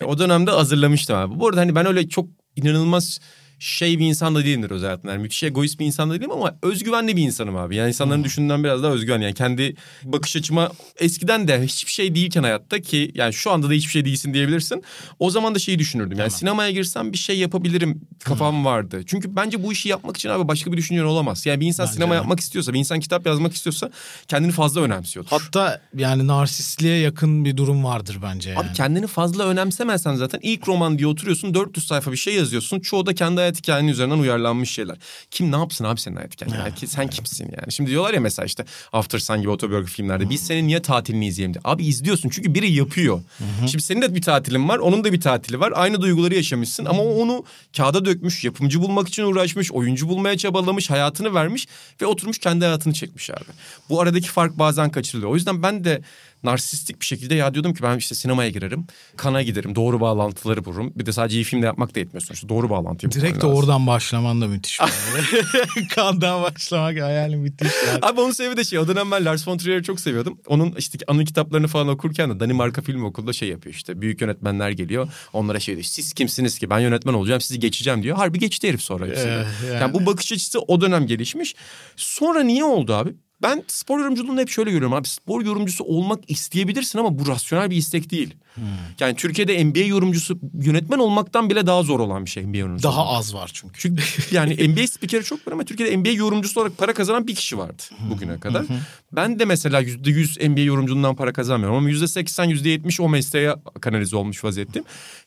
E, 0.00 0.04
O 0.04 0.18
dönemde 0.18 0.50
hazırlamıştım 0.50 1.16
abi. 1.16 1.40
Bu 1.40 1.48
arada 1.48 1.60
hani 1.60 1.74
ben 1.74 1.86
öyle 1.86 2.08
çok 2.08 2.28
inanılmaz 2.56 3.20
şey 3.58 3.98
bir 3.98 4.06
insan 4.06 4.34
da 4.34 4.44
değilimdir 4.44 4.70
özel 4.70 4.86
hayatımda. 4.86 5.12
Yani 5.12 5.22
müthiş 5.22 5.42
egoist 5.42 5.80
bir 5.80 5.86
insan 5.86 6.10
da 6.10 6.14
değilim 6.14 6.30
ama 6.30 6.56
özgüvenli 6.62 7.16
bir 7.16 7.22
insanım 7.22 7.56
abi. 7.56 7.76
Yani 7.76 7.88
insanların 7.88 8.24
düşündüğünden 8.24 8.64
biraz 8.64 8.82
daha 8.82 8.92
özgüven. 8.92 9.20
Yani 9.20 9.34
kendi 9.34 9.76
bakış 10.04 10.36
açıma 10.36 10.70
eskiden 10.96 11.48
de 11.48 11.62
hiçbir 11.62 11.92
şey 11.92 12.14
değilken 12.14 12.42
hayatta 12.42 12.80
ki 12.80 13.10
yani 13.14 13.32
şu 13.32 13.50
anda 13.50 13.68
da 13.68 13.72
hiçbir 13.72 13.90
şey 13.90 14.04
değilsin 14.04 14.34
diyebilirsin. 14.34 14.82
O 15.18 15.30
zaman 15.30 15.54
da 15.54 15.58
şeyi 15.58 15.78
düşünürdüm. 15.78 16.18
Yani 16.18 16.30
sinemaya 16.30 16.70
girsem 16.70 17.12
bir 17.12 17.18
şey 17.18 17.38
yapabilirim 17.38 18.00
kafam 18.24 18.64
vardı. 18.64 19.02
Çünkü 19.06 19.36
bence 19.36 19.62
bu 19.62 19.72
işi 19.72 19.88
yapmak 19.88 20.16
için 20.16 20.28
abi 20.28 20.48
başka 20.48 20.72
bir 20.72 20.76
düşüncen 20.76 21.04
olamaz. 21.04 21.46
Yani 21.46 21.60
bir 21.60 21.66
insan 21.66 21.86
Bence 21.86 21.94
sinema 21.94 22.12
de. 22.12 22.16
yapmak 22.16 22.40
istiyorsa, 22.40 22.74
bir 22.74 22.78
insan 22.78 23.00
kitap 23.00 23.26
yazmak 23.26 23.54
istiyorsa 23.54 23.90
kendini 24.28 24.52
fazla 24.52 24.80
önemsiyordur. 24.80 25.30
Hatta 25.30 25.80
yani 25.96 26.26
narsistliğe 26.26 26.98
yakın 26.98 27.44
bir 27.44 27.56
durum 27.56 27.84
vardır 27.84 28.18
bence 28.22 28.50
yani. 28.50 28.58
Abi 28.58 28.72
kendini 28.72 29.06
fazla 29.06 29.46
önemsemezsen 29.46 30.14
zaten 30.14 30.40
ilk 30.42 30.68
roman 30.68 30.98
diye 30.98 31.06
oturuyorsun 31.06 31.54
400 31.54 31.86
sayfa 31.86 32.12
bir 32.12 32.16
şey 32.16 32.34
yazıyorsun. 32.34 32.80
Çoğu 32.80 33.06
da 33.06 33.14
kendi 33.14 33.40
hayat 33.48 33.58
hikayenin 33.58 33.88
üzerinden 33.88 34.18
uyarlanmış 34.18 34.70
şeyler. 34.70 34.96
Kim 35.30 35.52
ne 35.52 35.56
yapsın 35.56 35.84
abi 35.84 36.00
senin 36.00 36.16
hayat 36.16 36.32
hikayen? 36.32 36.52
Yani 36.52 36.72
sen 36.86 37.08
kimsin 37.08 37.44
yani? 37.44 37.72
Şimdi 37.72 37.90
diyorlar 37.90 38.14
ya 38.14 38.20
mesela 38.20 38.46
işte 38.46 38.64
After 38.92 39.18
Sun 39.18 39.38
gibi 39.40 39.50
otobiyografi 39.50 39.92
filmlerde 39.92 40.30
biz 40.30 40.46
senin 40.46 40.68
niye 40.68 40.82
tatilini 40.82 41.26
izleyelim 41.26 41.54
diye. 41.54 41.60
Abi 41.64 41.86
izliyorsun 41.86 42.28
çünkü 42.28 42.54
biri 42.54 42.72
yapıyor. 42.72 43.20
Şimdi 43.66 43.82
senin 43.84 44.02
de 44.02 44.14
bir 44.14 44.22
tatilin 44.22 44.68
var 44.68 44.78
onun 44.78 45.04
da 45.04 45.12
bir 45.12 45.20
tatili 45.20 45.60
var. 45.60 45.72
Aynı 45.76 46.00
duyguları 46.00 46.34
yaşamışsın 46.34 46.84
ama 46.84 47.02
o 47.02 47.22
onu 47.22 47.44
kağıda 47.76 48.04
dökmüş, 48.04 48.44
yapımcı 48.44 48.80
bulmak 48.80 49.08
için 49.08 49.22
uğraşmış, 49.22 49.72
oyuncu 49.72 50.08
bulmaya 50.08 50.38
çabalamış, 50.38 50.90
hayatını 50.90 51.34
vermiş 51.34 51.66
ve 52.02 52.06
oturmuş 52.06 52.38
kendi 52.38 52.64
hayatını 52.64 52.92
çekmiş 52.94 53.30
abi. 53.30 53.50
Bu 53.88 54.00
aradaki 54.00 54.28
fark 54.28 54.58
bazen 54.58 54.90
kaçırılıyor. 54.90 55.32
O 55.32 55.34
yüzden 55.34 55.62
ben 55.62 55.84
de 55.84 56.02
narsistik 56.42 57.00
bir 57.00 57.06
şekilde 57.06 57.34
ya 57.34 57.54
diyordum 57.54 57.74
ki 57.74 57.82
ben 57.82 57.96
işte 57.96 58.14
sinemaya 58.14 58.50
girerim. 58.50 58.86
Kana 59.16 59.42
giderim. 59.42 59.74
Doğru 59.74 60.00
bağlantıları 60.00 60.64
bulurum. 60.64 60.92
Bir 60.96 61.06
de 61.06 61.12
sadece 61.12 61.36
iyi 61.38 61.44
filmde 61.44 61.66
yapmak 61.66 61.94
da 61.94 62.00
yetmiyor 62.00 62.22
sonuçta. 62.22 62.48
Doğru 62.48 62.70
bağlantıyı 62.70 63.10
bulman 63.10 63.22
Direkt 63.22 63.42
de 63.42 63.46
lazım. 63.46 63.58
oradan 63.58 63.86
başlaman 63.86 64.40
da 64.40 64.46
müthiş. 64.46 64.80
Kandan 65.94 66.42
başlamak 66.42 67.00
hayali 67.00 67.36
müthiş. 67.36 67.72
Yani. 67.86 67.98
Abi 68.02 68.20
onun 68.20 68.30
sebebi 68.30 68.56
de 68.56 68.64
şey. 68.64 68.78
O 68.78 68.88
dönem 68.88 69.10
ben 69.10 69.24
Lars 69.24 69.48
von 69.48 69.58
Trier'i 69.58 69.82
çok 69.82 70.00
seviyordum. 70.00 70.40
Onun 70.46 70.74
işte 70.78 70.98
anı 71.06 71.24
kitaplarını 71.24 71.68
falan 71.68 71.88
okurken 71.88 72.30
de 72.30 72.40
Danimarka 72.40 72.82
Film 72.82 73.04
Okulu'nda 73.04 73.32
şey 73.32 73.48
yapıyor 73.48 73.74
işte. 73.74 74.00
Büyük 74.00 74.20
yönetmenler 74.20 74.70
geliyor. 74.70 75.08
Onlara 75.32 75.60
şey 75.60 75.74
diyor. 75.74 75.84
Siz 75.84 76.12
kimsiniz 76.12 76.58
ki? 76.58 76.70
Ben 76.70 76.78
yönetmen 76.78 77.14
olacağım. 77.14 77.40
Sizi 77.40 77.60
geçeceğim 77.60 78.02
diyor. 78.02 78.16
Harbi 78.16 78.38
geçti 78.38 78.68
herif 78.68 78.82
sonra. 78.82 79.06
Ee, 79.06 79.20
yani. 79.20 79.46
yani. 79.72 79.94
bu 79.94 80.06
bakış 80.06 80.32
açısı 80.32 80.60
o 80.60 80.80
dönem 80.80 81.06
gelişmiş. 81.06 81.54
Sonra 81.96 82.42
niye 82.42 82.64
oldu 82.64 82.94
abi? 82.94 83.14
Ben 83.42 83.64
spor 83.68 83.98
yorumculuğunu 83.98 84.40
hep 84.40 84.48
şöyle 84.48 84.70
görüyorum 84.70 84.96
abi. 84.96 85.08
Spor 85.08 85.44
yorumcusu 85.44 85.84
olmak 85.84 86.30
isteyebilirsin 86.30 86.98
ama 86.98 87.18
bu 87.18 87.26
rasyonel 87.26 87.70
bir 87.70 87.76
istek 87.76 88.10
değil. 88.10 88.34
Hmm. 88.54 88.64
Yani 89.00 89.16
Türkiye'de 89.16 89.64
NBA 89.64 89.78
yorumcusu 89.78 90.38
yönetmen 90.62 90.98
olmaktan 90.98 91.50
bile 91.50 91.66
daha 91.66 91.82
zor 91.82 92.00
olan 92.00 92.24
bir 92.24 92.30
şey 92.30 92.46
NBA 92.46 92.56
yorumcusu. 92.56 92.88
Daha 92.88 93.02
olmak. 93.02 93.18
az 93.18 93.34
var 93.34 93.50
çünkü. 93.54 93.80
Çünkü 93.80 94.02
yani 94.30 94.68
NBA 94.68 94.86
spikeri 94.86 95.24
çok 95.24 95.46
var 95.46 95.52
ama 95.52 95.64
Türkiye'de 95.64 95.96
NBA 95.96 96.08
yorumcusu 96.08 96.60
olarak 96.60 96.78
para 96.78 96.94
kazanan 96.94 97.26
bir 97.26 97.34
kişi 97.34 97.58
vardı 97.58 97.82
bugüne 98.10 98.40
kadar. 98.40 98.66
Ben 99.12 99.38
de 99.38 99.44
mesela 99.44 99.80
yüzde 99.80 100.10
yüz 100.10 100.38
NBA 100.40 100.60
yorumculuğundan 100.60 101.16
para 101.16 101.32
kazanmıyorum 101.32 101.78
ama 101.78 101.88
yüzde 101.88 102.06
seksen, 102.08 102.44
yüzde 102.44 102.68
yetmiş 102.68 103.00
o 103.00 103.08
mesleğe 103.08 103.54
kanalize 103.80 104.16
olmuş 104.16 104.44
vaziyetteyim. 104.44 104.86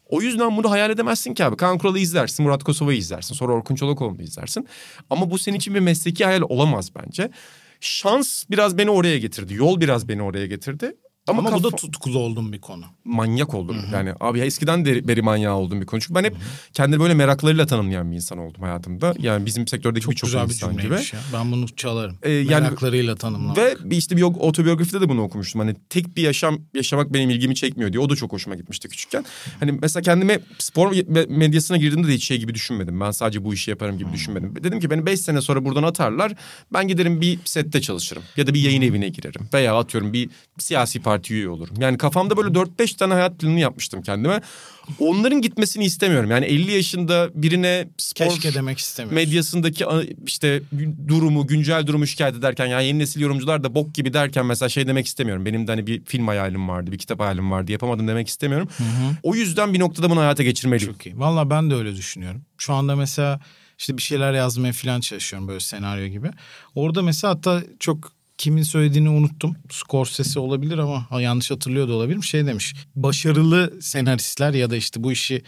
O 0.10 0.22
yüzden 0.22 0.58
bunu 0.58 0.72
hayal 0.72 0.90
edemezsin 0.90 1.34
ki 1.34 1.46
abi. 1.46 1.58
Kaan 1.58 1.78
Kural'ı 1.78 2.00
izlersin, 2.00 2.46
Murat 2.46 2.64
Kosova'yı 2.64 2.98
izlersin, 2.98 3.36
sonra 3.36 3.54
Orkun 3.54 3.76
Çolakoğlu'nu 3.76 4.22
izlersin. 4.22 4.68
Ama 5.10 5.32
bu 5.32 5.40
senin 5.40 5.58
için 5.58 5.76
bir 5.76 5.80
mesleki 5.80 6.26
hayal 6.26 6.42
olamaz 6.42 6.90
bence. 6.96 7.32
Şans 7.82 8.44
biraz 8.50 8.78
beni 8.78 8.90
oraya 8.90 9.18
getirdi, 9.18 9.54
yol 9.54 9.82
biraz 9.82 10.08
beni 10.08 10.24
oraya 10.24 10.46
getirdi. 10.48 10.94
Ama, 11.32 11.50
Ama, 11.50 11.58
bu 11.58 11.64
da 11.64 11.70
tutkulu 11.76 12.20
olduğum 12.20 12.52
bir 12.54 12.62
konu. 12.62 12.84
manyak 13.06 13.54
oldum. 13.54 13.78
Yani 13.94 14.14
abi 14.20 14.40
ya 14.40 14.46
eskiden 14.46 14.86
de 14.86 15.08
beri 15.08 15.22
manyağı 15.22 15.56
oldum 15.56 15.82
bir 15.82 15.86
konu. 15.86 16.02
Çünkü 16.02 16.16
ben 16.16 16.24
hep 16.24 16.36
kendini 16.74 17.00
böyle 17.00 17.14
meraklarıyla 17.14 17.66
tanımlayan 17.66 18.12
bir 18.12 18.16
insan 18.16 18.38
oldum 18.38 18.62
hayatımda. 18.64 19.14
Yani 19.20 19.46
bizim 19.46 19.68
sektördeki 19.68 20.04
Çok 20.04 20.12
birçok 20.12 20.28
güzel 20.28 20.46
bir 20.50 20.54
insan 20.54 20.78
gibi. 20.78 20.94
ya. 20.94 21.00
Ben 21.34 21.52
bunu 21.52 21.68
çalarım. 21.76 22.16
Ee, 22.24 22.32
yani- 22.32 22.64
Meraklarıyla 22.64 23.16
tanımlamak. 23.16 23.58
Ve 23.58 23.76
bir 23.84 23.98
işte 23.98 24.18
bir 24.18 24.22
otobiyografide 24.22 25.02
de 25.02 25.10
bunu 25.10 25.22
okumuştum. 25.24 25.62
Hani 25.62 25.76
tek 25.90 26.18
bir 26.18 26.22
yaşam 26.22 26.60
yaşamak 26.74 27.14
benim 27.14 27.30
ilgimi 27.30 27.56
çekmiyor 27.56 27.94
diye. 27.94 28.00
O 28.00 28.10
da 28.10 28.16
çok 28.16 28.32
hoşuma 28.32 28.56
gitmişti 28.56 28.90
küçükken. 28.90 29.26
Hani 29.60 29.72
mesela 29.82 30.04
kendime 30.04 30.40
spor 30.60 30.92
me- 30.94 31.28
medyasına 31.38 31.78
girdiğimde 31.78 32.08
de 32.08 32.14
hiç 32.14 32.26
şey 32.26 32.38
gibi 32.40 32.54
düşünmedim. 32.54 33.00
Ben 33.00 33.12
sadece 33.12 33.46
bu 33.46 33.54
işi 33.54 33.70
yaparım 33.72 33.98
gibi 33.98 34.14
düşünmedim. 34.14 34.56
Dedim 34.64 34.80
ki 34.80 34.90
beni 34.90 35.06
beş 35.06 35.20
sene 35.20 35.42
sonra 35.42 35.66
buradan 35.66 35.84
atarlar. 35.84 36.34
Ben 36.74 36.88
giderim 36.88 37.22
bir 37.22 37.40
sette 37.46 37.82
çalışırım. 37.82 38.24
Ya 38.38 38.48
da 38.48 38.54
bir 38.54 38.60
yayın 38.62 38.82
evine 38.82 39.10
girerim. 39.10 39.42
Veya 39.54 39.76
atıyorum 39.78 40.14
bir 40.14 40.30
siyasi 40.60 41.00
parti 41.02 41.21
üye 41.30 41.50
olurum. 41.50 41.76
Yani 41.80 41.98
kafamda 41.98 42.38
böyle 42.38 42.50
4-5 42.50 42.98
tane 42.98 43.14
hayat 43.14 43.40
planı 43.40 43.60
yapmıştım 43.60 44.02
kendime. 44.02 44.42
Onların 45.00 45.42
gitmesini 45.42 45.86
istemiyorum. 45.86 46.32
Yani 46.32 46.46
50 46.46 46.72
yaşında 46.72 47.30
birine 47.34 47.88
spor 47.98 48.26
Keşke 48.26 48.54
demek 48.54 48.78
istemiyorum. 48.78 49.16
medyasındaki 49.16 49.86
işte 50.26 50.62
durumu, 51.08 51.48
güncel 51.48 51.88
durumu 51.88 52.08
şikayet 52.08 52.36
ederken 52.36 52.66
ya 52.66 52.82
yeni 52.82 53.00
nesil 53.00 53.22
yorumcular 53.22 53.64
da 53.64 53.76
bok 53.76 53.94
gibi 53.94 54.14
derken 54.14 54.46
mesela 54.46 54.70
şey 54.70 54.88
demek 54.88 55.06
istemiyorum. 55.06 55.46
Benim 55.46 55.68
de 55.68 55.72
hani 55.72 55.88
bir 55.88 56.06
film 56.06 56.28
hayalim 56.28 56.70
vardı, 56.70 56.92
bir 56.92 56.98
kitap 56.98 57.20
hayalim 57.20 57.52
vardı. 57.52 57.72
Yapamadım 57.72 58.08
demek 58.08 58.28
istemiyorum. 58.28 58.68
O 59.24 59.36
yüzden 59.36 59.74
bir 59.74 59.80
noktada 59.80 60.10
bunu 60.10 60.20
hayata 60.20 60.44
geçirmeliyim. 60.44 60.94
Çok 60.94 61.06
iyi. 61.06 61.20
Valla 61.20 61.50
ben 61.50 61.70
de 61.72 61.76
öyle 61.76 61.96
düşünüyorum. 61.96 62.42
Şu 62.58 62.74
anda 62.74 62.96
mesela 62.96 63.40
işte 63.80 63.98
bir 63.98 64.02
şeyler 64.02 64.34
yazmaya 64.34 64.74
falan 64.74 65.00
çalışıyorum 65.00 65.48
böyle 65.48 65.60
senaryo 65.60 66.08
gibi. 66.08 66.30
Orada 66.76 67.02
mesela 67.02 67.34
hatta 67.34 67.64
çok 67.80 68.12
kimin 68.42 68.64
söylediğini 68.64 69.10
unuttum. 69.10 69.56
Scorsese 69.70 70.40
olabilir 70.40 70.78
ama 70.78 71.22
yanlış 71.22 71.52
hatırlıyor 71.52 71.88
da 71.88 71.94
olabilirim. 71.94 72.24
Şey 72.24 72.46
demiş. 72.46 72.76
Başarılı 72.96 73.82
senaristler 73.82 74.54
ya 74.54 74.70
da 74.70 74.76
işte 74.76 75.04
bu 75.04 75.12
işi 75.12 75.44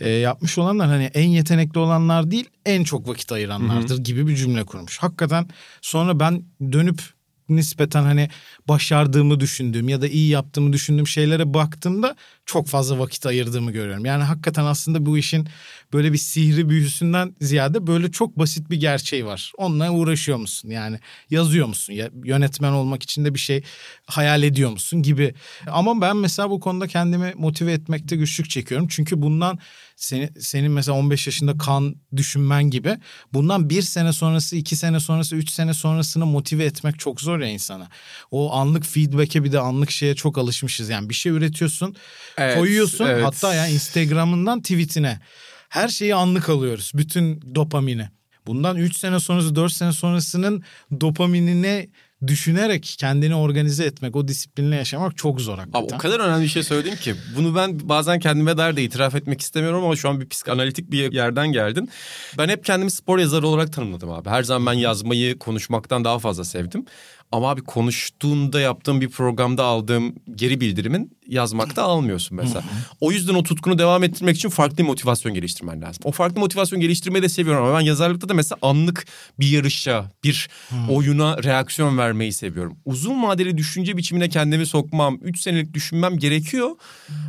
e, 0.00 0.08
yapmış 0.08 0.58
olanlar 0.58 0.88
hani 0.88 1.04
en 1.04 1.28
yetenekli 1.28 1.78
olanlar 1.78 2.30
değil 2.30 2.44
en 2.66 2.84
çok 2.84 3.08
vakit 3.08 3.32
ayıranlardır 3.32 3.98
gibi 3.98 4.26
bir 4.26 4.36
cümle 4.36 4.64
kurmuş. 4.64 4.98
Hakikaten 4.98 5.48
sonra 5.82 6.20
ben 6.20 6.42
dönüp 6.72 7.02
nispeten 7.48 8.02
hani 8.02 8.28
başardığımı 8.68 9.40
düşündüğüm 9.40 9.88
ya 9.88 10.02
da 10.02 10.08
iyi 10.08 10.28
yaptığımı 10.28 10.72
düşündüğüm 10.72 11.06
şeylere 11.06 11.54
baktığımda 11.54 12.16
çok 12.46 12.66
fazla 12.66 12.98
vakit 12.98 13.26
ayırdığımı 13.26 13.72
görüyorum. 13.72 14.04
Yani 14.04 14.22
hakikaten 14.22 14.64
aslında 14.64 15.06
bu 15.06 15.18
işin 15.18 15.48
böyle 15.92 16.12
bir 16.12 16.18
sihri 16.18 16.68
büyüsünden 16.68 17.34
ziyade 17.40 17.86
böyle 17.86 18.10
çok 18.10 18.38
basit 18.38 18.70
bir 18.70 18.80
gerçeği 18.80 19.26
var. 19.26 19.52
Onunla 19.56 19.90
uğraşıyor 19.90 20.38
musun? 20.38 20.70
Yani 20.70 21.00
yazıyor 21.30 21.66
musun? 21.66 21.92
Ya 21.92 22.10
yönetmen 22.24 22.72
olmak 22.72 23.02
için 23.02 23.24
de 23.24 23.34
bir 23.34 23.38
şey 23.38 23.62
hayal 24.06 24.42
ediyor 24.42 24.70
musun 24.70 25.02
gibi. 25.02 25.34
Ama 25.66 26.00
ben 26.00 26.16
mesela 26.16 26.50
bu 26.50 26.60
konuda 26.60 26.86
kendimi 26.86 27.32
motive 27.36 27.72
etmekte 27.72 28.16
güçlük 28.16 28.50
çekiyorum. 28.50 28.88
Çünkü 28.88 29.22
bundan 29.22 29.58
seni, 29.98 30.30
senin 30.40 30.72
mesela 30.72 30.98
15 30.98 31.26
yaşında 31.26 31.58
kan 31.58 31.94
düşünmen 32.16 32.64
gibi 32.64 32.98
bundan 33.32 33.70
bir 33.70 33.82
sene 33.82 34.12
sonrası, 34.12 34.56
iki 34.56 34.76
sene 34.76 35.00
sonrası, 35.00 35.36
üç 35.36 35.50
sene 35.50 35.74
sonrasını 35.74 36.26
motive 36.26 36.64
etmek 36.64 36.98
çok 36.98 37.20
zor 37.20 37.38
ya 37.38 37.48
insana. 37.48 37.88
O 38.30 38.52
anlık 38.52 38.86
feedback'e 38.86 39.44
bir 39.44 39.52
de 39.52 39.58
anlık 39.60 39.90
şeye 39.90 40.14
çok 40.14 40.38
alışmışız. 40.38 40.88
Yani 40.88 41.08
bir 41.08 41.14
şey 41.14 41.32
üretiyorsun, 41.32 41.96
Evet, 42.36 42.58
koyuyorsun 42.58 43.06
evet. 43.06 43.24
hatta 43.24 43.54
yani 43.54 43.72
Instagram'ından 43.72 44.62
tweetine 44.62 45.20
her 45.68 45.88
şeyi 45.88 46.14
anlık 46.14 46.48
alıyoruz. 46.48 46.92
Bütün 46.94 47.54
dopamini. 47.54 48.08
bundan 48.46 48.76
3 48.76 48.96
sene 48.96 49.20
sonrası 49.20 49.54
4 49.56 49.72
sene 49.72 49.92
sonrasının 49.92 50.62
dopaminine 51.00 51.88
düşünerek 52.26 52.96
kendini 52.98 53.34
organize 53.34 53.84
etmek, 53.84 54.16
o 54.16 54.28
disiplinle 54.28 54.76
yaşamak 54.76 55.16
çok 55.16 55.40
zor 55.40 55.58
hakikaten. 55.58 55.86
Abi 55.86 55.94
o 55.94 55.98
kadar 55.98 56.20
önemli 56.20 56.42
bir 56.42 56.48
şey 56.48 56.62
söyledim 56.62 56.96
ki 56.96 57.14
bunu 57.36 57.54
ben 57.54 57.88
bazen 57.88 58.18
kendime 58.18 58.56
dair 58.56 58.76
de 58.76 58.82
itiraf 58.82 59.14
etmek 59.14 59.40
istemiyorum 59.40 59.84
ama 59.84 59.96
şu 59.96 60.08
an 60.08 60.20
bir 60.20 60.28
psikanalitik 60.28 60.90
bir 60.90 61.12
yerden 61.12 61.52
geldin. 61.52 61.90
Ben 62.38 62.48
hep 62.48 62.64
kendimi 62.64 62.90
spor 62.90 63.18
yazarı 63.18 63.46
olarak 63.46 63.72
tanımladım 63.72 64.10
abi. 64.10 64.28
Her 64.28 64.42
zaman 64.42 64.66
ben 64.66 64.78
yazmayı, 64.80 65.38
konuşmaktan 65.38 66.04
daha 66.04 66.18
fazla 66.18 66.44
sevdim. 66.44 66.84
Ama 67.32 67.50
abi 67.50 67.60
konuştuğunda 67.60 68.60
yaptığım 68.60 69.00
bir 69.00 69.08
programda 69.08 69.64
aldığım 69.64 70.14
geri 70.34 70.60
bildirimin 70.60 71.18
yazmakta 71.26 71.82
almıyorsun 71.82 72.36
mesela. 72.36 72.64
o 73.00 73.12
yüzden 73.12 73.34
o 73.34 73.42
tutkunu 73.42 73.78
devam 73.78 74.04
ettirmek 74.04 74.36
için 74.36 74.48
farklı 74.48 74.84
motivasyon 74.84 75.34
geliştirmen 75.34 75.82
lazım. 75.82 76.02
O 76.04 76.12
farklı 76.12 76.40
motivasyon 76.40 76.80
geliştirmeyi 76.80 77.22
de 77.22 77.28
seviyorum 77.28 77.64
ama 77.64 77.78
ben 77.78 77.84
yazarlıkta 77.84 78.28
da 78.28 78.34
mesela 78.34 78.58
anlık 78.62 79.06
bir 79.40 79.48
yarışa, 79.48 80.10
bir 80.24 80.48
oyuna 80.90 81.42
reaksiyon 81.42 81.98
vermeyi 81.98 82.32
seviyorum. 82.32 82.76
Uzun 82.84 83.22
vadeli 83.22 83.58
düşünce 83.58 83.96
biçimine 83.96 84.28
kendimi 84.28 84.66
sokmam, 84.66 85.18
3 85.22 85.40
senelik 85.40 85.74
düşünmem 85.74 86.18
gerekiyor. 86.18 86.70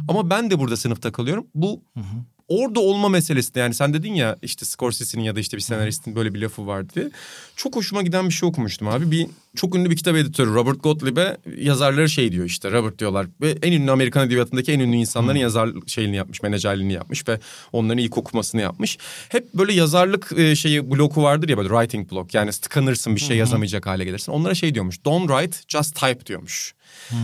Ama 0.08 0.30
ben 0.30 0.52
de 0.52 0.60
burada 0.60 0.78
sınıfta 0.78 1.12
kalıyorum. 1.12 1.48
Bu 1.56 1.84
orada 2.50 2.80
olma 2.80 3.10
meselesi 3.10 3.56
de 3.56 3.60
yani 3.60 3.74
sen 3.74 3.94
dedin 3.94 4.14
ya 4.14 4.36
işte 4.42 4.66
Scorsese'nin 4.66 5.24
ya 5.24 5.36
da 5.36 5.40
işte 5.40 5.58
bir 5.58 5.62
senaristin 5.62 6.16
böyle 6.16 6.34
bir 6.34 6.42
lafı 6.42 6.68
vardı 6.68 6.92
diye. 6.96 7.10
Çok 7.56 7.76
hoşuma 7.76 8.02
giden 8.02 8.28
bir 8.28 8.34
şey 8.34 8.50
okumuştum 8.50 8.88
abi. 8.88 9.12
Bir 9.12 9.28
çok 9.56 9.76
ünlü 9.76 9.90
bir 9.90 9.96
kitap 9.96 10.16
editörü 10.16 10.54
Robert 10.54 10.84
Gottlieb'e 10.84 11.38
yazarları 11.58 12.10
şey 12.10 12.32
diyor 12.32 12.46
işte 12.46 12.72
Robert 12.72 13.00
diyorlar 13.00 13.28
ve 13.42 13.58
en 13.62 13.72
ünlü 13.72 13.92
Amerikan 13.92 14.28
edebiyatındaki 14.28 14.72
en 14.72 14.80
ünlü 14.80 14.96
insanların 14.96 15.38
yazar 15.38 15.70
şeyini 15.88 16.16
yapmış, 16.16 16.44
menajerliğini 16.44 16.94
yapmış 16.94 17.28
ve 17.28 17.40
onların 17.72 17.98
ilk 17.98 18.18
okumasını 18.18 18.62
yapmış. 18.62 18.98
Hep 19.30 19.54
böyle 19.54 19.74
yazarlık 19.74 20.34
e, 20.38 20.56
şeyi 20.56 20.92
bloku 20.92 21.24
vardır 21.24 21.50
ya 21.50 21.58
böyle 21.58 21.70
writing 21.70 22.12
block 22.12 22.34
yani 22.34 22.52
tıkanırsın 22.52 23.16
bir 23.16 23.22
şey 23.22 23.38
yazamayacak 23.38 23.88
hale 23.88 24.04
gelirsin. 24.06 24.32
Onlara 24.32 24.56
şey 24.56 24.74
diyormuş 24.74 25.06
don't 25.06 25.30
write 25.30 25.58
just 25.68 25.96
type 25.96 26.26
diyormuş. 26.26 26.74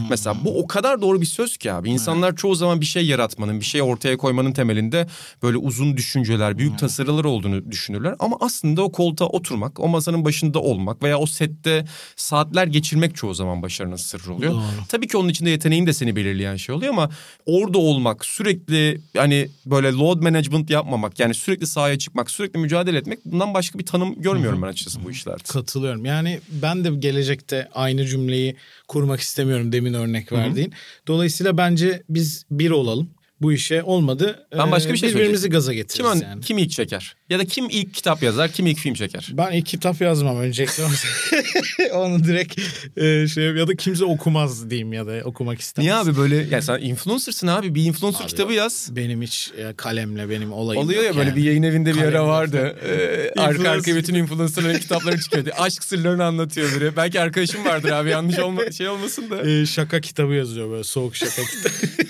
Mesela 0.10 0.36
bu 0.46 0.60
o 0.60 0.68
kadar 0.68 1.02
doğru 1.02 1.22
bir 1.22 1.26
söz 1.26 1.58
ki 1.58 1.72
abi. 1.72 1.90
İnsanlar 1.90 2.36
çoğu 2.36 2.56
zaman 2.56 2.82
bir 2.82 2.86
şey 2.86 3.06
yaratmanın, 3.06 3.60
bir 3.60 3.66
şey 3.66 3.82
ortaya 3.82 4.18
koymanın 4.18 4.52
temelinde 4.52 5.08
böyle 5.44 5.58
uzun 5.58 5.98
düşünceler, 5.98 6.58
büyük 6.58 6.80
tasarılar 6.80 7.24
olduğunu 7.26 7.72
düşünürler. 7.72 8.16
Ama 8.20 8.38
aslında 8.40 8.82
o 8.82 8.92
koltuğa 8.92 9.28
oturmak, 9.28 9.80
o 9.80 9.88
masanın 9.88 10.26
başında 10.26 10.60
olmak 10.60 11.04
veya 11.04 11.20
o 11.20 11.26
sette 11.26 11.86
saatler 12.16 12.68
geçirmek 12.68 13.16
çoğu 13.16 13.34
zaman 13.34 13.62
başarının 13.62 13.96
sırrı 13.96 14.34
oluyor. 14.34 14.54
Doğru. 14.54 14.62
Tabii 14.90 15.08
ki 15.08 15.18
onun 15.18 15.30
içinde 15.30 15.50
yeteneğin 15.50 15.88
de 15.88 15.94
seni 15.94 16.16
belirleyen 16.16 16.56
şey 16.56 16.76
oluyor 16.76 16.94
ama 16.94 17.10
orada 17.46 17.78
olmak, 17.78 18.26
sürekli 18.26 19.02
hani 19.18 19.50
böyle 19.66 19.92
load 19.92 20.22
management 20.22 20.70
yapmamak, 20.70 21.20
yani 21.20 21.34
sürekli 21.34 21.68
sahaya 21.68 21.98
çıkmak, 21.98 22.32
sürekli 22.32 22.60
mücadele 22.60 22.98
etmek 22.98 23.20
bundan 23.26 23.54
başka 23.54 23.80
bir 23.80 23.86
tanım 23.86 24.22
görmüyorum 24.22 24.62
ben 24.62 24.68
açıkçası 24.68 25.04
bu 25.06 25.12
işlerde. 25.12 25.44
Katılıyorum. 25.44 26.06
Yani 26.06 26.40
ben 26.50 26.84
de 26.84 26.90
gelecekte 26.90 27.70
aynı 27.74 28.06
cümleyi 28.06 28.56
kurmak 28.88 29.20
istemiyorum 29.20 29.72
demin 29.72 29.94
örnek 29.94 30.32
verdiğin. 30.32 30.74
Dolayısıyla 31.08 31.58
bence 31.58 32.04
biz 32.10 32.46
bir 32.52 32.72
olalım. 32.72 33.10
Bu 33.46 33.54
işe 33.54 33.84
olmadı. 33.84 34.48
Ben 34.58 34.72
başka 34.72 34.94
bir 34.94 34.98
şey 34.98 35.10
Birbirimizi 35.10 35.50
gaza 35.50 35.72
Kim, 35.72 35.82
getiririz 35.82 36.10
ön- 36.12 36.20
yani. 36.28 36.42
kim 36.42 36.58
ilk 36.58 36.72
çeker? 36.72 37.16
Ya 37.30 37.40
da 37.40 37.46
kim 37.46 37.70
ilk 37.70 37.94
kitap 37.94 38.24
yazar, 38.24 38.52
kim 38.52 38.68
ilk 38.68 38.78
film 38.78 38.94
çeker? 38.94 39.30
Ben 39.32 39.52
ilk 39.52 39.66
kitap 39.66 40.02
yazmam 40.02 40.38
öncelikle. 40.40 40.84
Onu 41.94 42.24
direkt 42.24 42.60
e, 42.98 43.28
şey 43.28 43.44
ya 43.44 43.68
da 43.68 43.76
kimse 43.76 44.06
okumaz 44.06 44.70
diyeyim 44.70 44.94
ya 44.94 45.08
da 45.08 45.22
okumak 45.24 45.60
istemez. 45.60 45.86
Niye 45.86 45.96
abi 45.96 46.18
böyle? 46.18 46.36
Yani 46.36 46.62
sen 46.62 46.80
influencer'sın 46.80 47.48
abi. 47.48 47.76
Bir 47.76 47.84
influencer 47.86 48.20
Abi 48.22 48.28
kitabı 48.28 48.54
yaz. 48.54 48.90
Benim 48.92 49.22
hiç 49.22 49.52
e, 49.58 49.74
kalemle 49.74 50.30
benim 50.30 50.54
olayım 50.54 50.84
Oluyor 50.84 51.02
ya 51.02 51.08
yok 51.08 51.18
böyle 51.18 51.30
yani. 51.30 51.38
bir 51.38 51.44
yayın 51.44 51.64
evinde 51.64 51.94
bir 51.94 52.00
ara 52.02 52.06
Kalemle 52.12 52.28
vardı. 52.28 52.76
Ee, 52.86 53.40
arka 53.42 53.70
arkaya 53.70 53.96
bütün 53.96 54.16
influencerların 54.16 54.80
kitapları 54.80 55.20
çıkıyordu. 55.22 55.50
Aşk 55.58 55.84
sırlarını 55.84 56.24
anlatıyor 56.24 56.76
biri. 56.76 56.96
Belki 56.98 57.20
arkadaşım 57.22 57.66
vardır 57.66 57.90
abi 57.90 58.10
yanlış 58.10 58.40
olma 58.40 58.72
şey 58.72 58.88
olmasın 58.88 59.30
da. 59.30 59.50
E, 59.50 59.66
şaka 59.66 60.02
kitabı 60.02 60.34
yazıyor 60.34 60.72
böyle 60.72 60.84
soğuk 60.84 61.16
şaka 61.16 61.42
kitabı. 61.42 61.74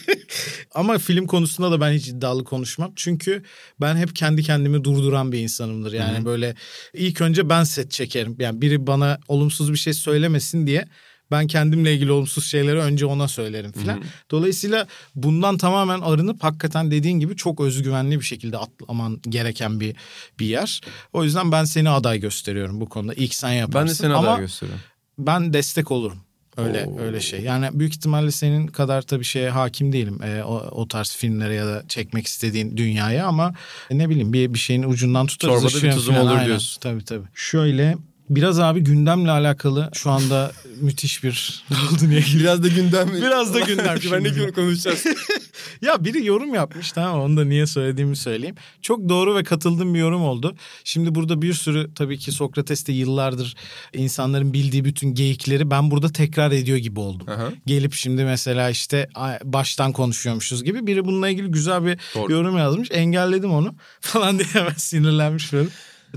Ama 0.75 0.97
film 0.97 1.27
konusunda 1.27 1.71
da 1.71 1.81
ben 1.81 1.91
hiç 1.91 2.07
iddialı 2.07 2.43
konuşmam. 2.43 2.91
Çünkü 2.95 3.43
ben 3.81 3.95
hep 3.95 4.15
kendi 4.15 4.43
kendimi 4.43 4.83
durduran 4.83 5.31
bir 5.31 5.39
insanımdır. 5.39 5.93
Yani 5.93 6.25
böyle 6.25 6.55
ilk 6.93 7.21
önce 7.21 7.49
ben 7.49 7.63
set 7.63 7.91
çekerim. 7.91 8.35
Yani 8.39 8.61
biri 8.61 8.87
bana 8.87 9.19
olumsuz 9.27 9.71
bir 9.71 9.77
şey 9.77 9.93
söylemesin 9.93 10.67
diye 10.67 10.85
ben 11.31 11.47
kendimle 11.47 11.93
ilgili 11.93 12.11
olumsuz 12.11 12.45
şeyleri 12.45 12.79
önce 12.79 13.05
ona 13.05 13.27
söylerim 13.27 13.71
filan. 13.71 14.03
Dolayısıyla 14.31 14.87
bundan 15.15 15.57
tamamen 15.57 16.01
arınıp 16.01 16.43
hakikaten 16.43 16.91
dediğin 16.91 17.19
gibi 17.19 17.35
çok 17.35 17.61
özgüvenli 17.61 18.19
bir 18.19 18.25
şekilde 18.25 18.57
atlaman 18.57 19.21
gereken 19.29 19.79
bir 19.79 19.95
bir 20.39 20.45
yer. 20.45 20.81
O 21.13 21.23
yüzden 21.23 21.51
ben 21.51 21.63
seni 21.63 21.89
aday 21.89 22.19
gösteriyorum 22.19 22.81
bu 22.81 22.89
konuda. 22.89 23.13
İlk 23.13 23.33
sen 23.35 23.51
yaparsın. 23.51 23.81
Ben 23.81 23.87
de 23.87 23.93
seni 23.93 24.13
Ama 24.13 24.29
aday 24.31 24.41
gösteriyorum. 24.41 24.83
ben 25.17 25.53
destek 25.53 25.91
olurum. 25.91 26.24
Öyle 26.57 26.85
Oo. 26.85 26.99
öyle 26.99 27.19
şey. 27.19 27.41
Yani 27.41 27.69
büyük 27.73 27.93
ihtimalle 27.93 28.31
senin 28.31 28.67
kadar 28.67 29.01
tabii 29.01 29.23
şeye 29.23 29.49
hakim 29.49 29.91
değilim. 29.93 30.19
Ee, 30.23 30.43
o, 30.43 30.55
o 30.71 30.87
tarz 30.87 31.15
filmlere 31.15 31.53
ya 31.53 31.65
da 31.65 31.83
çekmek 31.87 32.27
istediğin 32.27 32.77
dünyaya 32.77 33.27
ama 33.27 33.53
ne 33.91 34.09
bileyim 34.09 34.33
bir 34.33 34.53
bir 34.53 34.59
şeyin 34.59 34.83
ucundan 34.83 35.25
tutarız. 35.25 35.61
Çorbada 35.61 35.83
bir 35.83 35.91
tuzum 35.91 36.17
olur 36.17 36.31
Aynen. 36.31 36.45
diyorsun. 36.45 36.79
Tabii 36.81 37.05
tabii. 37.05 37.25
Şöyle 37.33 37.97
biraz 38.29 38.59
abi 38.59 38.81
gündemle 38.81 39.31
alakalı 39.31 39.89
şu 39.93 40.11
anda 40.11 40.51
müthiş 40.81 41.23
bir 41.23 41.63
oldu 41.71 42.09
niye 42.09 42.23
Biraz 42.35 42.63
da 42.63 42.67
gündem. 42.67 43.13
Biraz 43.13 43.53
da 43.53 43.59
gündem 43.59 43.97
ben 44.11 44.23
ne 44.23 44.33
konu 44.33 44.53
konuşacağız? 44.53 45.05
ya 45.81 46.05
biri 46.05 46.25
yorum 46.25 46.53
yapmış 46.53 46.91
tamam 46.91 47.21
onu 47.21 47.37
da 47.37 47.45
niye 47.45 47.67
söylediğimi 47.67 48.15
söyleyeyim. 48.15 48.55
Çok 48.81 49.09
doğru 49.09 49.35
ve 49.35 49.43
katıldığım 49.43 49.93
bir 49.93 49.99
yorum 49.99 50.21
oldu. 50.21 50.55
Şimdi 50.83 51.15
burada 51.15 51.41
bir 51.41 51.53
sürü 51.53 51.93
tabii 51.95 52.17
ki 52.17 52.31
Sokrates'te 52.31 52.93
yıllardır 52.93 53.55
insanların 53.93 54.53
bildiği 54.53 54.85
bütün 54.85 55.13
geyikleri 55.13 55.71
ben 55.71 55.91
burada 55.91 56.09
tekrar 56.09 56.51
ediyor 56.51 56.77
gibi 56.77 56.99
oldum. 56.99 57.29
Aha. 57.29 57.49
Gelip 57.65 57.93
şimdi 57.93 58.23
mesela 58.23 58.69
işte 58.69 59.09
baştan 59.43 59.91
konuşuyormuşuz 59.91 60.63
gibi 60.63 60.87
biri 60.87 61.05
bununla 61.05 61.29
ilgili 61.29 61.47
güzel 61.51 61.85
bir 61.85 61.99
Doğru. 62.15 62.31
yorum 62.31 62.57
yazmış. 62.57 62.91
Engelledim 62.91 63.51
onu 63.51 63.75
falan 64.01 64.39
diye 64.39 64.47
hemen 64.53 64.73
sinirlenmiş 64.77 65.53
böyle. 65.53 65.69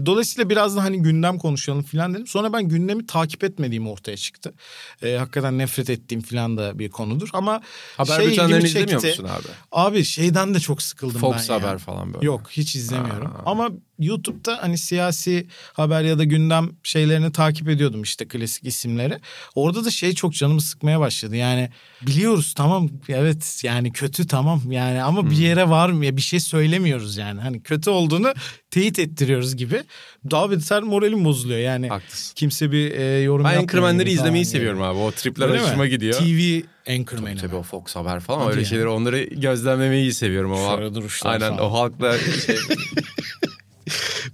Dolayısıyla 0.06 0.50
biraz 0.50 0.76
da 0.76 0.84
hani 0.84 1.02
gündem 1.02 1.38
konuşalım 1.38 1.82
falan 1.82 2.14
dedim. 2.14 2.26
Sonra 2.26 2.52
ben 2.52 2.68
gündemi 2.68 3.06
takip 3.06 3.44
etmediğim 3.44 3.88
ortaya 3.88 4.16
çıktı. 4.16 4.52
Ee, 5.02 5.16
hakikaten 5.16 5.58
nefret 5.58 5.90
ettiğim 5.90 6.20
falan 6.20 6.56
da 6.58 6.78
bir 6.78 6.88
konudur. 6.90 7.28
Ama 7.32 7.60
Haber 7.96 8.16
şey 8.16 8.26
bültenlerini 8.26 8.66
izlemiyor 8.66 9.02
musun 9.04 9.24
abi? 9.24 9.48
Abi 9.72 10.04
şeyden 10.04 10.54
de 10.54 10.60
çok 10.60 10.82
sıkıldım 10.82 11.20
Fox 11.20 11.48
ben 11.48 11.54
ya. 11.54 11.62
Haber 11.62 11.78
falan 11.78 12.14
böyle. 12.14 12.26
Yok 12.26 12.48
hiç 12.50 12.76
izlemiyorum. 12.76 13.26
Aa. 13.26 13.50
Ama 13.50 13.70
YouTube'da 13.98 14.58
hani 14.62 14.78
siyasi 14.78 15.46
haber 15.72 16.02
ya 16.02 16.18
da 16.18 16.24
gündem 16.24 16.70
şeylerini 16.82 17.32
takip 17.32 17.68
ediyordum 17.68 18.02
işte 18.02 18.28
klasik 18.28 18.64
isimleri. 18.66 19.18
Orada 19.54 19.84
da 19.84 19.90
şey 19.90 20.14
çok 20.14 20.32
canımı 20.34 20.60
sıkmaya 20.60 21.00
başladı. 21.00 21.36
Yani 21.36 21.70
biliyoruz 22.02 22.54
tamam 22.56 22.88
evet 23.08 23.60
yani 23.64 23.92
kötü 23.92 24.26
tamam 24.26 24.72
yani 24.72 25.02
ama 25.02 25.22
Hmm. 25.22 25.30
bir 25.30 25.36
yere 25.36 25.68
var 25.68 25.90
mı 25.90 26.04
ya 26.06 26.16
bir 26.16 26.22
şey 26.22 26.40
söylemiyoruz 26.40 27.16
yani. 27.16 27.40
Hani 27.40 27.62
kötü 27.62 27.90
olduğunu 27.90 28.32
teyit 28.70 28.98
ettiriyoruz 28.98 29.56
gibi. 29.56 29.82
Daha 30.30 30.50
beter 30.50 30.82
moralim 30.82 31.24
bozuluyor 31.24 31.58
yani. 31.60 31.88
Haklısın. 31.88 32.32
Kimse 32.34 32.72
bir 32.72 32.90
e, 32.90 33.02
yorum 33.20 33.44
Ben 33.44 33.48
yapmıyor 33.50 33.62
Anchorman'leri 33.62 34.04
falan 34.06 34.14
izlemeyi 34.14 34.44
yani. 34.44 34.50
seviyorum 34.50 34.82
abi. 34.82 34.98
O 34.98 35.10
tripler 35.12 35.48
Öyle 35.48 35.58
mi? 35.58 35.64
hoşuma 35.66 35.86
gidiyor. 35.86 36.12
TV 36.14 36.60
Anchorman'ı. 36.92 37.36
Tabii 37.36 37.56
o 37.56 37.62
Fox 37.62 37.96
Haber 37.96 38.20
falan 38.20 38.40
Hadi 38.40 38.50
öyle 38.50 38.60
ya. 38.60 38.66
şeyleri 38.66 38.88
onları 38.88 39.22
gözlemlemeyi 39.24 40.12
seviyorum. 40.14 40.52
O, 40.52 40.76
Şöyle 40.76 40.94
duruşlar 40.94 41.32
Aynen 41.32 41.56
falan. 41.56 41.70
o 41.70 41.72
halkla 41.72 42.18
şey, 42.46 42.56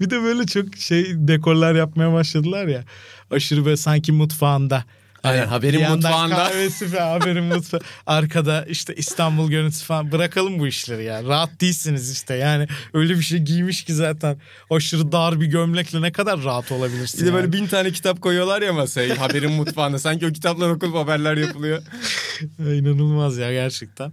Bir 0.01 0.11
de 0.11 0.23
böyle 0.23 0.47
çok 0.47 0.77
şey 0.77 1.05
dekorlar 1.15 1.75
yapmaya 1.75 2.13
başladılar 2.13 2.67
ya. 2.67 2.85
Aşırı 3.31 3.65
böyle 3.65 3.77
sanki 3.77 4.13
mutfağında. 4.13 4.85
Aynen, 5.25 5.39
Hani 5.39 5.49
haberin 5.49 5.81
bir 5.81 5.89
mutfağında. 5.89 6.37
Kahvesi 6.37 6.93
ve 6.93 7.01
haberin 7.01 7.45
mutfağı. 7.45 7.81
Arkada 8.07 8.65
işte 8.65 8.95
İstanbul 8.95 9.51
görüntüsü 9.51 9.85
falan. 9.85 10.13
Bırakalım 10.13 10.59
bu 10.59 10.67
işleri 10.67 11.05
ya. 11.05 11.25
Rahat 11.25 11.61
değilsiniz 11.61 12.13
işte. 12.13 12.35
Yani 12.35 12.67
öyle 12.95 13.15
bir 13.15 13.23
şey 13.23 13.39
giymiş 13.39 13.85
ki 13.85 13.95
zaten. 13.95 14.37
Aşırı 14.71 15.13
dar 15.13 15.41
bir 15.41 15.47
gömlekle 15.47 16.03
ne 16.03 16.13
kadar 16.13 16.45
rahat 16.45 16.73
olabilirsin. 16.73 17.21
bir 17.21 17.27
de 17.27 17.33
böyle 17.33 17.45
yani. 17.45 17.53
bin 17.53 17.67
tane 17.67 17.93
kitap 17.93 18.21
koyuyorlar 18.21 18.63
ya 18.63 18.73
masaya 18.73 19.21
haberin 19.21 19.53
mutfağında. 19.59 19.99
Sanki 19.99 20.27
o 20.27 20.33
kitaplar 20.33 20.71
okulup 20.71 20.95
haberler 20.95 21.37
yapılıyor. 21.37 21.83
İnanılmaz 22.59 23.37
ya 23.39 23.53
gerçekten. 23.53 24.13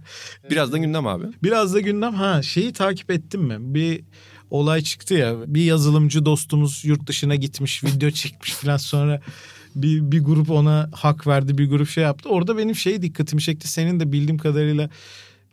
Biraz 0.50 0.72
da 0.72 0.78
gündem 0.78 1.06
abi. 1.06 1.24
Biraz 1.42 1.74
da 1.74 1.80
gündem 1.80 2.14
ha 2.14 2.42
şeyi 2.42 2.72
takip 2.72 3.10
ettin 3.10 3.40
mi? 3.40 3.56
Bir 3.58 4.00
olay 4.50 4.82
çıktı 4.82 5.14
ya 5.14 5.34
bir 5.46 5.62
yazılımcı 5.62 6.24
dostumuz 6.24 6.84
yurt 6.84 7.06
dışına 7.06 7.34
gitmiş 7.34 7.84
video 7.84 8.10
çekmiş 8.10 8.52
falan 8.52 8.76
sonra 8.76 9.20
bir, 9.74 10.12
bir 10.12 10.20
grup 10.24 10.50
ona 10.50 10.90
hak 10.94 11.26
verdi 11.26 11.58
bir 11.58 11.68
grup 11.70 11.88
şey 11.88 12.04
yaptı. 12.04 12.28
Orada 12.28 12.58
benim 12.58 12.74
şey 12.74 13.02
dikkatimi 13.02 13.42
çekti 13.42 13.68
senin 13.68 14.00
de 14.00 14.12
bildiğim 14.12 14.38
kadarıyla 14.38 14.90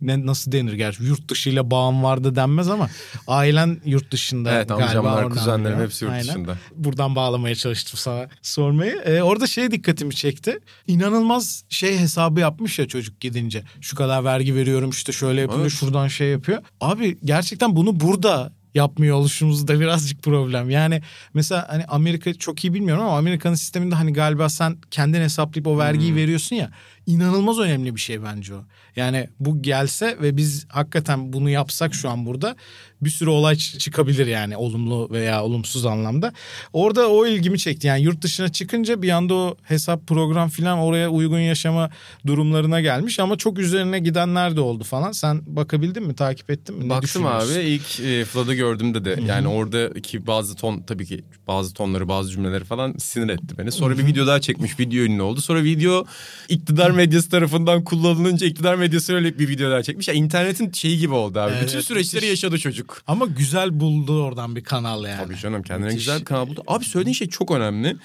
ne, 0.01 0.25
nasıl 0.25 0.51
denir 0.51 0.73
gerçi 0.73 1.03
yurt 1.03 1.29
dışıyla 1.29 1.71
bağım 1.71 2.03
vardı 2.03 2.35
denmez 2.35 2.69
ama 2.69 2.89
ailen 3.27 3.81
yurt 3.85 4.11
dışında 4.11 4.51
Evet 4.51 4.69
galiba 4.69 4.85
amcamlar, 4.85 5.29
kuzenlerim 5.29 5.63
biliyor. 5.65 5.81
hepsi 5.85 6.05
yurt 6.05 6.13
Aynen. 6.13 6.27
dışında. 6.27 6.57
Buradan 6.75 7.15
bağlamaya 7.15 7.55
çalıştım 7.55 7.97
sana 7.97 8.27
sormayı. 8.41 9.01
Ee, 9.05 9.21
orada 9.21 9.47
şey 9.47 9.71
dikkatimi 9.71 10.15
çekti. 10.15 10.59
İnanılmaz 10.87 11.63
şey 11.69 11.97
hesabı 11.97 12.39
yapmış 12.39 12.79
ya 12.79 12.87
çocuk 12.87 13.19
gidince. 13.19 13.63
Şu 13.81 13.95
kadar 13.95 14.23
vergi 14.23 14.55
veriyorum 14.55 14.89
işte 14.89 15.11
şöyle 15.11 15.41
yapıyor 15.41 15.61
Evet. 15.61 15.71
şuradan 15.71 16.07
şey 16.07 16.27
yapıyor. 16.29 16.61
Abi 16.81 17.17
gerçekten 17.23 17.75
bunu 17.75 17.99
burada 17.99 18.53
yapmıyor 18.75 19.15
oluşumuz 19.17 19.67
da 19.67 19.79
birazcık 19.79 20.23
problem. 20.23 20.69
Yani 20.69 21.01
mesela 21.33 21.65
hani 21.69 21.85
Amerika 21.85 22.33
çok 22.33 22.63
iyi 22.65 22.73
bilmiyorum 22.73 23.03
ama 23.03 23.17
Amerika'nın 23.17 23.55
sisteminde 23.55 23.95
hani 23.95 24.13
galiba 24.13 24.49
sen 24.49 24.77
kendin 24.91 25.21
hesaplayıp 25.21 25.67
o 25.67 25.77
vergiyi 25.77 26.15
veriyorsun 26.15 26.55
ya 26.55 26.71
inanılmaz 27.09 27.59
önemli 27.59 27.95
bir 27.95 27.99
şey 27.99 28.23
bence 28.23 28.55
o. 28.55 28.63
Yani 28.95 29.27
bu 29.39 29.61
gelse 29.61 30.17
ve 30.21 30.37
biz 30.37 30.65
hakikaten 30.69 31.33
bunu 31.33 31.49
yapsak 31.49 31.93
şu 31.93 32.09
an 32.09 32.25
burada 32.25 32.55
bir 33.01 33.09
sürü 33.09 33.29
olay 33.29 33.55
çıkabilir 33.55 34.27
yani 34.27 34.57
olumlu 34.57 35.09
veya 35.11 35.43
olumsuz 35.43 35.85
anlamda. 35.85 36.33
Orada 36.73 37.09
o 37.09 37.25
ilgimi 37.25 37.59
çekti. 37.59 37.87
Yani 37.87 38.01
yurt 38.01 38.21
dışına 38.21 38.49
çıkınca 38.49 39.01
bir 39.01 39.09
anda 39.09 39.33
o 39.33 39.55
hesap 39.63 40.07
program 40.07 40.49
falan 40.49 40.79
oraya 40.79 41.09
uygun 41.09 41.39
yaşama 41.39 41.89
durumlarına 42.27 42.81
gelmiş 42.81 43.19
ama 43.19 43.37
çok 43.37 43.59
üzerine 43.59 43.99
gidenler 43.99 44.55
de 44.55 44.61
oldu 44.61 44.83
falan. 44.83 45.11
Sen 45.11 45.41
bakabildin 45.47 46.03
mi? 46.03 46.15
Takip 46.15 46.49
ettin 46.49 46.75
mi? 46.75 46.85
Ne 46.85 46.89
Baktım 46.89 47.25
abi 47.25 47.53
ilk 47.53 47.99
e, 47.99 48.25
Flood'ı 48.25 48.53
gördüğümde 48.53 49.05
de 49.05 49.19
yani 49.27 49.47
oradaki 49.47 50.27
bazı 50.27 50.55
ton 50.55 50.81
tabii 50.81 51.05
ki 51.05 51.23
bazı 51.47 51.73
tonları 51.73 52.07
bazı 52.07 52.31
cümleleri 52.31 52.63
falan 52.63 52.93
sinir 52.97 53.29
etti 53.29 53.57
beni. 53.57 53.71
Sonra 53.71 53.97
bir 53.97 54.05
video 54.05 54.27
daha 54.27 54.41
çekmiş 54.41 54.79
video 54.79 55.03
ünlü 55.03 55.21
oldu. 55.21 55.41
Sonra 55.41 55.63
video 55.63 56.05
iktidar 56.49 56.91
medyası 56.99 57.29
tarafından 57.29 57.83
kullanılınca 57.83 58.47
iktidar 58.47 58.75
medyası 58.75 59.13
öyle 59.13 59.39
bir 59.39 59.47
video 59.49 59.71
daha 59.71 59.83
çekmiş. 59.83 60.07
Ya 60.07 60.13
internetin 60.13 60.71
şeyi 60.71 60.97
gibi 60.99 61.13
oldu 61.13 61.39
abi. 61.39 61.51
Evet, 61.57 61.67
Bütün 61.67 61.79
süreçleri 61.79 62.25
müthiş. 62.25 62.29
yaşadı 62.43 62.59
çocuk. 62.59 63.01
Ama 63.07 63.25
güzel 63.25 63.79
buldu 63.79 64.23
oradan 64.23 64.55
bir 64.55 64.63
kanal 64.63 65.03
yani. 65.03 65.23
Tabii 65.23 65.37
canım 65.37 65.63
kendine 65.63 65.85
Müthiş. 65.85 65.99
güzel 65.99 66.19
bir 66.19 66.25
kanal 66.25 66.47
buldu. 66.47 66.63
Abi 66.67 66.85
söylediğin 66.85 67.13
şey 67.13 67.29
çok 67.29 67.51
önemli. 67.51 67.97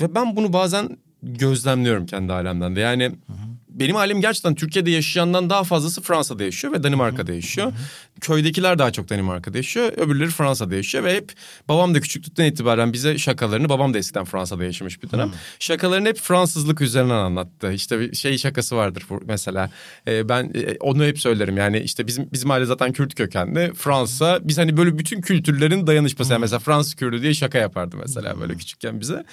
Ve 0.00 0.14
ben 0.14 0.36
bunu 0.36 0.52
bazen 0.52 0.96
gözlemliyorum 1.22 2.06
kendi 2.06 2.32
alemden 2.32 2.76
de. 2.76 2.80
Yani 2.80 3.12
benim 3.74 3.96
ailem 3.96 4.20
gerçekten 4.20 4.54
Türkiye'de 4.54 4.90
yaşayandan 4.90 5.50
daha 5.50 5.64
fazlası 5.64 6.02
Fransa'da 6.02 6.44
yaşıyor 6.44 6.74
ve 6.74 6.82
Danimarka'da 6.82 7.32
yaşıyor. 7.32 7.72
Köydekiler 8.20 8.78
daha 8.78 8.90
çok 8.90 9.08
Danimarka'da 9.08 9.56
yaşıyor. 9.56 9.92
Öbürleri 9.96 10.30
Fransa'da 10.30 10.74
yaşıyor 10.74 11.04
ve 11.04 11.16
hep 11.16 11.32
babam 11.68 11.94
da 11.94 12.00
küçüklükten 12.00 12.44
itibaren 12.44 12.92
bize 12.92 13.18
şakalarını 13.18 13.68
babam 13.68 13.94
da 13.94 13.98
eskiden 13.98 14.24
Fransa'da 14.24 14.64
yaşamış 14.64 15.02
bir 15.02 15.10
dönem. 15.10 15.32
Şakalarını 15.58 16.08
hep 16.08 16.18
Fransızlık 16.18 16.80
üzerinden 16.80 17.14
anlattı. 17.14 17.72
İşte 17.72 18.00
bir 18.00 18.16
şey 18.16 18.38
şakası 18.38 18.76
vardır 18.76 19.04
mesela. 19.26 19.70
Ee, 20.08 20.28
ben 20.28 20.52
e, 20.54 20.76
onu 20.80 21.04
hep 21.04 21.20
söylerim. 21.20 21.56
Yani 21.56 21.78
işte 21.78 22.06
bizim 22.06 22.28
bizim 22.32 22.50
aile 22.50 22.64
zaten 22.64 22.92
Kürt 22.92 23.14
kökenli. 23.14 23.72
Fransa 23.74 24.38
biz 24.42 24.58
hani 24.58 24.76
böyle 24.76 24.98
bütün 24.98 25.20
kültürlerin 25.20 25.86
dayanışması. 25.86 26.32
Yani 26.32 26.40
mesela 26.40 26.58
Fransız 26.58 26.94
Kürdü 26.94 27.22
diye 27.22 27.34
şaka 27.34 27.58
yapardı 27.58 27.96
mesela 27.96 28.40
böyle 28.40 28.54
küçükken 28.54 29.00
bize. 29.00 29.24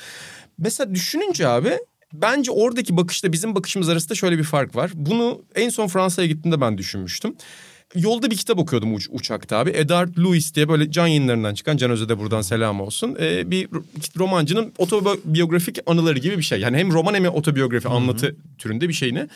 Mesela 0.57 0.95
düşününce 0.95 1.47
abi 1.47 1.77
bence 2.13 2.51
oradaki 2.51 2.97
bakışla 2.97 3.31
bizim 3.31 3.55
bakışımız 3.55 3.89
arasında 3.89 4.15
şöyle 4.15 4.37
bir 4.37 4.43
fark 4.43 4.75
var. 4.75 4.91
Bunu 4.93 5.41
en 5.55 5.69
son 5.69 5.87
Fransa'ya 5.87 6.27
gittiğimde 6.27 6.61
ben 6.61 6.77
düşünmüştüm. 6.77 7.35
Yolda 7.95 8.31
bir 8.31 8.35
kitap 8.37 8.59
okuyordum 8.59 8.93
uç- 8.95 9.07
uçakta 9.11 9.57
abi. 9.57 9.69
Edward 9.69 10.17
Lewis 10.17 10.55
diye 10.55 10.69
böyle 10.69 10.91
can 10.91 11.07
yayınlarından 11.07 11.53
çıkan 11.53 11.77
Can 11.77 11.91
Öz'e 11.91 12.09
de 12.09 12.19
buradan 12.19 12.41
selam 12.41 12.81
olsun. 12.81 13.17
Ee, 13.19 13.51
bir 13.51 13.67
ro- 13.67 13.83
romancının 14.19 14.73
otobiyografik 14.77 15.77
anıları 15.85 16.19
gibi 16.19 16.37
bir 16.37 16.43
şey. 16.43 16.59
Yani 16.59 16.77
hem 16.77 16.91
roman 16.91 17.13
hem 17.13 17.25
otobiyografi 17.25 17.87
anlatı 17.87 18.35
türünde 18.57 18.89
bir 18.89 18.93
şeyini. 18.93 19.27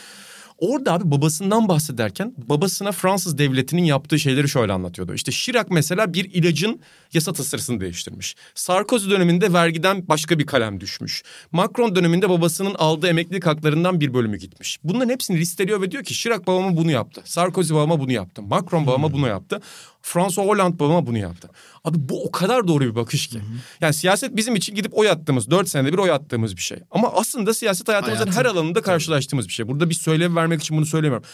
Orada 0.57 0.93
abi 0.93 1.11
babasından 1.11 1.67
bahsederken 1.67 2.33
babasına 2.37 2.91
Fransız 2.91 3.37
devletinin 3.37 3.83
yaptığı 3.83 4.19
şeyleri 4.19 4.49
şöyle 4.49 4.73
anlatıyordu. 4.73 5.13
İşte 5.13 5.31
Chirac 5.31 5.67
mesela 5.71 6.13
bir 6.13 6.33
ilacın 6.33 6.79
yasa 7.13 7.33
tasarısını 7.33 7.81
değiştirmiş. 7.81 8.35
Sarkozy 8.55 9.09
döneminde 9.09 9.53
vergiden 9.53 10.07
başka 10.07 10.39
bir 10.39 10.45
kalem 10.45 10.81
düşmüş. 10.81 11.23
Macron 11.51 11.95
döneminde 11.95 12.29
babasının 12.29 12.75
aldığı 12.75 13.07
emeklilik 13.07 13.45
haklarından 13.45 13.99
bir 13.99 14.13
bölümü 14.13 14.37
gitmiş. 14.37 14.79
Bunların 14.83 15.09
hepsini 15.09 15.39
listeliyor 15.39 15.81
ve 15.81 15.91
diyor 15.91 16.03
ki 16.03 16.13
Chirac 16.13 16.47
babama 16.47 16.77
bunu 16.77 16.91
yaptı. 16.91 17.21
Sarkozy 17.25 17.73
babama 17.73 17.99
bunu 17.99 18.11
yaptı. 18.11 18.41
Macron 18.41 18.87
babama 18.87 19.13
bunu 19.13 19.27
yaptı. 19.27 19.61
François 20.01 20.47
Hollande 20.47 20.79
babama 20.79 21.07
bunu 21.07 21.17
yaptı. 21.17 21.49
Abi 21.84 21.98
bu 22.00 22.24
o 22.26 22.32
kadar 22.32 22.67
doğru 22.67 22.84
bir 22.84 22.96
bakış 22.96 23.28
ki. 23.28 23.39
Yani 23.82 23.93
siyaset 23.93 24.36
bizim 24.36 24.56
için 24.56 24.76
gidip 24.76 24.98
oy 24.98 25.10
attığımız, 25.10 25.50
dört 25.52 25.69
senede 25.69 25.93
bir 25.93 25.98
oy 25.98 26.12
attığımız 26.12 26.56
bir 26.56 26.62
şey. 26.62 26.78
Ama 26.91 27.12
aslında 27.13 27.54
siyaset 27.54 27.88
hayatımızın 27.88 28.24
Hayatın- 28.26 28.39
her 28.39 28.46
alanında 28.46 28.82
karşılaştığımız 28.82 29.48
bir 29.48 29.54
şey. 29.54 29.67
Burada 29.67 29.89
bir 29.89 29.96
söylem 29.96 30.36
vermek 30.36 30.62
için 30.62 30.78
bunu 30.78 30.86
söylemiyorum. 30.86 31.26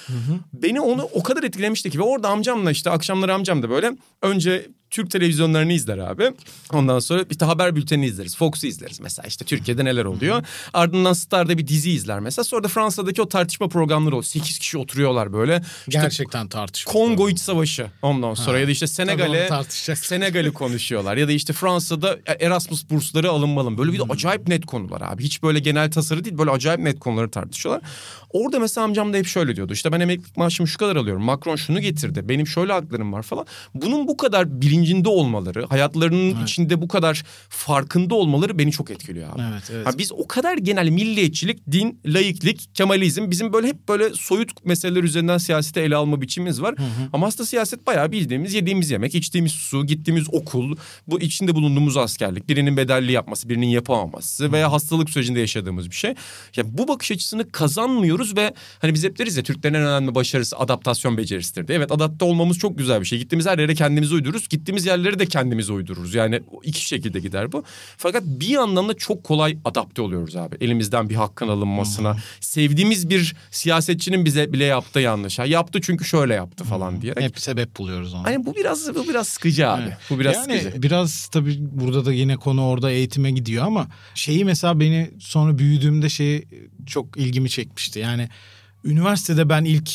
Beni 0.53 0.81
onu 0.81 1.03
o 1.13 1.23
kadar 1.23 1.43
etkilemişti 1.43 1.89
ki 1.89 1.99
ve 1.99 2.03
orada 2.03 2.29
amcamla 2.29 2.71
işte 2.71 2.89
akşamları 2.89 3.33
amcam 3.33 3.63
da 3.63 3.69
böyle 3.69 3.91
önce 4.21 4.67
Türk 4.89 5.11
televizyonlarını 5.11 5.73
izler 5.73 5.97
abi. 5.97 6.31
Ondan 6.73 6.99
sonra 6.99 7.25
işte 7.31 7.45
haber 7.45 7.75
bültenini 7.75 8.05
izleriz. 8.05 8.37
Fox'u 8.37 8.67
izleriz 8.67 8.99
mesela 8.99 9.27
işte 9.27 9.45
Türkiye'de 9.45 9.85
neler 9.85 10.05
oluyor. 10.05 10.43
Ardından 10.73 11.13
Star'da 11.13 11.57
bir 11.57 11.67
dizi 11.67 11.91
izler 11.91 12.19
mesela. 12.19 12.43
Sonra 12.43 12.63
da 12.63 12.67
Fransa'daki 12.67 13.21
o 13.21 13.29
tartışma 13.29 13.67
programları 13.67 14.15
oluyor. 14.15 14.23
Sekiz 14.23 14.59
kişi 14.59 14.77
oturuyorlar 14.77 15.33
böyle. 15.33 15.61
İşte 15.87 16.01
Gerçekten 16.01 16.47
tartışma. 16.47 16.91
Kongo 16.91 17.29
İç 17.29 17.39
Savaşı 17.39 17.87
ondan 18.01 18.33
sonra 18.33 18.59
ya 18.59 18.67
da 18.67 18.71
işte 18.71 18.87
Senegal'e. 18.87 19.49
Senegal'i 19.95 20.53
konuşuyorlar 20.53 21.17
ya 21.17 21.27
da 21.27 21.31
işte 21.31 21.53
Fransa'da 21.53 22.17
Erasmus 22.39 22.89
bursları 22.89 23.29
alınmalı 23.29 23.77
böyle 23.77 23.93
bir 23.93 23.99
de 23.99 24.03
acayip 24.09 24.47
net 24.47 24.65
konular 24.65 25.01
abi 25.01 25.23
hiç 25.23 25.43
böyle 25.43 25.59
genel 25.59 25.91
tasarı 25.91 26.25
değil 26.25 26.37
böyle 26.37 26.51
acayip 26.51 26.79
net 26.79 26.99
konuları 26.99 27.29
tartışıyorlar. 27.31 27.83
Orada 28.29 28.59
mesela 28.59 28.85
amcam 28.85 29.13
da 29.13 29.17
hep 29.17 29.27
şöyle 29.27 29.55
diyordu 29.55 29.73
işte 29.73 29.91
ben 29.91 29.99
emeklilik 29.99 30.37
maaşımı 30.37 30.67
şu 30.67 30.77
kadar 30.77 30.95
alıyorum 30.95 31.23
Macron 31.23 31.55
şunu 31.55 31.79
getirdi 31.81 32.29
benim 32.29 32.47
şöyle 32.47 32.73
haklarım 32.73 33.13
var 33.13 33.23
falan. 33.23 33.45
Bunun 33.73 34.07
bu 34.07 34.17
kadar 34.17 34.61
bilincinde 34.79 35.09
olmaları 35.09 35.65
hayatlarının 35.65 36.43
içinde 36.43 36.81
bu 36.81 36.87
kadar 36.87 37.23
farkında 37.49 38.15
olmaları 38.15 38.59
beni 38.59 38.71
çok 38.71 38.91
etkiliyor 38.91 39.33
abi. 39.33 39.41
Evet, 39.51 39.63
evet. 39.73 39.87
Ha, 39.87 39.91
biz 39.97 40.11
o 40.11 40.27
kadar 40.27 40.57
genel 40.57 40.89
milliyetçilik, 40.89 41.71
din, 41.71 41.99
laiklik, 42.05 42.69
kemalizm 42.73 43.31
bizim 43.31 43.53
böyle 43.53 43.67
hep 43.67 43.89
böyle 43.89 44.09
soyut 44.13 44.65
meseleler 44.65 45.03
üzerinden 45.03 45.37
siyasete 45.37 45.81
ele 45.81 45.95
alma 45.95 46.21
biçimimiz 46.21 46.61
var. 46.61 46.75
Ama 47.13 47.27
aslında 47.27 47.45
siyaset 47.45 47.87
bayağı 47.87 48.11
bildiğimiz, 48.11 48.53
yediğimiz 48.53 48.91
yemek, 48.91 49.15
içtiğimiz 49.15 49.51
su, 49.51 49.85
gittiğimiz 49.85 50.33
okul, 50.33 50.75
bu 51.07 51.21
içinde 51.21 51.55
bulunduğumuz 51.55 51.97
askerlik, 51.97 52.49
birinin 52.49 52.77
bedelli 52.77 53.11
yapması, 53.11 53.49
birinin 53.49 53.67
yapamaması 53.67 54.51
veya 54.51 54.71
hastalık 54.71 55.09
sürecinde 55.09 55.39
yaşadığımız 55.39 55.89
bir 55.89 55.95
şey. 55.95 56.13
Ya 56.55 56.77
bu 56.77 56.87
bakış 56.87 57.11
açısını 57.11 57.51
kazanmıyoruz 57.51 58.37
ve 58.37 58.53
hani 58.79 58.93
biz 58.93 59.03
hep 59.03 59.19
deriz 59.19 59.37
ya 59.37 59.43
Türklerin 59.43 59.73
en 59.73 59.81
önemli 59.81 60.15
başarısı 60.15 60.57
adaptasyon 60.57 61.17
becerisidir 61.17 61.67
diye. 61.67 61.77
Evet 61.77 61.91
adapte 61.91 62.25
olmamız 62.25 62.57
çok 62.57 62.77
güzel 62.77 63.01
bir 63.01 63.05
şey. 63.05 63.19
Gittiğimiz 63.19 63.45
her 63.45 63.59
yere 63.59 63.75
kendimizi 63.75 64.13
uydururuz. 64.13 64.49
Gittiğimiz 64.49 64.68
yerleri 64.85 65.19
de 65.19 65.25
kendimiz 65.25 65.69
uydururuz. 65.69 66.15
Yani 66.15 66.41
iki 66.63 66.85
şekilde 66.87 67.19
gider 67.19 67.51
bu. 67.51 67.63
Fakat 67.97 68.23
bir 68.25 68.47
yandan 68.47 68.89
da 68.89 68.93
çok 68.93 69.23
kolay 69.23 69.57
adapte 69.65 70.01
oluyoruz 70.01 70.35
abi. 70.35 70.57
Elimizden 70.61 71.09
bir 71.09 71.15
hakkın 71.15 71.47
alınmasına. 71.47 72.17
Sevdiğimiz 72.39 73.09
bir 73.09 73.35
siyasetçinin 73.51 74.25
bize 74.25 74.53
bile 74.53 74.63
yaptığı 74.63 74.99
yanlış. 74.99 75.39
Ha, 75.39 75.45
yaptı 75.45 75.79
çünkü 75.81 76.05
şöyle 76.05 76.33
yaptı 76.33 76.63
falan 76.63 77.01
diyerek. 77.01 77.23
Hep 77.23 77.39
sebep 77.39 77.77
buluyoruz 77.77 78.13
onu. 78.13 78.23
Hani 78.23 78.45
bu 78.45 78.55
biraz 78.55 78.95
bu 78.95 79.07
biraz 79.09 79.27
sıkıcı 79.27 79.69
abi. 79.69 79.81
Evet. 79.81 79.97
Bu 80.09 80.19
biraz 80.19 80.35
yani 80.35 80.59
sıkıcı. 80.59 80.83
biraz 80.83 81.27
tabii 81.27 81.57
burada 81.59 82.05
da 82.05 82.13
yine 82.13 82.35
konu 82.35 82.65
orada 82.65 82.91
eğitime 82.91 83.31
gidiyor 83.31 83.65
ama 83.65 83.87
şeyi 84.15 84.45
mesela 84.45 84.79
beni 84.79 85.11
sonra 85.19 85.57
büyüdüğümde 85.57 86.09
şey 86.09 86.45
çok 86.85 87.17
ilgimi 87.17 87.49
çekmişti. 87.49 87.99
Yani 87.99 88.29
üniversitede 88.83 89.49
ben 89.49 89.63
ilk 89.63 89.91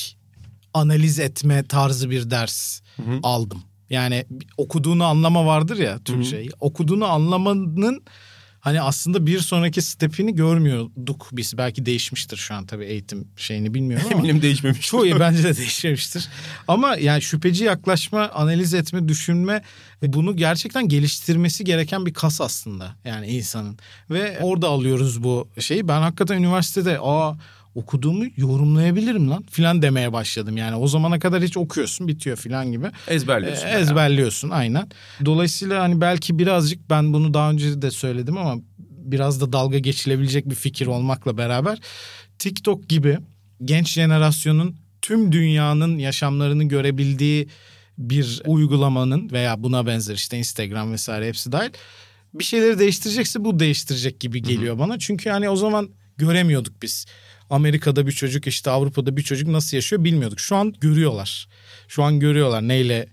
analiz 0.75 1.19
etme 1.19 1.65
tarzı 1.65 2.11
bir 2.11 2.31
ders 2.31 2.81
aldım. 3.23 3.63
Yani 3.91 4.25
okuduğunu 4.57 5.05
anlama 5.05 5.47
vardır 5.47 5.77
ya 5.77 5.99
Türkçe. 5.99 6.47
Okuduğunu 6.61 7.05
anlamanın 7.05 8.03
hani 8.65 8.81
aslında 8.81 9.27
bir 9.27 9.39
sonraki 9.39 9.83
stepini 9.83 10.35
görmüyorduk 10.35 11.29
biz. 11.33 11.59
Belki 11.59 11.87
değişmiştir 11.87 12.37
şu 12.37 12.55
an 12.55 12.67
tabii 12.67 12.85
eğitim 12.85 13.29
şeyini 13.37 13.75
bilmiyorum 13.75 14.07
ama. 14.11 14.19
Eminim 14.19 14.43
değişmemiş. 14.43 14.81
Çoğu 14.81 15.07
bence 15.21 15.45
de 15.45 15.57
değişmemiştir. 15.57 16.29
Ama 16.69 16.97
yani 16.97 17.23
şüpheci 17.23 17.65
yaklaşma, 17.65 18.29
analiz 18.29 18.75
etme, 18.75 19.09
düşünme 19.09 19.63
ve 20.03 20.13
bunu 20.13 20.37
gerçekten 20.37 20.89
geliştirmesi 20.89 21.65
gereken 21.65 22.07
bir 22.07 22.15
kas 22.15 22.41
aslında 22.41 22.97
yani 23.05 23.27
insanın. 23.27 23.79
Ve 24.11 24.39
orada 24.41 24.69
alıyoruz 24.69 25.23
bu 25.23 25.49
şeyi. 25.59 25.89
Ben 25.89 26.01
hakikaten 26.01 26.37
üniversitede 26.39 26.99
aa 27.01 27.35
okuduğumu 27.75 28.25
yorumlayabilirim 28.37 29.31
lan 29.31 29.45
filan 29.51 29.83
demeye 29.83 30.13
başladım. 30.13 30.57
Yani 30.57 30.77
o 30.77 30.89
zamana 30.89 31.19
kadar 31.19 31.43
hiç 31.43 31.57
okuyorsun 31.57 32.09
bitiyor 32.09 32.37
filan 32.37 32.73
gibi. 32.73 32.87
Ezberliyorsun. 33.09 33.67
E, 33.67 33.71
yani. 33.71 33.81
ezberliyorsun 33.83 34.51
aynen. 34.51 34.89
Dolayısıyla 35.25 35.83
hani 35.83 36.01
belki 36.01 36.39
birazcık 36.39 36.91
ben 36.91 37.13
bunu 37.13 37.35
daha 37.35 37.51
önce 37.51 37.83
de 37.83 37.91
söyledim 37.91 38.37
ama 38.37 38.63
biraz 38.79 39.41
da 39.41 39.53
dalga 39.53 39.79
geçilebilecek 39.79 40.51
bir 40.51 40.55
fikir 40.55 40.87
olmakla 40.87 41.39
beraber 41.39 41.79
TikTok 42.39 42.89
gibi 42.89 43.19
genç 43.65 43.93
jenerasyonun 43.93 44.77
tüm 45.03 45.33
dünyanın 45.33 45.99
yaşamlarını 45.99 46.65
görebildiği 46.65 47.49
bir 47.99 48.43
uygulamanın 48.47 49.31
veya 49.31 49.63
buna 49.63 49.87
benzer 49.87 50.15
işte 50.15 50.39
Instagram 50.39 50.93
vesaire 50.93 51.29
hepsi 51.29 51.53
dahil 51.53 51.71
bir 52.35 52.45
şeyleri 52.45 52.79
değiştirecekse 52.79 53.45
bu 53.45 53.59
değiştirecek 53.59 54.21
gibi 54.21 54.43
geliyor 54.43 54.79
bana. 54.79 54.99
Çünkü 54.99 55.31
hani 55.31 55.49
o 55.49 55.57
zaman 55.57 55.91
göremiyorduk 56.17 56.83
biz. 56.83 57.07
Amerika'da 57.51 58.07
bir 58.07 58.13
çocuk 58.13 58.47
işte 58.47 58.71
Avrupa'da 58.71 59.17
bir 59.17 59.23
çocuk 59.23 59.49
nasıl 59.49 59.77
yaşıyor 59.77 60.05
bilmiyorduk. 60.05 60.41
Şu 60.41 60.57
an 60.57 60.75
görüyorlar. 60.81 61.49
Şu 61.89 62.03
an 62.03 62.21
görüyorlar 62.21 62.69
neyle 62.69 63.09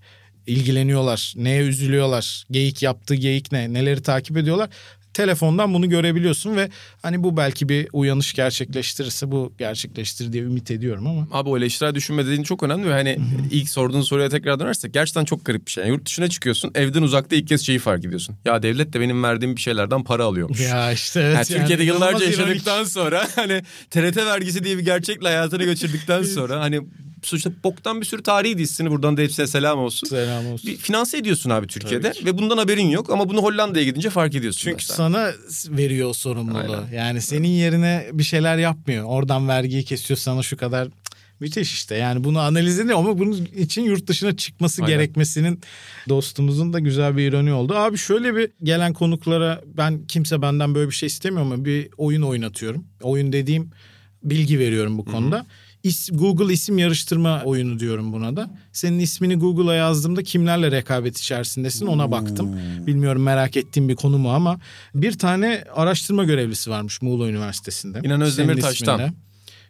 ilgileniyorlar, 0.48 1.34
neye 1.36 1.62
üzülüyorlar, 1.62 2.46
geyik 2.52 2.84
yaptığı 2.84 3.16
geyik 3.16 3.52
ne, 3.52 3.74
neleri 3.74 4.02
takip 4.02 4.38
ediyorlar. 4.38 4.70
Telefondan 5.14 5.74
bunu 5.74 5.90
görebiliyorsun 5.90 6.56
ve 6.56 6.70
hani 7.02 7.24
bu 7.24 7.38
belki 7.38 7.70
bir 7.70 7.88
uyanış 7.94 8.34
gerçekleştirirse 8.34 9.32
bu 9.32 9.54
gerçekleştirir 9.58 10.34
diye 10.34 10.44
ümit 10.44 10.72
ediyorum 10.72 11.08
ama. 11.08 11.28
Abi 11.32 11.50
o 11.50 11.58
eleştirel 11.58 11.96
düşünme 11.96 12.26
dediğin 12.26 12.44
çok 12.44 12.64
önemli 12.64 12.90
ve 12.90 12.94
hani 12.94 13.18
ilk 13.52 13.70
sorduğun 13.70 14.02
soruya 14.02 14.30
tekrar 14.30 14.60
dönersek 14.60 14.94
gerçekten 14.94 15.26
çok 15.26 15.46
garip 15.46 15.66
bir 15.66 15.72
şey. 15.72 15.84
Yani 15.84 15.92
yurt 15.92 16.06
dışına 16.06 16.28
çıkıyorsun 16.28 16.72
evden 16.76 17.02
uzakta 17.02 17.36
ilk 17.36 17.48
kez 17.48 17.66
şeyi 17.66 17.80
fark 17.80 18.06
ediyorsun. 18.06 18.36
Ya 18.46 18.64
devlet 18.64 18.94
de 18.94 19.02
benim 19.02 19.24
verdiğim 19.24 19.56
bir 19.56 19.62
şeylerden 19.62 20.04
para 20.04 20.24
alıyormuş. 20.24 20.60
Ya 20.60 20.92
işte 20.92 21.20
evet. 21.20 21.36
Yani 21.36 21.46
Türkiye'de 21.60 21.84
yani 21.84 21.96
yıllarca 21.96 22.26
inanılmaz 22.26 22.40
yaşadıktan 22.40 22.76
ironik. 22.76 22.92
sonra 22.92 23.28
hani 23.36 23.62
TRT 23.90 24.18
vergisi 24.18 24.64
diye 24.64 24.78
bir 24.78 24.86
gerçekle 24.86 25.28
hayatını 25.28 25.66
geçirdikten 25.66 26.24
sonra 26.24 26.60
hani 26.60 26.82
sonuçta 27.22 27.52
boktan 27.64 28.02
bir 28.02 28.06
sürü 28.06 28.24
tarihi 28.24 28.58
dizisini 28.58 28.92
buradan 28.92 29.18
da 29.18 29.22
hepsine 29.22 29.48
selam 29.48 29.80
olsun. 29.80 30.08
Selam 30.08 30.48
olsun. 30.48 30.72
Bir 30.72 30.78
finanse 30.78 31.18
ediyorsun 31.18 31.50
abi 31.50 31.68
Türkiye'de 31.68 32.14
ve 32.26 32.38
bundan 32.38 32.58
haberin 32.58 32.90
yok 32.90 33.10
ama 33.10 33.30
bunu 33.30 33.44
Hollanda'ya 33.44 33.86
gidince 33.86 34.10
fark 34.10 34.36
ediyorsun. 34.36 34.62
Çünkü 34.62 34.76
mesela. 34.76 34.98
sana 34.98 35.32
veriyor 35.78 36.10
o 36.10 36.14
sorumluluğu. 36.14 36.58
Aynen. 36.58 36.98
Yani 36.98 37.22
senin 37.22 37.48
yerine 37.48 38.10
bir 38.14 38.24
şeyler 38.24 38.58
yapmıyor. 38.58 39.06
Oradan 39.06 39.48
vergiyi 39.48 39.84
kesiyor 39.84 40.18
sana 40.18 40.44
şu 40.44 40.58
kadar. 40.58 40.88
Müthiş 41.40 41.74
işte 41.74 41.96
yani 41.96 42.24
bunu 42.24 42.40
analiz 42.40 42.80
ediyor 42.80 43.00
ama 43.00 43.20
bunun 43.20 43.46
için 43.58 43.82
yurt 43.82 44.08
dışına 44.08 44.38
çıkması 44.38 44.84
Aynen. 44.84 44.96
gerekmesinin 44.96 45.62
dostumuzun 46.10 46.74
da 46.74 46.80
güzel 46.80 47.18
bir 47.18 47.28
ironi 47.28 47.54
oldu. 47.54 47.76
Abi 47.76 47.98
şöyle 47.98 48.36
bir 48.36 48.52
gelen 48.64 48.94
konuklara 48.94 49.62
ben 49.66 50.06
kimse 50.08 50.42
benden 50.42 50.76
böyle 50.76 50.90
bir 50.90 50.96
şey 50.96 51.08
istemiyor 51.08 51.42
ama 51.42 51.66
bir 51.66 51.90
oyun 51.98 52.22
oynatıyorum. 52.22 52.86
Oyun 53.02 53.34
dediğim 53.34 53.72
bilgi 54.24 54.60
veriyorum 54.60 54.98
bu 54.98 55.06
konuda. 55.06 55.46
İs- 55.84 56.18
Google 56.18 56.54
isim 56.54 56.78
yarıştırma 56.78 57.42
oyunu 57.46 57.80
diyorum 57.80 58.14
buna 58.14 58.36
da. 58.36 58.50
Senin 58.74 59.00
ismini 59.00 59.36
Google'a 59.36 59.74
yazdığımda 59.74 60.24
kimlerle 60.24 60.72
rekabet 60.72 61.18
içerisindesin 61.18 61.86
ona 61.88 62.12
baktım. 62.12 62.60
Bilmiyorum 62.88 63.24
merak 63.24 63.58
ettiğim 63.58 63.90
bir 63.90 63.96
konu 63.96 64.18
mu 64.18 64.32
ama 64.32 64.60
bir 64.96 65.18
tane 65.18 65.64
araştırma 65.76 66.24
görevlisi 66.24 66.70
varmış 66.70 67.02
Muğla 67.02 67.30
Üniversitesi'nde. 67.30 68.00
İnan 68.04 68.22
Özdemir 68.22 68.62
Taştan. 68.62 68.96
isminle. 69.00 69.14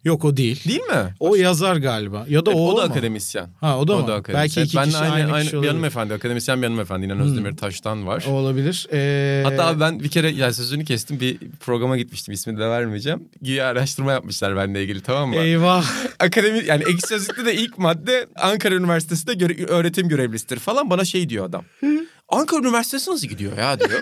Yok 0.03 0.25
o 0.25 0.37
değil. 0.37 0.63
Değil 0.67 0.79
mi? 0.81 1.13
O 1.19 1.35
yazar 1.35 1.75
galiba. 1.75 2.25
Ya 2.29 2.45
da 2.45 2.51
Evet, 2.51 2.59
o, 2.61 2.67
o 2.73 2.77
da 2.77 2.85
mu? 2.85 2.91
akademisyen. 2.91 3.49
Ha 3.61 3.79
o 3.79 3.87
da 3.87 3.97
mı? 3.97 4.13
akademisyen. 4.13 4.41
Belki 4.43 4.61
iki 4.61 4.77
ben 4.77 4.85
kişi 4.85 4.97
aynı, 4.97 5.13
aynı, 5.13 5.33
aynı 5.33 5.43
kişi 5.45 5.61
bir 5.61 5.67
hanımefendi, 5.67 6.13
akademisyen 6.13 6.61
bir 6.61 6.67
hanımefendi. 6.67 7.05
İnan 7.05 7.19
Özdemir 7.19 7.57
Taş'tan 7.57 8.07
var. 8.07 8.25
O 8.29 8.31
olabilir. 8.31 8.87
Ee, 8.93 9.43
Hatta 9.45 9.79
ben 9.79 9.99
bir 9.99 10.09
kere 10.09 10.29
yani 10.29 10.53
sözünü 10.53 10.85
kestim 10.85 11.19
bir 11.19 11.37
programa 11.59 11.97
gitmiştim 11.97 12.33
ismini 12.33 12.59
de 12.59 12.69
vermeyeceğim. 12.69 13.23
Güya 13.41 13.67
araştırma 13.67 14.11
yapmışlar 14.11 14.55
benimle 14.55 14.83
ilgili 14.83 15.01
tamam 15.01 15.29
mı? 15.29 15.35
Eyvah. 15.35 15.85
Akademi 16.19 16.65
yani 16.65 16.83
ekşi 16.83 17.07
sözlükte 17.07 17.45
de 17.45 17.55
ilk 17.55 17.77
madde 17.77 18.27
Ankara 18.35 18.75
Üniversitesi'nde 18.75 19.33
göre- 19.33 19.65
öğretim 19.67 20.07
görevlisidir 20.09 20.59
falan 20.59 20.89
bana 20.89 21.05
şey 21.05 21.29
diyor 21.29 21.45
adam. 21.45 21.63
Ankara 22.29 22.59
Üniversitesi 22.59 23.11
nasıl 23.11 23.27
gidiyor 23.27 23.57
ya 23.57 23.79
diyor. 23.79 23.89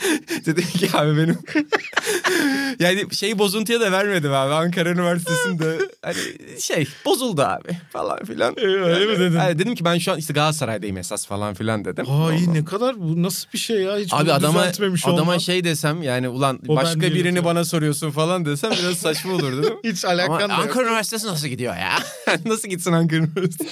Dedim 0.46 0.64
ki 0.64 0.88
abi 0.92 1.16
benim 1.16 1.38
yani 2.78 3.14
şey 3.14 3.38
bozuntuya 3.38 3.80
da 3.80 3.92
vermedim 3.92 4.32
abi 4.32 4.54
Ankara 4.54 4.90
Üniversitesi'nde 4.90 5.78
hani 6.02 6.16
şey 6.60 6.88
bozuldu 7.04 7.42
abi 7.42 7.68
falan 7.92 8.24
filan. 8.24 8.54
Ee, 8.56 8.60
öyle 8.66 9.06
mi 9.06 9.18
dedin? 9.18 9.38
Yani 9.38 9.58
dedim 9.58 9.74
ki 9.74 9.84
ben 9.84 9.98
şu 9.98 10.12
an 10.12 10.18
işte 10.18 10.32
Galatasaray'dayım 10.32 10.96
esas 10.96 11.26
falan 11.26 11.54
filan 11.54 11.84
dedim. 11.84 12.06
Ay 12.10 12.54
ne 12.54 12.64
kadar 12.64 13.00
bu 13.00 13.22
nasıl 13.22 13.48
bir 13.52 13.58
şey 13.58 13.82
ya? 13.82 13.96
Hiç 13.98 14.12
Abi 14.12 14.32
adama 14.32 14.60
adama 14.60 15.20
olman. 15.22 15.38
şey 15.38 15.64
desem 15.64 16.02
yani 16.02 16.28
ulan 16.28 16.60
O 16.68 16.76
başka 16.76 17.00
birini 17.00 17.34
tabii. 17.36 17.44
bana 17.44 17.64
soruyorsun 17.64 18.10
falan 18.10 18.44
desem 18.44 18.70
biraz 18.82 18.98
saçma 18.98 19.32
olur 19.32 19.56
dedim. 19.62 19.74
Hiç 19.84 20.04
Ama 20.04 20.14
alakan 20.14 20.40
yok. 20.40 20.50
Ankara 20.50 20.86
Üniversitesi 20.86 21.26
nasıl 21.26 21.46
gidiyor 21.48 21.76
ya? 21.76 21.98
nasıl 22.46 22.68
gitsin 22.68 22.92
Ankara 22.92 23.20
Üniversitesi? 23.20 23.70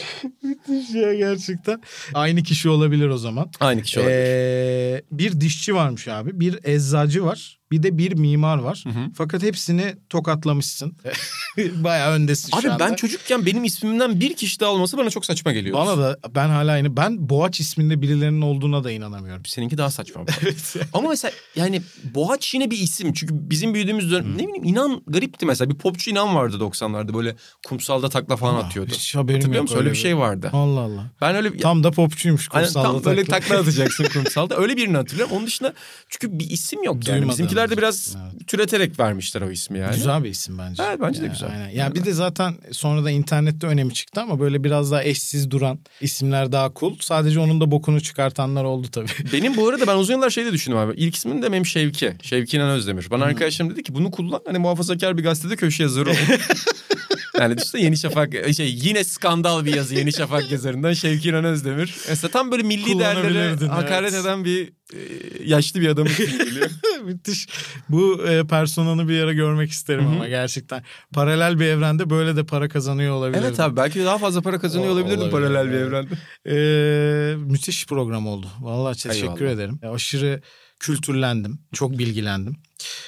ya 0.98 1.14
gerçekten. 1.14 1.82
Aynı 2.14 2.42
kişi 2.42 2.68
olabilir 2.68 3.08
o 3.08 3.18
zaman. 3.18 3.50
Aynı 3.60 3.82
kişi 3.82 4.00
olabilir. 4.00 4.16
Ee, 4.18 5.02
bir 5.10 5.40
dişçi 5.40 5.74
varmış 5.74 6.08
abi. 6.08 6.17
Bir 6.26 6.58
eczacı 6.64 7.24
var. 7.24 7.57
Bir 7.70 7.82
de 7.82 7.98
bir 7.98 8.12
mimar 8.12 8.58
var. 8.58 8.84
Fakat 9.14 9.42
hepsini 9.42 9.94
tokatlamışsın. 10.10 10.96
Bayağı 11.74 12.12
öndesin 12.12 12.56
Abi 12.56 12.62
şu 12.62 12.72
anda. 12.72 12.84
ben 12.84 12.94
çocukken 12.94 13.46
benim 13.46 13.64
ismimden 13.64 14.20
bir 14.20 14.34
kişi 14.34 14.60
daha 14.60 14.70
olması 14.70 14.98
bana 14.98 15.10
çok 15.10 15.26
saçma 15.26 15.52
geliyor. 15.52 15.76
Bana 15.78 15.98
da 15.98 16.18
ben 16.34 16.48
hala 16.48 16.72
aynı. 16.72 16.96
Ben 16.96 17.28
Boğaç 17.28 17.60
isminde 17.60 18.02
birilerinin 18.02 18.40
olduğuna 18.40 18.84
da 18.84 18.90
inanamıyorum. 18.90 19.44
Seninki 19.46 19.78
daha 19.78 19.90
saçma. 19.90 20.24
Ama 20.92 21.08
mesela 21.08 21.32
yani 21.56 21.82
Boğaç 22.14 22.54
yine 22.54 22.70
bir 22.70 22.78
isim. 22.78 23.12
Çünkü 23.12 23.34
bizim 23.50 23.74
büyüdüğümüz 23.74 24.10
dönem 24.10 24.32
ne 24.38 24.42
bileyim 24.48 24.64
inan 24.64 25.02
garipti 25.06 25.46
mesela. 25.46 25.70
Bir 25.70 25.78
popçu 25.78 26.10
inan 26.10 26.34
vardı 26.34 26.56
90'larda 26.56 27.14
böyle 27.14 27.36
kumsalda 27.66 28.08
takla 28.08 28.36
falan 28.36 28.64
atıyordu. 28.64 28.90
Hiç 28.92 29.14
haberim 29.14 29.36
Hatırlıyor 29.40 29.62
musun? 29.62 29.76
Öyle 29.76 29.88
öyle 29.88 29.92
bir 29.94 30.02
şey 30.02 30.18
vardı. 30.18 30.50
Allah 30.52 30.80
Allah. 30.80 31.04
Ben 31.20 31.36
öyle. 31.36 31.56
Tam 31.56 31.84
da 31.84 31.90
popçuymuş 31.90 32.48
kumsalda 32.48 32.82
tam 32.82 33.04
böyle 33.04 33.24
takla. 33.24 33.40
takla 33.40 33.58
atacaksın 33.58 34.06
kumsalda. 34.12 34.56
Öyle 34.56 34.76
birini 34.76 34.96
hatırlıyorum. 34.96 35.36
Onun 35.36 35.46
dışında 35.46 35.74
çünkü 36.08 36.38
bir 36.38 36.50
isim 36.50 36.82
yok 36.82 37.08
yani. 37.08 37.18
Duymadım. 37.18 37.36
Bizimkiler 37.58 37.70
de 37.70 37.78
biraz 37.78 38.16
türeterek 38.46 38.98
vermişler 39.00 39.42
o 39.42 39.50
ismi 39.50 39.78
yani. 39.78 39.94
Güzel 39.94 40.24
bir 40.24 40.30
isim 40.30 40.58
bence. 40.58 40.82
Evet, 40.88 41.00
bence 41.00 41.22
de 41.22 41.26
güzel. 41.26 41.50
Aynen. 41.50 41.68
Ya 41.68 41.94
bir 41.94 42.04
de 42.04 42.12
zaten 42.12 42.54
sonra 42.72 43.04
da 43.04 43.10
internette 43.10 43.66
önemi 43.66 43.94
çıktı 43.94 44.20
ama 44.20 44.40
böyle 44.40 44.64
biraz 44.64 44.92
daha 44.92 45.04
eşsiz 45.04 45.50
duran 45.50 45.78
isimler 46.00 46.52
daha 46.52 46.72
cool. 46.76 46.96
Sadece 47.00 47.40
onun 47.40 47.60
da 47.60 47.70
bokunu 47.70 48.00
çıkartanlar 48.00 48.64
oldu 48.64 48.88
tabii. 48.92 49.08
Benim 49.32 49.56
bu 49.56 49.68
arada 49.68 49.86
ben 49.86 49.96
uzun 49.96 50.14
yıllar 50.14 50.30
şeyde 50.30 50.52
düşündüm 50.52 50.78
abi. 50.78 50.92
İlk 50.96 51.16
ismim 51.16 51.42
de 51.42 51.52
benim 51.52 51.66
Şevki. 51.66 52.14
Şevki 52.22 52.56
İnan 52.56 52.70
Özdemir. 52.70 53.06
Bana 53.10 53.24
arkadaşlarım 53.24 53.72
dedi 53.72 53.82
ki 53.82 53.94
bunu 53.94 54.10
kullan. 54.10 54.40
Hani 54.46 54.58
muhafazakar 54.58 55.18
bir 55.18 55.22
gazetede 55.22 55.56
köşe 55.56 55.82
yazarı 55.82 56.10
ol. 56.10 56.14
yani 57.40 57.56
düşünsene 57.56 57.82
Yeni 57.82 57.96
Şafak 57.96 58.32
şey 58.56 58.74
yine 58.74 59.04
skandal 59.04 59.64
bir 59.64 59.74
yazı 59.74 59.94
Yeni 59.94 60.12
Şafak 60.12 60.50
yazarından 60.50 60.92
Şevki 60.92 61.28
İnan 61.28 61.44
Özdemir. 61.44 61.94
Mesela 62.08 62.30
tam 62.30 62.50
böyle 62.50 62.62
milli 62.62 62.98
değerlere 62.98 63.66
hakaret 63.66 64.14
evet. 64.14 64.24
eden 64.24 64.44
bir 64.44 64.72
e, 64.92 64.98
yaşlı 65.44 65.80
bir 65.80 65.88
adamın 65.88 66.12
geliyor. 66.16 66.70
Müthiş. 67.04 67.48
Bu 67.88 68.28
e, 68.28 68.46
personanı 68.46 69.08
bir 69.08 69.14
yere 69.14 69.34
görmek 69.34 69.70
isterim 69.70 70.06
ama 70.06 70.28
gerçekten. 70.28 70.82
Paralel 71.12 71.60
bir 71.60 71.64
evrende 71.64 72.10
böyle 72.10 72.36
de 72.36 72.44
para 72.44 72.68
kazanıyor 72.68 73.14
olabilir. 73.14 73.42
evet 73.42 73.60
abi 73.60 73.76
belki 73.76 74.04
daha 74.04 74.18
fazla 74.18 74.40
para 74.40 74.58
kazanıyor 74.58 74.92
olabilirdim 74.92 75.18
olabilir, 75.18 75.32
paralel 75.32 75.66
bir 75.66 75.76
evet. 75.76 75.86
evrende. 75.86 76.14
Ee, 76.46 77.36
müthiş 77.36 77.86
program 77.86 78.26
oldu. 78.26 78.46
Vallahi 78.60 78.98
teşekkür 78.98 79.26
Eyvallah. 79.26 79.54
ederim. 79.54 79.80
Aşırı 79.94 80.40
kültürlendim. 80.80 81.60
Çok 81.72 81.98
bilgilendim. 81.98 82.56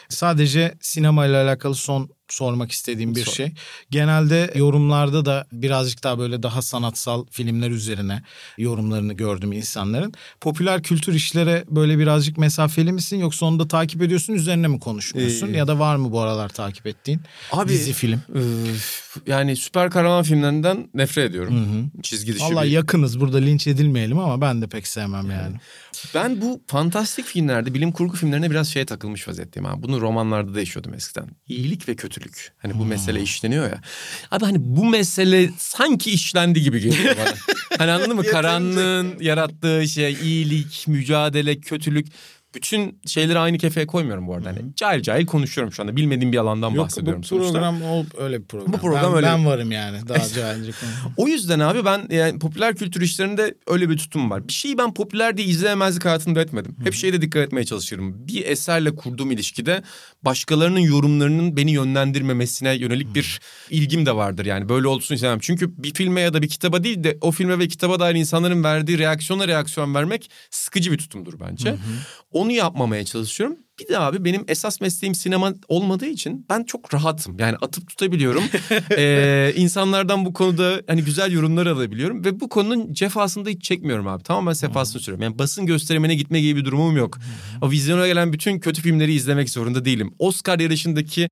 Sadece 0.09 0.75
sinema 0.81 1.27
ile 1.27 1.37
alakalı 1.37 1.75
son 1.75 2.11
sormak 2.33 2.73
istediğim 2.73 3.15
bir 3.15 3.25
Sor. 3.25 3.33
şey. 3.33 3.53
Genelde 3.91 4.53
yorumlarda 4.55 5.25
da 5.25 5.47
birazcık 5.53 6.03
daha 6.05 6.19
böyle 6.19 6.43
daha 6.43 6.63
sanatsal 6.63 7.25
filmler 7.31 7.71
üzerine 7.71 8.23
yorumlarını 8.59 9.13
gördüm 9.13 9.53
insanların. 9.53 10.13
Popüler 10.41 10.83
kültür 10.83 11.15
işlere 11.15 11.65
böyle 11.71 11.99
birazcık 11.99 12.39
mesafeli 12.39 12.93
misin 12.93 13.17
yoksa 13.17 13.47
onu 13.47 13.59
da 13.59 13.69
takip 13.69 14.03
ediyorsun 14.03 14.33
üzerine 14.33 14.69
mi 14.69 14.81
konuşmuyorsun? 14.81 15.55
Ee, 15.55 15.57
ya 15.57 15.67
da 15.69 15.79
var 15.79 15.97
mı 15.97 16.13
bu 16.13 16.21
aralar 16.21 16.49
takip 16.49 16.87
ettiğin 16.87 17.21
Abi 17.53 17.69
dizi 17.73 17.93
film? 17.93 18.21
Üf, 18.35 19.17
yani 19.27 19.57
süper 19.57 19.91
kahraman 19.91 20.23
filmlerinden 20.23 20.91
nefret 20.95 21.31
ediyorum. 21.31 21.91
Çizgi 22.03 22.35
dışı 22.35 22.45
Vallahi 22.45 22.67
bir- 22.67 22.73
yakınız 22.73 23.21
burada 23.21 23.39
linç 23.39 23.67
edilmeyelim 23.67 24.19
ama 24.19 24.41
ben 24.41 24.63
de 24.63 24.67
pek 24.67 24.87
sevmem 24.87 25.31
yani. 25.31 25.57
Ben 26.15 26.41
bu 26.41 26.63
fantastik 26.67 27.25
filmlerde, 27.27 27.75
bilim 27.75 27.93
kurgu 27.93 28.17
filmlerine 28.17 28.51
biraz 28.51 28.69
şeye 28.69 28.87
takılmış 28.87 29.29
vaziyetteyim 29.29 29.67
abi. 29.67 29.83
Bunu 29.83 30.01
romanlarda 30.01 30.55
da 30.55 30.59
yaşıyordum 30.61 30.95
eskiden. 30.95 31.29
İyilik 31.49 31.89
ve 31.89 31.97
kötülük. 32.21 32.53
Hani 32.59 32.79
bu 32.79 32.85
mesele 32.85 33.23
işleniyor 33.23 33.65
ya. 33.65 33.81
Abi 34.31 34.45
hani 34.45 34.57
bu 34.61 34.85
mesele 34.85 35.51
sanki 35.59 36.11
işlendi 36.11 36.63
gibi 36.63 36.81
geliyor 36.81 37.17
bana. 37.17 37.35
hani 37.79 37.91
anladın 37.91 38.17
mı? 38.17 38.23
Karanlığın 38.31 39.15
yarattığı 39.21 39.89
şey, 39.89 40.13
iyilik, 40.23 40.85
mücadele, 40.89 41.61
kötülük. 41.61 42.07
Bütün 42.55 43.01
şeyleri 43.07 43.39
aynı 43.39 43.59
kefeye 43.59 43.87
koymuyorum 43.87 44.27
bu 44.27 44.35
arada. 44.35 44.49
Hani 44.49 44.59
cahil 44.77 45.03
cahil 45.03 45.27
konuşuyorum 45.27 45.73
şu 45.73 45.83
anda. 45.83 45.97
Bilmediğim 45.97 46.33
bir 46.33 46.39
alandan 46.39 46.71
Yok 46.71 46.85
bahsediyorum 46.85 47.23
bu 47.23 47.27
sonuçta. 47.27 47.53
program 47.53 47.83
ol, 47.83 48.05
öyle 48.19 48.41
bir 48.41 48.47
program. 48.47 48.73
Bu 48.73 48.79
program 48.79 49.05
ben, 49.05 49.17
öyle. 49.17 49.27
Ben 49.27 49.47
varım 49.47 49.73
yani 49.73 50.09
daha 50.09 50.29
cahilce. 50.35 50.73
O 51.17 51.29
yüzden 51.29 51.61
abi 51.61 51.85
ben 51.85 52.07
yani 52.11 52.39
popüler 52.39 52.77
kültür 52.77 53.01
işlerinde 53.01 53.55
öyle 53.67 53.91
bir 53.91 53.99
tutum 53.99 54.31
var. 54.31 54.49
Bir 54.49 54.53
şeyi 54.53 54.79
ben 54.79 54.95
popüler 54.95 55.37
diye 55.37 55.47
izleyemezlik 55.47 56.05
hayatımda 56.05 56.41
etmedim. 56.41 56.77
Hep 56.85 56.95
şeye 56.95 57.13
de 57.13 57.23
dikkat 57.23 57.43
etmeye 57.43 57.65
çalışırım. 57.65 58.29
Bir 58.29 58.45
eserle 58.45 58.95
kurduğum 58.95 59.31
ilişkide 59.31 59.83
başkalarının 60.23 60.81
yorumlarının 60.81 61.57
beni 61.57 61.71
yönlendirmemesine 61.71 62.75
yönelik 62.75 63.15
bir 63.15 63.41
ilgim 63.71 64.07
de 64.07 64.17
vardır. 64.17 64.47
Yani 64.47 64.69
böyle 64.69 64.87
olsun 64.87 65.15
istemem. 65.15 65.39
Çünkü 65.41 65.83
bir 65.83 65.95
filme 65.95 66.21
ya 66.21 66.35
da 66.35 66.43
bir 66.43 66.49
kitaba 66.49 66.85
değil 66.85 67.05
de 67.05 67.19
o 67.21 67.31
filme 67.31 67.59
ve 67.59 67.69
kitaba 67.69 68.01
dair 68.01 68.15
insanların 68.15 68.65
verdiği 68.65 68.99
reaksiyona 68.99 69.49
reaksiyon 69.49 69.95
vermek 69.95 70.31
sıkıcı 70.51 70.93
bir 70.93 70.99
tutumdur 70.99 71.41
bence. 71.41 71.75
Onu 72.41 72.53
yapmamaya 72.53 73.05
çalışıyorum. 73.05 73.57
Bir 73.81 73.89
de 73.89 73.99
abi 73.99 74.25
benim 74.25 74.45
esas 74.49 74.81
mesleğim 74.81 75.15
sinema 75.15 75.53
olmadığı 75.69 76.07
için 76.07 76.47
ben 76.51 76.65
çok 76.65 76.95
rahatım. 76.95 77.39
Yani 77.39 77.57
atıp 77.57 77.89
tutabiliyorum. 77.89 78.43
ee, 78.97 79.53
insanlardan 79.57 80.25
bu 80.25 80.33
konuda 80.33 80.83
hani 80.87 81.05
güzel 81.05 81.33
yorumlar 81.33 81.67
alabiliyorum. 81.67 82.25
Ve 82.25 82.41
bu 82.41 82.49
konunun 82.49 82.93
cefasını 82.93 83.45
da 83.45 83.51
hiç 83.51 83.63
çekmiyorum 83.63 84.07
abi. 84.07 84.23
Tamamen 84.23 84.53
sefasını 84.53 85.03
sürüyorum. 85.03 85.23
Yani 85.23 85.39
basın 85.39 85.67
gösterimine 85.67 86.15
gitme 86.15 86.41
gibi 86.41 86.61
bir 86.61 86.65
durumum 86.65 86.97
yok. 86.97 87.19
O 87.63 87.71
vizyona 87.71 88.07
gelen 88.07 88.33
bütün 88.33 88.59
kötü 88.59 88.83
filmleri 88.83 89.13
izlemek 89.13 89.51
zorunda 89.51 89.85
değilim. 89.85 90.15
Oscar 90.19 90.59
yarışındaki 90.59 91.29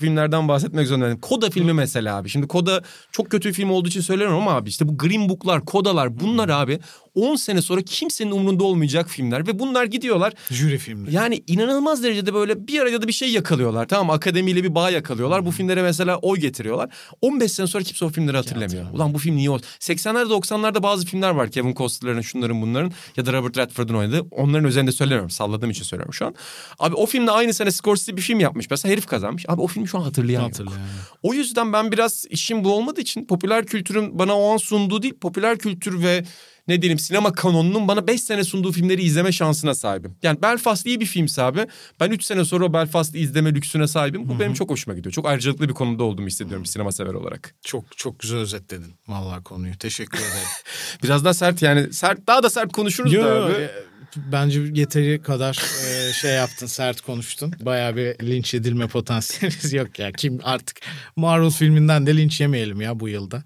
filmlerden 0.00 0.48
bahsetmek 0.48 0.86
zorundayım. 0.86 1.20
Koda 1.20 1.50
filmi 1.50 1.72
mesela 1.72 2.16
abi. 2.16 2.28
Şimdi 2.28 2.48
Koda 2.48 2.82
çok 3.12 3.30
kötü 3.30 3.48
bir 3.48 3.54
film 3.54 3.70
olduğu 3.70 3.88
için 3.88 4.00
söylüyorum 4.00 4.36
ama 4.36 4.52
abi 4.52 4.68
işte 4.68 4.88
bu 4.88 4.98
Green 4.98 5.28
Book'lar, 5.28 5.64
Kodalar 5.64 6.20
bunlar 6.20 6.48
abi 6.48 6.78
10 7.14 7.36
sene 7.36 7.62
sonra 7.62 7.82
kimsenin 7.82 8.30
umurunda 8.30 8.64
olmayacak 8.64 9.08
filmler 9.08 9.46
ve 9.46 9.58
bunlar 9.58 9.84
gidiyorlar. 9.84 10.32
Jüri 10.50 10.78
filmleri. 10.78 11.14
Yani 11.14 11.42
inanılmaz 11.46 12.02
derecede 12.02 12.34
böyle 12.34 12.66
bir 12.66 12.80
arada 12.80 13.02
da 13.02 13.08
bir 13.08 13.12
şey 13.12 13.30
yakalıyorlar. 13.30 13.88
Tamam 13.88 14.06
mı? 14.06 14.12
akademiyle 14.12 14.64
bir 14.64 14.74
bağ 14.74 14.90
yakalıyorlar. 14.90 15.46
Bu 15.46 15.50
filmlere 15.50 15.82
mesela 15.82 16.16
oy 16.16 16.38
getiriyorlar. 16.38 16.90
15 17.20 17.52
sene 17.52 17.66
sonra 17.66 17.84
kimse 17.84 18.04
o 18.04 18.08
filmleri 18.08 18.36
hatırlamıyor. 18.36 18.92
Ulan 18.92 19.14
bu 19.14 19.18
film 19.18 19.36
niye 19.36 19.50
oldu? 19.50 19.62
80'lerde 19.80 20.28
90'larda 20.28 20.82
bazı 20.82 21.06
filmler 21.06 21.30
var. 21.30 21.50
Kevin 21.50 21.74
Costner'ların 21.74 22.20
şunların 22.20 22.62
bunların 22.62 22.92
ya 23.16 23.26
da 23.26 23.32
Robert 23.32 23.58
Redford'un 23.58 23.94
oynadığı. 23.94 24.20
Onların 24.30 24.68
üzerinde 24.68 24.92
söylemiyorum. 24.92 25.30
Salladığım 25.30 25.70
için 25.70 25.84
söylüyorum 25.84 26.14
şu 26.14 26.26
an. 26.26 26.34
Abi 26.78 26.94
o 26.94 27.06
filmde 27.06 27.30
aynı 27.30 27.54
sene 27.54 27.70
Scorsese 27.70 28.16
bir 28.16 28.22
film 28.22 28.40
yapmış. 28.40 28.70
Mesela 28.70 28.92
herif 28.92 29.06
kazanmış. 29.06 29.44
Abi 29.48 29.60
o 29.60 29.66
filmi 29.66 29.88
şu 29.88 29.98
an 29.98 30.02
hatırlayan. 30.02 30.42
Hatırlayan 30.42 30.78
yok. 30.78 31.18
O 31.22 31.34
yüzden 31.34 31.72
ben 31.72 31.92
biraz 31.92 32.26
işim 32.30 32.64
bu 32.64 32.72
olmadığı 32.72 33.00
için 33.00 33.26
popüler 33.26 33.66
kültürün 33.66 34.18
bana 34.18 34.38
o 34.38 34.52
an 34.52 34.56
sunduğu 34.56 35.02
değil 35.02 35.14
popüler 35.20 35.58
kültür 35.58 36.02
ve 36.02 36.24
ne 36.70 36.82
diyelim 36.82 36.98
sinema 36.98 37.32
kanonunun 37.32 37.88
bana 37.88 38.06
5 38.06 38.20
sene 38.22 38.44
sunduğu 38.44 38.72
filmleri 38.72 39.02
izleme 39.02 39.32
şansına 39.32 39.74
sahibim. 39.74 40.16
Yani 40.22 40.42
Belfast 40.42 40.86
iyi 40.86 41.00
bir 41.00 41.06
filmse 41.06 41.42
abi 41.42 41.66
ben 42.00 42.10
3 42.10 42.24
sene 42.24 42.44
sonra 42.44 42.72
Belfast'ı 42.72 43.18
izleme 43.18 43.54
lüksüne 43.54 43.86
sahibim. 43.86 44.28
Bu 44.28 44.40
benim 44.40 44.54
çok 44.54 44.70
hoşuma 44.70 44.96
gidiyor. 44.96 45.12
Çok 45.12 45.26
ayrıcalıklı 45.26 45.68
bir 45.68 45.74
konumda 45.74 46.04
olduğumu 46.04 46.28
hissediyorum 46.28 46.64
bir 46.64 46.68
sinema 46.68 46.92
sever 46.92 47.14
olarak. 47.14 47.54
Çok 47.64 47.96
çok 47.96 48.18
güzel 48.20 48.38
özetledin 48.38 48.94
vallahi 49.08 49.42
konuyu. 49.42 49.78
Teşekkür 49.78 50.18
ederim. 50.18 50.48
Biraz 51.02 51.24
daha 51.24 51.34
sert 51.34 51.62
yani 51.62 51.92
sert 51.92 52.26
daha 52.26 52.42
da 52.42 52.50
sert 52.50 52.72
konuşuruz 52.72 53.12
Yo, 53.12 53.24
da 53.24 53.28
yo, 53.28 53.44
abi. 53.44 53.52
e, 53.52 53.70
Bence 54.16 54.60
yeteri 54.74 55.22
kadar 55.22 55.62
e, 55.88 56.12
şey 56.12 56.30
yaptın, 56.34 56.66
sert 56.66 57.00
konuştun. 57.00 57.54
Bayağı 57.60 57.96
bir 57.96 58.26
linç 58.28 58.54
edilme 58.54 58.86
potansiyelimiz 58.86 59.72
yok 59.72 59.98
ya. 59.98 60.12
Kim 60.12 60.38
artık 60.42 60.80
Marvel 61.16 61.50
filminden 61.50 62.06
de 62.06 62.16
linç 62.16 62.40
yemeyelim 62.40 62.80
ya 62.80 63.00
bu 63.00 63.08
yılda 63.08 63.42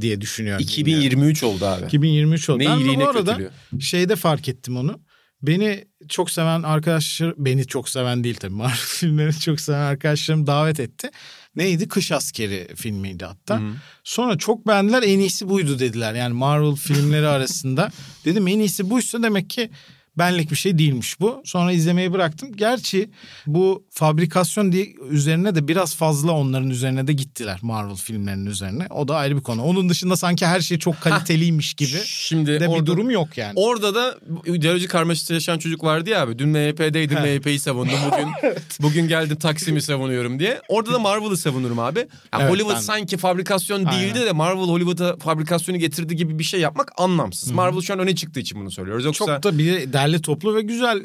diye 0.00 0.20
düşünüyorum. 0.20 0.62
2023 0.62 1.42
oldu 1.42 1.66
abi. 1.66 1.86
2023 1.86 2.48
oldu. 2.50 2.58
Ne 2.58 2.66
Ben 2.66 2.76
iyiliği 2.78 2.96
bu 3.00 3.08
arada 3.08 3.36
kötülüğü. 3.36 3.82
şeyde 3.82 4.16
fark 4.16 4.48
ettim 4.48 4.76
onu. 4.76 5.00
Beni 5.42 5.84
çok 6.08 6.30
seven 6.30 6.62
arkadaşlar, 6.62 7.34
beni 7.38 7.66
çok 7.66 7.88
seven 7.88 8.24
değil 8.24 8.34
tabii. 8.36 8.54
Marvel 8.54 8.76
filmlerini 8.76 9.40
çok 9.40 9.60
seven 9.60 9.80
arkadaşlarım 9.80 10.46
davet 10.46 10.80
etti. 10.80 11.10
Neydi? 11.56 11.88
Kış 11.88 12.12
Askeri 12.12 12.68
filmiydi 12.76 13.24
hatta. 13.24 13.60
Sonra 14.04 14.38
çok 14.38 14.66
beğendiler 14.66 15.02
en 15.02 15.18
iyisi 15.18 15.48
buydu 15.48 15.78
dediler. 15.78 16.14
Yani 16.14 16.34
Marvel 16.34 16.74
filmleri 16.76 17.26
arasında. 17.36 17.90
Dedim 18.24 18.48
en 18.48 18.58
iyisi 18.58 18.90
buysa 18.90 19.22
demek 19.22 19.50
ki 19.50 19.70
benlik 20.18 20.50
bir 20.50 20.56
şey 20.56 20.78
değilmiş 20.78 21.20
bu. 21.20 21.42
Sonra 21.44 21.72
izlemeyi 21.72 22.12
bıraktım. 22.12 22.48
Gerçi 22.56 23.10
bu 23.46 23.84
fabrikasyon 23.90 24.72
diye 24.72 24.94
üzerine 25.10 25.54
de 25.54 25.68
biraz 25.68 25.96
fazla 25.96 26.32
onların 26.32 26.70
üzerine 26.70 27.06
de 27.06 27.12
gittiler 27.12 27.58
Marvel 27.62 27.94
filmlerinin 27.96 28.46
üzerine. 28.46 28.86
O 28.90 29.08
da 29.08 29.16
ayrı 29.16 29.36
bir 29.36 29.42
konu. 29.42 29.62
Onun 29.62 29.88
dışında 29.88 30.16
sanki 30.16 30.46
her 30.46 30.60
şey 30.60 30.78
çok 30.78 31.00
kaliteliymiş 31.00 31.74
gibi 31.74 31.98
Şimdi 32.04 32.50
de 32.52 32.60
bir 32.60 32.66
orada- 32.66 32.86
durum 32.86 33.10
yok 33.10 33.38
yani. 33.38 33.52
Orada 33.56 33.94
da 33.94 34.14
ideoloji 34.46 34.88
karmaşası 34.88 35.34
yaşayan 35.34 35.58
çocuk 35.58 35.84
vardı 35.84 36.10
ya 36.10 36.22
abi. 36.22 36.38
Dün 36.38 36.48
MHP'deydim 36.48 37.18
MHP'yi 37.18 37.58
savundum. 37.58 37.94
Bugün 38.12 38.28
bugün 38.80 39.08
geldim 39.08 39.36
Taksim'i 39.36 39.82
savunuyorum 39.82 40.38
diye. 40.38 40.60
Orada 40.68 40.92
da 40.92 40.98
Marvel'ı 40.98 41.36
savunurum 41.36 41.78
abi. 41.78 41.98
Ya 41.98 42.06
Evet, 42.40 42.50
Hollywood 42.50 42.74
ben 42.74 42.80
sanki 42.80 43.16
fabrikasyon 43.16 43.86
değildi 43.86 44.12
Aynen. 44.14 44.26
de 44.26 44.32
Marvel 44.32 44.64
Hollywood'a 44.64 45.16
fabrikasyonu 45.16 45.78
getirdi 45.78 46.16
gibi 46.16 46.38
bir 46.38 46.44
şey 46.44 46.60
yapmak 46.60 46.92
anlamsız. 46.96 47.50
Marvel 47.50 47.80
şu 47.80 47.92
an 47.94 47.98
öne 48.00 48.14
çıktığı 48.14 48.40
için 48.40 48.60
bunu 48.60 48.70
söylüyoruz. 48.70 49.04
Yoksa 49.04 49.24
Çok 49.26 49.42
da 49.42 49.58
bir 49.58 49.92
derli 50.06 50.22
toplu 50.22 50.54
ve 50.54 50.62
güzel 50.62 51.02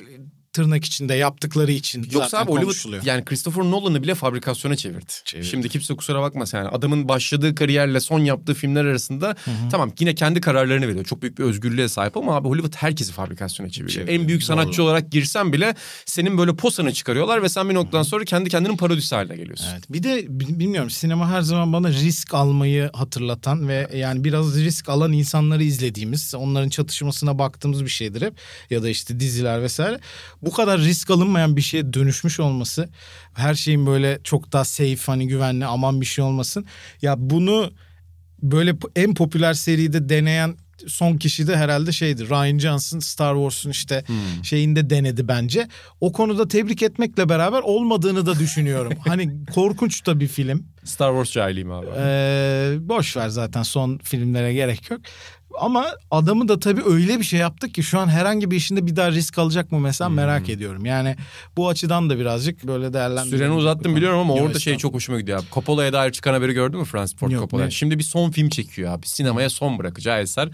tırnak 0.54 0.86
içinde 0.86 1.14
yaptıkları 1.14 1.72
için 1.72 2.04
Yoksa 2.04 2.20
zaten 2.30 2.38
abi 2.38 2.52
Hollywood 2.52 2.64
konuşuluyor. 2.66 3.04
yani 3.06 3.26
Christopher 3.26 3.64
Nolan'ı 3.64 4.04
bile 4.04 4.16
fabrikasyona 4.16 4.76
çevirdi. 4.76 5.06
Çevirdi. 5.26 5.48
Şimdi 5.48 5.70
kimse 5.70 5.96
kusura 5.96 6.22
bakmasın 6.22 6.58
yani 6.58 6.68
adamın 6.70 7.08
başladığı 7.08 7.56
kariyerle 7.56 8.00
son 8.00 8.20
yaptığı 8.20 8.54
filmler 8.54 8.86
arasında 8.86 9.36
tamam 9.72 9.92
yine 10.00 10.16
kendi 10.16 10.42
kararlarını 10.42 10.88
veriyor. 10.88 11.06
Çok 11.06 11.22
büyük 11.22 11.40
bir 11.40 11.44
özgürlüğe 11.44 11.88
sahip 11.88 12.18
ama 12.18 12.36
abi 12.36 12.48
Hollywood 12.48 12.76
herkesi 12.76 13.12
fabrikasyona 13.12 13.70
çeviriyor. 13.70 13.96
Çeviriyor, 13.96 14.20
En 14.22 14.28
büyük 14.28 14.44
sanatçı 14.44 14.78
doğru. 14.78 14.86
olarak 14.86 15.12
girsen 15.12 15.54
bile 15.54 15.76
senin 16.06 16.38
böyle 16.38 16.56
posanı 16.56 16.94
çıkarıyorlar 16.94 17.44
ve 17.44 17.50
sen 17.50 17.70
bir 17.70 17.74
noktadan 17.74 18.04
sonra 18.04 18.26
kendi 18.26 18.50
kendinin 18.50 18.78
parodisi 18.78 19.16
haline 19.16 19.36
geliyorsun. 19.36 19.66
Evet. 19.74 19.84
Bir 19.90 20.04
de 20.04 20.26
bi- 20.30 20.60
bilmiyorum 20.60 20.90
sinema 20.90 21.30
her 21.30 21.42
zaman 21.42 21.74
bana 21.74 21.90
risk 21.90 22.34
almayı 22.34 22.90
hatırlatan 22.94 23.68
ve 23.68 23.88
yani 23.96 24.24
biraz 24.24 24.56
risk 24.60 24.90
alan 24.90 25.12
insanları 25.12 25.64
izlediğimiz, 25.64 26.36
onların 26.36 26.70
çatışmasına 26.70 27.40
baktığımız 27.40 27.84
bir 27.84 27.90
şeydir 27.90 28.22
hep 28.22 28.34
ya 28.70 28.84
da 28.84 28.90
işte 28.90 29.20
diziler 29.20 29.62
vesaire. 29.64 30.00
Bu 30.42 30.52
kadar 30.52 30.80
risk 30.80 31.10
alınmayan 31.10 31.56
bir 31.56 31.62
şeye 31.62 31.94
dönüşmüş 31.94 32.40
olması, 32.40 32.90
her 33.34 33.56
şeyin 33.56 33.86
böyle 33.86 34.20
çok 34.24 34.52
daha 34.54 34.66
safe 34.66 34.98
hani 35.06 35.28
güvenli 35.28 35.66
aman 35.66 36.02
bir 36.02 36.06
şey 36.06 36.24
olmasın. 36.24 36.66
Ya 37.02 37.16
bunu 37.18 37.72
böyle 38.42 38.76
en 38.96 39.14
popüler 39.14 39.54
seride 39.54 40.10
deneyen 40.10 40.56
son 40.88 41.18
kişi 41.18 41.48
de 41.48 41.58
herhalde 41.58 41.92
şeydi. 41.92 42.30
Ryan 42.30 42.60
Johnson 42.60 43.00
Star 43.00 43.36
Wars'un 43.36 43.70
işte 43.70 44.04
şeyinde 44.44 44.90
denedi 44.90 45.28
bence. 45.28 45.68
O 46.02 46.12
konuda 46.12 46.48
tebrik 46.48 46.84
etmekle 46.84 47.30
beraber 47.30 47.62
olmadığını 47.62 48.26
da 48.26 48.40
düşünüyorum. 48.40 48.94
hani 49.08 49.46
korkunç 49.54 50.06
da 50.06 50.20
bir 50.20 50.28
film. 50.28 50.68
Star 50.84 51.12
Wars 51.12 51.32
cahiliyim 51.32 51.72
abi. 51.72 51.88
Ee, 51.98 52.78
boş 52.80 53.18
ver 53.18 53.30
zaten 53.30 53.64
son 53.64 53.98
filmlere 53.98 54.54
gerek 54.54 54.92
yok. 54.92 55.02
Ama 55.60 55.86
adamı 56.12 56.48
da 56.48 56.60
tabii 56.60 56.82
öyle 56.86 57.20
bir 57.20 57.24
şey 57.24 57.40
yaptık 57.40 57.74
ki 57.74 57.84
şu 57.84 58.00
an 58.00 58.08
herhangi 58.08 58.52
bir 58.52 58.56
işinde 58.56 58.88
bir 58.88 58.96
daha 58.96 59.12
risk 59.12 59.38
alacak 59.38 59.72
mı 59.72 59.80
mesela 59.80 60.10
merak 60.10 60.50
ediyorum. 60.50 60.86
Yani 60.86 61.16
bu 61.58 61.70
açıdan 61.70 62.10
da 62.10 62.20
birazcık 62.20 62.68
böyle 62.68 62.94
değerlendirelim. 62.94 63.38
Süreni 63.38 63.54
uzattım 63.54 63.96
biliyorum 63.96 64.20
ama 64.20 64.38
Yok, 64.38 64.48
orada 64.48 64.60
şey 64.60 64.78
çok 64.78 64.94
hoşuma 64.94 65.20
gidiyor 65.20 65.40
abi. 65.40 65.46
Coppola'ya 65.52 65.94
dair 65.94 66.12
çıkan 66.12 66.34
haberi 66.34 66.54
gördün 66.54 66.80
mü 66.80 66.86
Francis 66.86 67.18
Ford 67.18 67.32
Coppola? 67.32 67.70
Şimdi 67.70 68.00
bir 68.00 68.04
son 68.04 68.32
film 68.32 68.50
çekiyor 68.50 68.94
abi. 68.94 69.08
Sinemaya 69.08 69.50
son 69.50 69.80
bırakacağı 69.80 70.22
eser. 70.22 70.50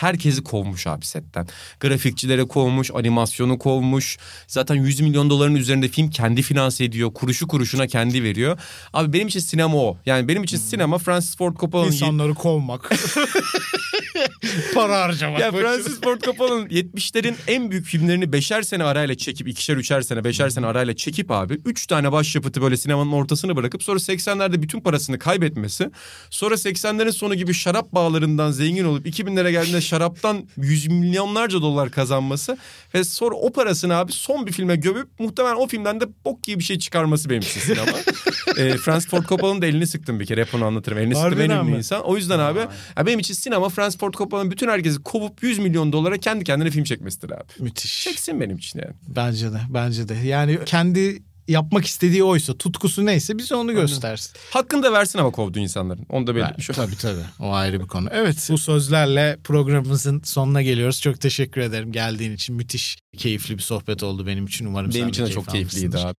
Herkesi 0.00 0.44
kovmuş 0.44 0.86
abi 0.86 1.06
setten. 1.06 1.46
Grafikçilere 1.80 2.44
kovmuş, 2.44 2.90
animasyonu 2.94 3.58
kovmuş. 3.58 4.18
Zaten 4.46 4.74
100 4.74 5.00
milyon 5.00 5.30
doların 5.30 5.54
üzerinde 5.54 5.88
film 5.88 6.10
kendi 6.10 6.42
finanse 6.42 6.84
ediyor. 6.84 7.14
Kuruşu 7.14 7.48
kuruşuna 7.48 7.86
kendi 7.86 8.22
veriyor. 8.22 8.58
Abi 8.92 9.12
benim 9.12 9.28
için 9.28 9.40
sinema 9.40 9.76
o. 9.76 9.98
Yani 10.06 10.28
benim 10.28 10.42
için 10.42 10.56
sinema 10.56 10.98
Francis 10.98 11.36
Ford 11.36 11.56
Coppola'nın... 11.56 11.92
İnsanları 11.92 12.34
kovmak. 12.34 12.90
Para 14.74 15.00
harcamak. 15.00 15.40
Ya 15.40 15.52
Francis 15.52 16.00
Ford 16.00 16.20
Coppola'nın 16.20 16.66
70'lerin 16.66 17.34
en 17.46 17.70
büyük 17.70 17.86
filmlerini 17.86 18.32
beşer 18.32 18.62
sene 18.62 18.84
arayla 18.84 19.14
çekip 19.14 19.48
ikişer 19.48 19.76
üçer 19.76 20.02
sene 20.02 20.24
beşer 20.24 20.50
sene 20.50 20.66
arayla 20.66 20.96
çekip 20.96 21.30
abi 21.30 21.58
üç 21.64 21.86
tane 21.86 22.12
başyapıtı 22.12 22.62
böyle 22.62 22.76
sinemanın 22.76 23.12
ortasını 23.12 23.56
bırakıp 23.56 23.82
sonra 23.82 23.98
80'lerde 23.98 24.62
bütün 24.62 24.80
parasını 24.80 25.18
kaybetmesi 25.18 25.90
sonra 26.30 26.54
80'lerin 26.54 27.12
sonu 27.12 27.34
gibi 27.34 27.54
şarap 27.54 27.92
bağlarından 27.92 28.50
zengin 28.50 28.84
olup 28.84 29.06
2000'lere 29.06 29.50
geldiğinde 29.50 29.80
şaraptan 29.90 30.48
yüz 30.56 30.86
milyonlarca 30.86 31.62
dolar 31.62 31.90
kazanması 31.90 32.58
ve 32.94 33.04
sonra 33.04 33.34
o 33.34 33.52
parasını 33.52 33.96
abi 33.96 34.12
son 34.12 34.46
bir 34.46 34.52
filme 34.52 34.76
gömüp 34.76 35.08
muhtemelen 35.18 35.56
o 35.56 35.66
filmden 35.66 36.00
de 36.00 36.04
bok 36.24 36.42
gibi 36.42 36.58
bir 36.58 36.64
şey 36.64 36.78
çıkarması 36.78 37.30
benim 37.30 37.40
için 37.42 37.60
sinema. 37.60 37.98
e, 38.56 38.76
Francis 38.76 39.10
Ford 39.10 39.24
Coppola'nın 39.24 39.62
da 39.62 39.66
elini 39.66 39.86
sıktım 39.86 40.20
bir 40.20 40.26
kere 40.26 40.40
hep 40.40 40.54
onu 40.54 40.64
anlatırım. 40.64 40.98
Elini 40.98 41.14
sıktım 41.14 41.40
en 41.40 41.50
ünlü 41.50 41.76
insan. 41.76 42.04
O 42.04 42.16
yüzden 42.16 42.38
abi 42.38 42.58
ya 42.58 43.06
benim 43.06 43.18
için 43.18 43.34
sinema 43.34 43.68
Francis 43.68 44.00
Ford 44.00 44.14
Coppola'nın 44.14 44.50
bütün 44.50 44.68
herkesi 44.68 45.02
kovup 45.02 45.42
100 45.42 45.58
milyon 45.58 45.92
dolara 45.92 46.18
kendi 46.18 46.44
kendine 46.44 46.70
film 46.70 46.84
çekmesidir 46.84 47.30
abi. 47.30 47.44
Müthiş. 47.58 48.04
Çeksin 48.04 48.40
benim 48.40 48.56
için 48.56 48.78
yani. 48.78 48.94
Bence 49.08 49.52
de 49.52 49.60
bence 49.68 50.08
de. 50.08 50.14
Yani 50.14 50.58
kendi 50.66 51.22
yapmak 51.48 51.86
istediği 51.86 52.24
oysa 52.24 52.58
tutkusu 52.58 53.06
neyse 53.06 53.38
bize 53.38 53.54
onu 53.54 53.72
göstersin. 53.72 54.32
Hakkını 54.50 54.82
da 54.82 54.92
versin 54.92 55.18
ama 55.18 55.30
kovduğu 55.30 55.58
insanların. 55.58 56.06
Onu 56.08 56.26
da 56.26 56.36
belirtmiş. 56.36 56.66
Tabii 56.66 56.96
tabii. 56.96 57.20
O 57.40 57.52
ayrı 57.52 57.80
bir 57.80 57.86
konu. 57.86 58.08
Evet 58.12 58.48
bu 58.50 58.58
sözlerle 58.58 59.38
programımızın 59.44 60.22
sonuna 60.24 60.62
geliyoruz. 60.62 61.00
Çok 61.00 61.20
teşekkür 61.20 61.60
ederim 61.60 61.92
geldiğin 61.92 62.32
için. 62.32 62.56
Müthiş 62.56 62.98
keyifli 63.16 63.58
bir 63.58 63.62
sohbet 63.62 64.02
oldu 64.02 64.26
benim 64.26 64.46
için. 64.46 64.66
Umarım 64.66 64.92
sen 64.92 65.00
Benim 65.00 65.08
de 65.08 65.10
için 65.10 65.26
de 65.26 65.30
çok 65.30 65.48
keyifliydi 65.48 65.86
almışsındır. 65.86 66.10
abi. 66.10 66.14